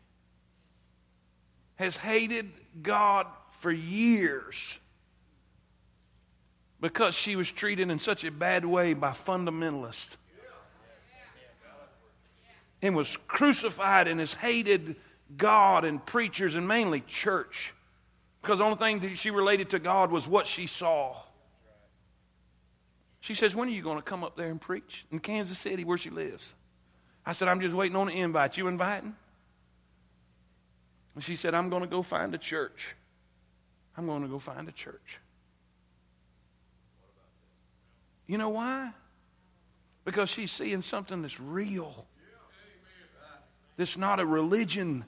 Has 1.76 1.96
hated 1.96 2.50
God 2.82 3.26
for 3.60 3.70
years 3.70 4.78
because 6.80 7.14
she 7.14 7.34
was 7.34 7.50
treated 7.50 7.90
in 7.90 7.98
such 7.98 8.24
a 8.24 8.30
bad 8.30 8.64
way 8.64 8.94
by 8.94 9.10
fundamentalists 9.10 10.16
and 12.82 12.94
was 12.94 13.16
crucified 13.26 14.06
and 14.06 14.20
has 14.20 14.34
hated 14.34 14.96
God 15.36 15.84
and 15.84 16.04
preachers 16.04 16.54
and 16.54 16.68
mainly 16.68 17.00
church 17.00 17.74
because 18.42 18.58
the 18.58 18.64
only 18.64 18.78
thing 18.78 19.00
that 19.00 19.18
she 19.18 19.30
related 19.30 19.70
to 19.70 19.78
God 19.78 20.10
was 20.10 20.26
what 20.26 20.46
she 20.46 20.66
saw. 20.66 21.16
She 23.20 23.34
says, 23.34 23.54
When 23.54 23.68
are 23.68 23.72
you 23.72 23.82
going 23.82 23.98
to 23.98 24.02
come 24.02 24.24
up 24.24 24.36
there 24.36 24.50
and 24.50 24.60
preach? 24.60 25.04
In 25.10 25.20
Kansas 25.20 25.58
City, 25.58 25.84
where 25.84 25.98
she 25.98 26.10
lives. 26.10 26.44
I 27.26 27.32
said, 27.32 27.48
I'm 27.48 27.60
just 27.60 27.74
waiting 27.74 27.96
on 27.96 28.08
an 28.08 28.14
invite. 28.14 28.56
You 28.56 28.68
inviting? 28.68 29.14
And 31.14 31.24
she 31.24 31.36
said, 31.36 31.54
I'm 31.54 31.68
going 31.68 31.82
to 31.82 31.88
go 31.88 32.02
find 32.02 32.34
a 32.34 32.38
church. 32.38 32.94
I'm 33.96 34.06
going 34.06 34.22
to 34.22 34.28
go 34.28 34.38
find 34.38 34.68
a 34.68 34.72
church. 34.72 35.18
You 38.26 38.38
know 38.38 38.50
why? 38.50 38.92
Because 40.04 40.28
she's 40.28 40.52
seeing 40.52 40.82
something 40.82 41.22
that's 41.22 41.40
real. 41.40 42.06
That's 43.76 43.96
not 43.96 44.20
a 44.20 44.26
religion. 44.26 45.04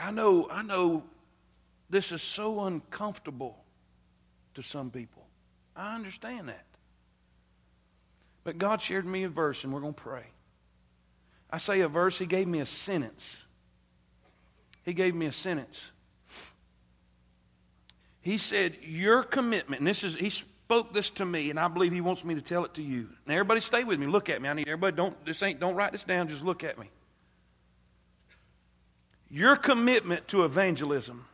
I 0.00 0.10
know, 0.10 0.48
I 0.50 0.62
know 0.62 1.04
this 1.88 2.12
is 2.12 2.20
so 2.20 2.60
uncomfortable 2.64 3.56
to 4.56 4.62
some 4.62 4.90
people. 4.90 5.24
I 5.76 5.94
understand 5.94 6.48
that. 6.48 6.64
But 8.44 8.58
God 8.58 8.80
shared 8.82 9.06
me 9.06 9.24
a 9.24 9.28
verse, 9.28 9.64
and 9.64 9.72
we're 9.72 9.80
going 9.80 9.94
to 9.94 10.00
pray. 10.00 10.24
I 11.50 11.58
say 11.58 11.80
a 11.80 11.88
verse, 11.88 12.18
He 12.18 12.26
gave 12.26 12.48
me 12.48 12.60
a 12.60 12.66
sentence. 12.66 13.36
He 14.84 14.92
gave 14.92 15.14
me 15.14 15.26
a 15.26 15.32
sentence. 15.32 15.80
He 18.20 18.38
said, 18.38 18.76
Your 18.82 19.22
commitment, 19.22 19.80
and 19.80 19.86
this 19.86 20.02
is, 20.02 20.16
He 20.16 20.30
spoke 20.30 20.92
this 20.92 21.10
to 21.10 21.24
me, 21.24 21.50
and 21.50 21.60
I 21.60 21.68
believe 21.68 21.92
He 21.92 22.00
wants 22.00 22.24
me 22.24 22.34
to 22.34 22.40
tell 22.40 22.64
it 22.64 22.74
to 22.74 22.82
you. 22.82 23.08
Now, 23.26 23.34
everybody 23.34 23.60
stay 23.60 23.84
with 23.84 24.00
me. 24.00 24.06
Look 24.06 24.28
at 24.30 24.40
me. 24.40 24.48
I 24.48 24.54
need 24.54 24.68
everybody, 24.68 24.96
don't, 24.96 25.24
this 25.24 25.42
ain't, 25.42 25.60
don't 25.60 25.74
write 25.74 25.92
this 25.92 26.04
down, 26.04 26.28
just 26.28 26.42
look 26.42 26.64
at 26.64 26.78
me. 26.78 26.90
Your 29.28 29.56
commitment 29.56 30.28
to 30.28 30.44
evangelism 30.44 31.26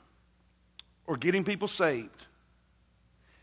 or 1.07 1.17
getting 1.17 1.45
people 1.45 1.69
saved 1.69 2.27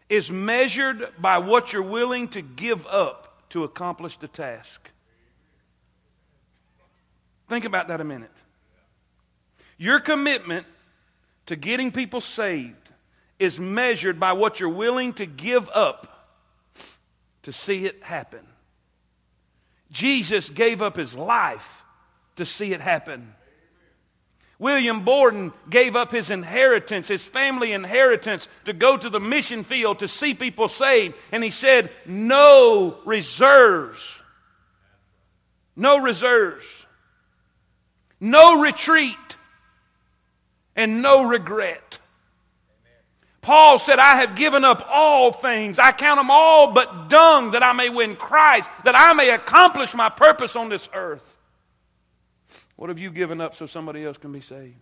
is 0.10 0.32
measured 0.32 1.10
by 1.20 1.38
what 1.38 1.72
you're 1.72 1.82
willing 1.84 2.28
to 2.30 2.42
give 2.42 2.86
up 2.88 3.50
to 3.50 3.64
accomplish 3.64 4.18
the 4.18 4.28
task. 4.28 4.90
Think 7.48 7.66
about 7.66 7.88
that 7.88 8.02
a 8.02 8.04
minute. 8.04 8.32
Your 9.78 10.00
commitment 10.00 10.68
to 11.46 11.56
getting 11.56 11.92
people 11.92 12.22
saved 12.22 12.76
is 13.40 13.60
measured 13.60 14.20
by 14.20 14.34
what 14.34 14.60
you're 14.60 14.70
willing 14.70 15.14
to 15.14 15.26
give 15.26 15.70
up 15.70 16.36
to 17.44 17.54
see 17.54 17.86
it 17.86 18.04
happen. 18.04 18.46
Jesus 19.92 20.50
gave 20.50 20.82
up 20.82 20.98
his 20.98 21.16
life 21.16 21.84
to 22.36 22.46
see 22.46 22.74
it 22.74 22.82
happen. 22.82 23.34
William 24.60 25.06
Borden 25.06 25.54
gave 25.70 25.96
up 25.96 26.12
his 26.12 26.30
inheritance, 26.30 27.08
his 27.08 27.24
family 27.24 27.72
inheritance, 27.72 28.48
to 28.66 28.74
go 28.74 28.98
to 28.98 29.10
the 29.10 29.20
mission 29.20 29.64
field 29.64 30.00
to 30.00 30.08
see 30.08 30.34
people 30.34 30.68
saved. 30.68 31.16
And 31.32 31.42
he 31.42 31.50
said, 31.50 31.90
No 32.06 32.98
reserves. 33.06 34.20
No 35.78 36.00
reserves. 36.00 36.66
No 38.20 38.62
retreat. 38.62 39.16
And 40.76 41.02
no 41.02 41.24
regret. 41.24 42.00
Paul 43.42 43.80
said, 43.80 43.98
I 43.98 44.18
have 44.18 44.36
given 44.36 44.66
up 44.66 44.86
all 44.90 45.32
things. 45.32 45.80
I 45.80 45.94
count 45.94 46.20
them 46.20 46.30
all 46.30 46.74
but 46.74 47.10
dung 47.10 47.52
that 47.52 47.64
I 47.64 47.72
may 47.72 47.90
win 47.90 48.18
Christ, 48.18 48.70
that 48.84 48.96
I 48.96 49.14
may 49.14 49.30
accomplish 49.30 49.94
my 49.94 50.10
purpose 50.10 50.58
on 50.58 50.68
this 50.68 50.90
earth. 50.94 51.38
What 52.80 52.88
have 52.88 52.98
you 52.98 53.12
given 53.12 53.42
up 53.42 53.56
so 53.56 53.66
somebody 53.66 54.06
else 54.06 54.18
can 54.18 54.32
be 54.32 54.40
saved? 54.40 54.78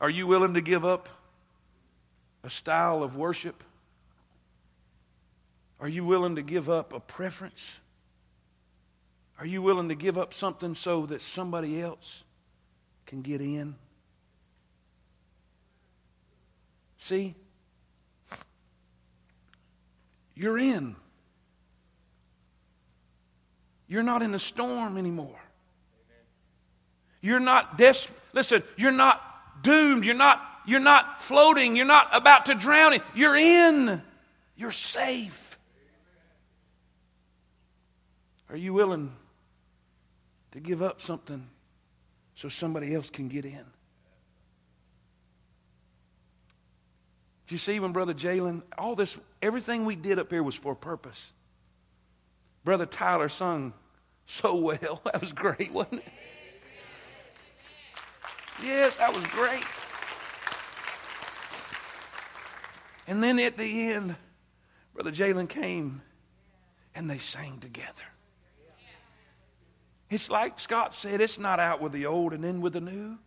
Are 0.00 0.08
you 0.08 0.26
willing 0.26 0.54
to 0.54 0.62
give 0.62 0.86
up 0.86 1.06
a 2.42 2.48
style 2.48 3.02
of 3.02 3.14
worship? 3.14 3.62
Are 5.78 5.86
you 5.86 6.02
willing 6.02 6.36
to 6.36 6.42
give 6.42 6.70
up 6.70 6.94
a 6.94 7.00
preference? 7.00 7.62
Are 9.38 9.44
you 9.44 9.60
willing 9.60 9.90
to 9.90 9.94
give 9.94 10.16
up 10.16 10.32
something 10.32 10.74
so 10.74 11.04
that 11.04 11.20
somebody 11.20 11.82
else 11.82 12.24
can 13.04 13.20
get 13.20 13.42
in? 13.42 13.74
See? 16.96 17.34
You're 20.34 20.58
in. 20.58 20.96
You're 23.88 24.02
not 24.02 24.22
in 24.22 24.32
the 24.32 24.38
storm 24.38 24.96
anymore. 24.96 25.38
You're 27.26 27.40
not 27.40 27.76
des- 27.76 28.06
listen, 28.32 28.62
you're 28.76 28.92
not 28.92 29.20
doomed. 29.64 30.04
You're 30.04 30.14
not 30.14 30.40
you're 30.64 30.78
not 30.78 31.24
floating. 31.24 31.74
You're 31.74 31.84
not 31.84 32.08
about 32.12 32.46
to 32.46 32.54
drown. 32.54 33.00
You're 33.16 33.34
in. 33.34 34.00
You're 34.54 34.70
safe. 34.70 35.58
Are 38.48 38.56
you 38.56 38.72
willing 38.72 39.12
to 40.52 40.60
give 40.60 40.82
up 40.82 41.02
something 41.02 41.48
so 42.36 42.48
somebody 42.48 42.94
else 42.94 43.10
can 43.10 43.26
get 43.26 43.44
in? 43.44 43.64
Do 47.48 47.54
you 47.56 47.58
see 47.58 47.80
when 47.80 47.90
Brother 47.90 48.14
Jalen, 48.14 48.62
all 48.78 48.94
this, 48.94 49.16
everything 49.42 49.84
we 49.84 49.96
did 49.96 50.20
up 50.20 50.30
here 50.30 50.44
was 50.44 50.54
for 50.54 50.74
a 50.74 50.76
purpose. 50.76 51.32
Brother 52.62 52.86
Tyler 52.86 53.28
sung 53.28 53.72
so 54.26 54.54
well. 54.54 55.02
That 55.04 55.20
was 55.20 55.32
great, 55.32 55.72
wasn't 55.72 56.02
it? 56.02 56.12
Yes, 58.62 58.96
that 58.96 59.14
was 59.14 59.26
great. 59.28 59.64
And 63.06 63.22
then 63.22 63.38
at 63.38 63.56
the 63.56 63.88
end, 63.90 64.16
Brother 64.94 65.12
Jalen 65.12 65.48
came 65.48 66.02
and 66.94 67.08
they 67.08 67.18
sang 67.18 67.58
together. 67.58 68.02
It's 70.08 70.30
like 70.30 70.60
Scott 70.60 70.94
said, 70.94 71.20
it's 71.20 71.38
not 71.38 71.60
out 71.60 71.80
with 71.80 71.92
the 71.92 72.06
old 72.06 72.32
and 72.32 72.44
in 72.44 72.60
with 72.60 72.72
the 72.72 72.80
new. 72.80 73.18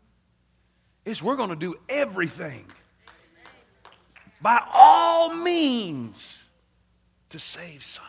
It's 1.05 1.21
we're 1.21 1.35
going 1.35 1.49
to 1.49 1.55
do 1.55 1.75
everything 1.87 2.65
by 4.41 4.61
all 4.73 5.33
means 5.33 6.39
to 7.29 7.39
save 7.39 7.83
some. 7.83 8.03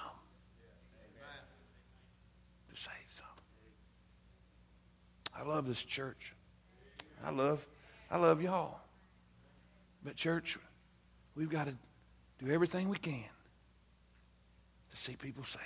To 2.72 2.80
save 2.80 2.92
some. 3.16 3.26
I 5.34 5.42
love 5.48 5.66
this 5.66 5.82
church. 5.82 6.34
I 7.24 7.30
love, 7.30 7.64
I 8.10 8.16
love 8.16 8.42
y'all. 8.42 8.78
But 10.04 10.16
church, 10.16 10.58
we've 11.34 11.50
got 11.50 11.66
to 11.66 11.74
do 12.42 12.50
everything 12.50 12.88
we 12.88 12.96
can 12.96 13.24
to 14.90 14.96
see 14.96 15.16
people 15.16 15.44
saved. 15.44 15.64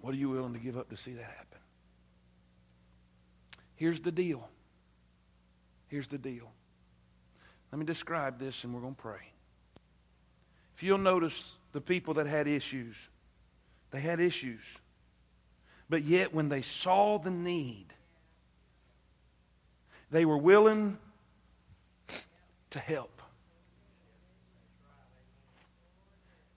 What 0.00 0.14
are 0.14 0.18
you 0.18 0.30
willing 0.30 0.52
to 0.52 0.60
give 0.60 0.76
up 0.78 0.88
to 0.90 0.96
see 0.96 1.12
that 1.14 1.24
happen? 1.24 1.58
Here's 3.74 4.00
the 4.00 4.12
deal. 4.12 4.48
Here's 5.88 6.08
the 6.08 6.18
deal. 6.18 6.50
Let 7.72 7.78
me 7.78 7.84
describe 7.84 8.38
this 8.38 8.64
and 8.64 8.72
we're 8.72 8.80
going 8.80 8.94
to 8.94 9.02
pray. 9.02 9.32
If 10.76 10.82
you'll 10.82 10.98
notice 10.98 11.54
the 11.72 11.80
people 11.80 12.14
that 12.14 12.26
had 12.26 12.46
issues, 12.46 12.94
they 13.90 14.00
had 14.00 14.20
issues. 14.20 14.60
But 15.88 16.04
yet, 16.04 16.34
when 16.34 16.48
they 16.48 16.62
saw 16.62 17.18
the 17.18 17.30
need, 17.30 17.86
they 20.10 20.24
were 20.24 20.38
willing 20.38 20.98
to 22.70 22.78
help. 22.78 23.22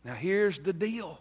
Now, 0.04 0.14
here's 0.14 0.60
the 0.60 0.74
deal. 0.74 1.20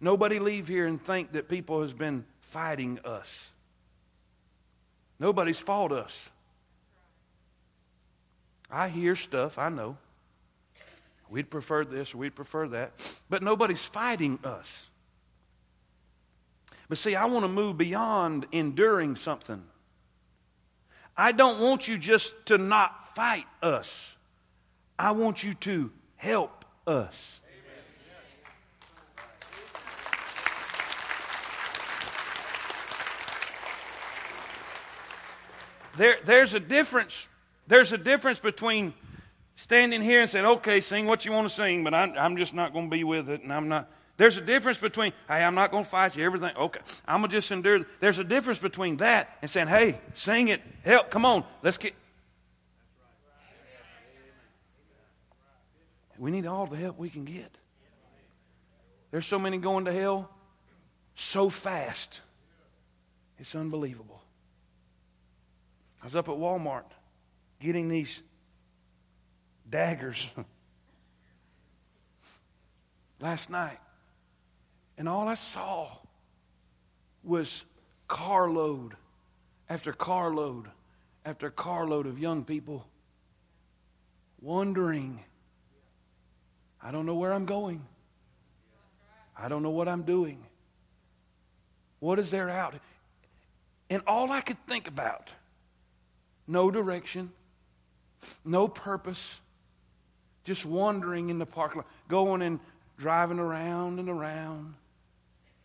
Nobody 0.00 0.38
leave 0.38 0.68
here 0.68 0.86
and 0.86 1.02
think 1.02 1.32
that 1.32 1.48
people 1.48 1.82
has 1.82 1.92
been 1.92 2.24
fighting 2.40 2.98
us. 3.04 3.28
Nobody's 5.18 5.58
fought 5.58 5.92
us. 5.92 6.16
I 8.70 8.88
hear 8.88 9.16
stuff, 9.16 9.58
I 9.58 9.68
know. 9.68 9.96
We'd 11.30 11.50
prefer 11.50 11.84
this 11.84 12.14
we'd 12.14 12.34
prefer 12.34 12.68
that. 12.68 12.92
But 13.28 13.42
nobody's 13.42 13.84
fighting 13.84 14.38
us. 14.44 14.66
But 16.88 16.98
see, 16.98 17.14
I 17.14 17.26
want 17.26 17.44
to 17.44 17.48
move 17.48 17.76
beyond 17.76 18.46
enduring 18.50 19.16
something. 19.16 19.62
I 21.20 21.32
don't 21.32 21.58
want 21.58 21.88
you 21.88 21.98
just 21.98 22.32
to 22.46 22.58
not 22.58 23.16
fight 23.16 23.46
us. 23.60 24.14
I 24.96 25.10
want 25.10 25.42
you 25.42 25.54
to 25.54 25.90
help 26.14 26.64
us. 26.86 27.40
There, 35.96 36.18
there's 36.24 36.54
a 36.54 36.60
difference. 36.60 37.26
There's 37.66 37.92
a 37.92 37.98
difference 37.98 38.38
between 38.38 38.94
standing 39.56 40.00
here 40.00 40.20
and 40.20 40.30
saying, 40.30 40.46
"Okay, 40.46 40.80
sing 40.80 41.06
what 41.06 41.24
you 41.24 41.32
want 41.32 41.48
to 41.48 41.54
sing," 41.54 41.82
but 41.82 41.92
I'm, 41.92 42.12
I'm 42.16 42.36
just 42.36 42.54
not 42.54 42.72
going 42.72 42.88
to 42.88 42.90
be 42.90 43.02
with 43.02 43.28
it, 43.28 43.42
and 43.42 43.52
I'm 43.52 43.66
not. 43.66 43.90
There's 44.18 44.36
a 44.36 44.40
difference 44.40 44.78
between, 44.78 45.12
hey, 45.28 45.44
I'm 45.44 45.54
not 45.54 45.70
going 45.70 45.84
to 45.84 45.90
fight 45.90 46.16
you, 46.16 46.24
everything, 46.24 46.50
okay, 46.56 46.80
I'm 47.06 47.20
going 47.20 47.30
to 47.30 47.36
just 47.36 47.52
endure. 47.52 47.86
There's 48.00 48.18
a 48.18 48.24
difference 48.24 48.58
between 48.58 48.96
that 48.98 49.38
and 49.40 49.50
saying, 49.50 49.68
hey, 49.68 50.00
sing 50.12 50.48
it, 50.48 50.60
help, 50.84 51.08
come 51.08 51.24
on, 51.24 51.44
let's 51.62 51.78
get. 51.78 51.94
We 56.18 56.32
need 56.32 56.46
all 56.46 56.66
the 56.66 56.76
help 56.76 56.98
we 56.98 57.10
can 57.10 57.24
get. 57.24 57.54
There's 59.12 59.26
so 59.26 59.38
many 59.38 59.56
going 59.56 59.84
to 59.84 59.92
hell 59.92 60.28
so 61.14 61.48
fast. 61.48 62.20
It's 63.38 63.54
unbelievable. 63.54 64.20
I 66.02 66.06
was 66.06 66.16
up 66.16 66.28
at 66.28 66.34
Walmart 66.34 66.90
getting 67.60 67.88
these 67.88 68.20
daggers 69.70 70.26
last 73.20 73.48
night. 73.48 73.78
And 74.98 75.08
all 75.08 75.28
I 75.28 75.34
saw 75.34 75.88
was 77.22 77.64
carload 78.08 78.94
after 79.68 79.92
carload 79.92 80.66
after 81.24 81.50
carload 81.50 82.06
of 82.06 82.18
young 82.18 82.44
people 82.44 82.84
wondering 84.40 85.20
I 86.80 86.90
don't 86.90 87.06
know 87.06 87.16
where 87.16 87.32
I'm 87.32 87.44
going. 87.44 87.84
I 89.36 89.48
don't 89.48 89.62
know 89.62 89.70
what 89.70 89.88
I'm 89.88 90.02
doing. 90.02 90.44
What 92.00 92.18
is 92.18 92.30
there 92.30 92.48
out? 92.48 92.74
And 93.90 94.02
all 94.06 94.30
I 94.30 94.40
could 94.40 94.64
think 94.66 94.86
about 94.86 95.30
no 96.46 96.70
direction, 96.70 97.30
no 98.44 98.68
purpose, 98.68 99.38
just 100.44 100.64
wandering 100.64 101.30
in 101.30 101.38
the 101.38 101.46
parking 101.46 101.78
lot, 101.78 101.86
going 102.08 102.42
and 102.42 102.60
driving 102.96 103.38
around 103.38 103.98
and 103.98 104.08
around. 104.08 104.74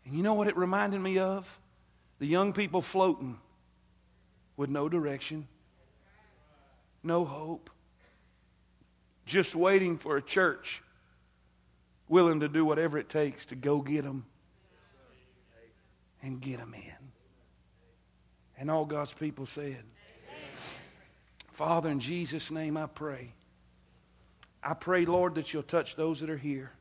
And 0.05 0.15
you 0.15 0.23
know 0.23 0.33
what 0.33 0.47
it 0.47 0.57
reminded 0.57 0.99
me 0.99 1.17
of? 1.17 1.47
The 2.19 2.25
young 2.25 2.53
people 2.53 2.81
floating 2.81 3.37
with 4.55 4.69
no 4.69 4.87
direction, 4.87 5.47
no 7.03 7.25
hope, 7.25 7.69
just 9.25 9.55
waiting 9.55 9.97
for 9.97 10.17
a 10.17 10.21
church 10.21 10.81
willing 12.07 12.41
to 12.41 12.47
do 12.47 12.65
whatever 12.65 12.97
it 12.97 13.09
takes 13.09 13.45
to 13.47 13.55
go 13.55 13.79
get 13.79 14.03
them 14.03 14.25
and 16.21 16.39
get 16.39 16.59
them 16.59 16.73
in. 16.73 17.11
And 18.57 18.69
all 18.69 18.85
God's 18.85 19.13
people 19.13 19.45
said, 19.45 19.83
Father, 21.53 21.89
in 21.89 21.99
Jesus' 21.99 22.51
name 22.51 22.77
I 22.77 22.85
pray. 22.87 23.33
I 24.61 24.73
pray, 24.73 25.05
Lord, 25.05 25.35
that 25.35 25.53
you'll 25.53 25.63
touch 25.63 25.95
those 25.95 26.19
that 26.21 26.29
are 26.29 26.37
here. 26.37 26.71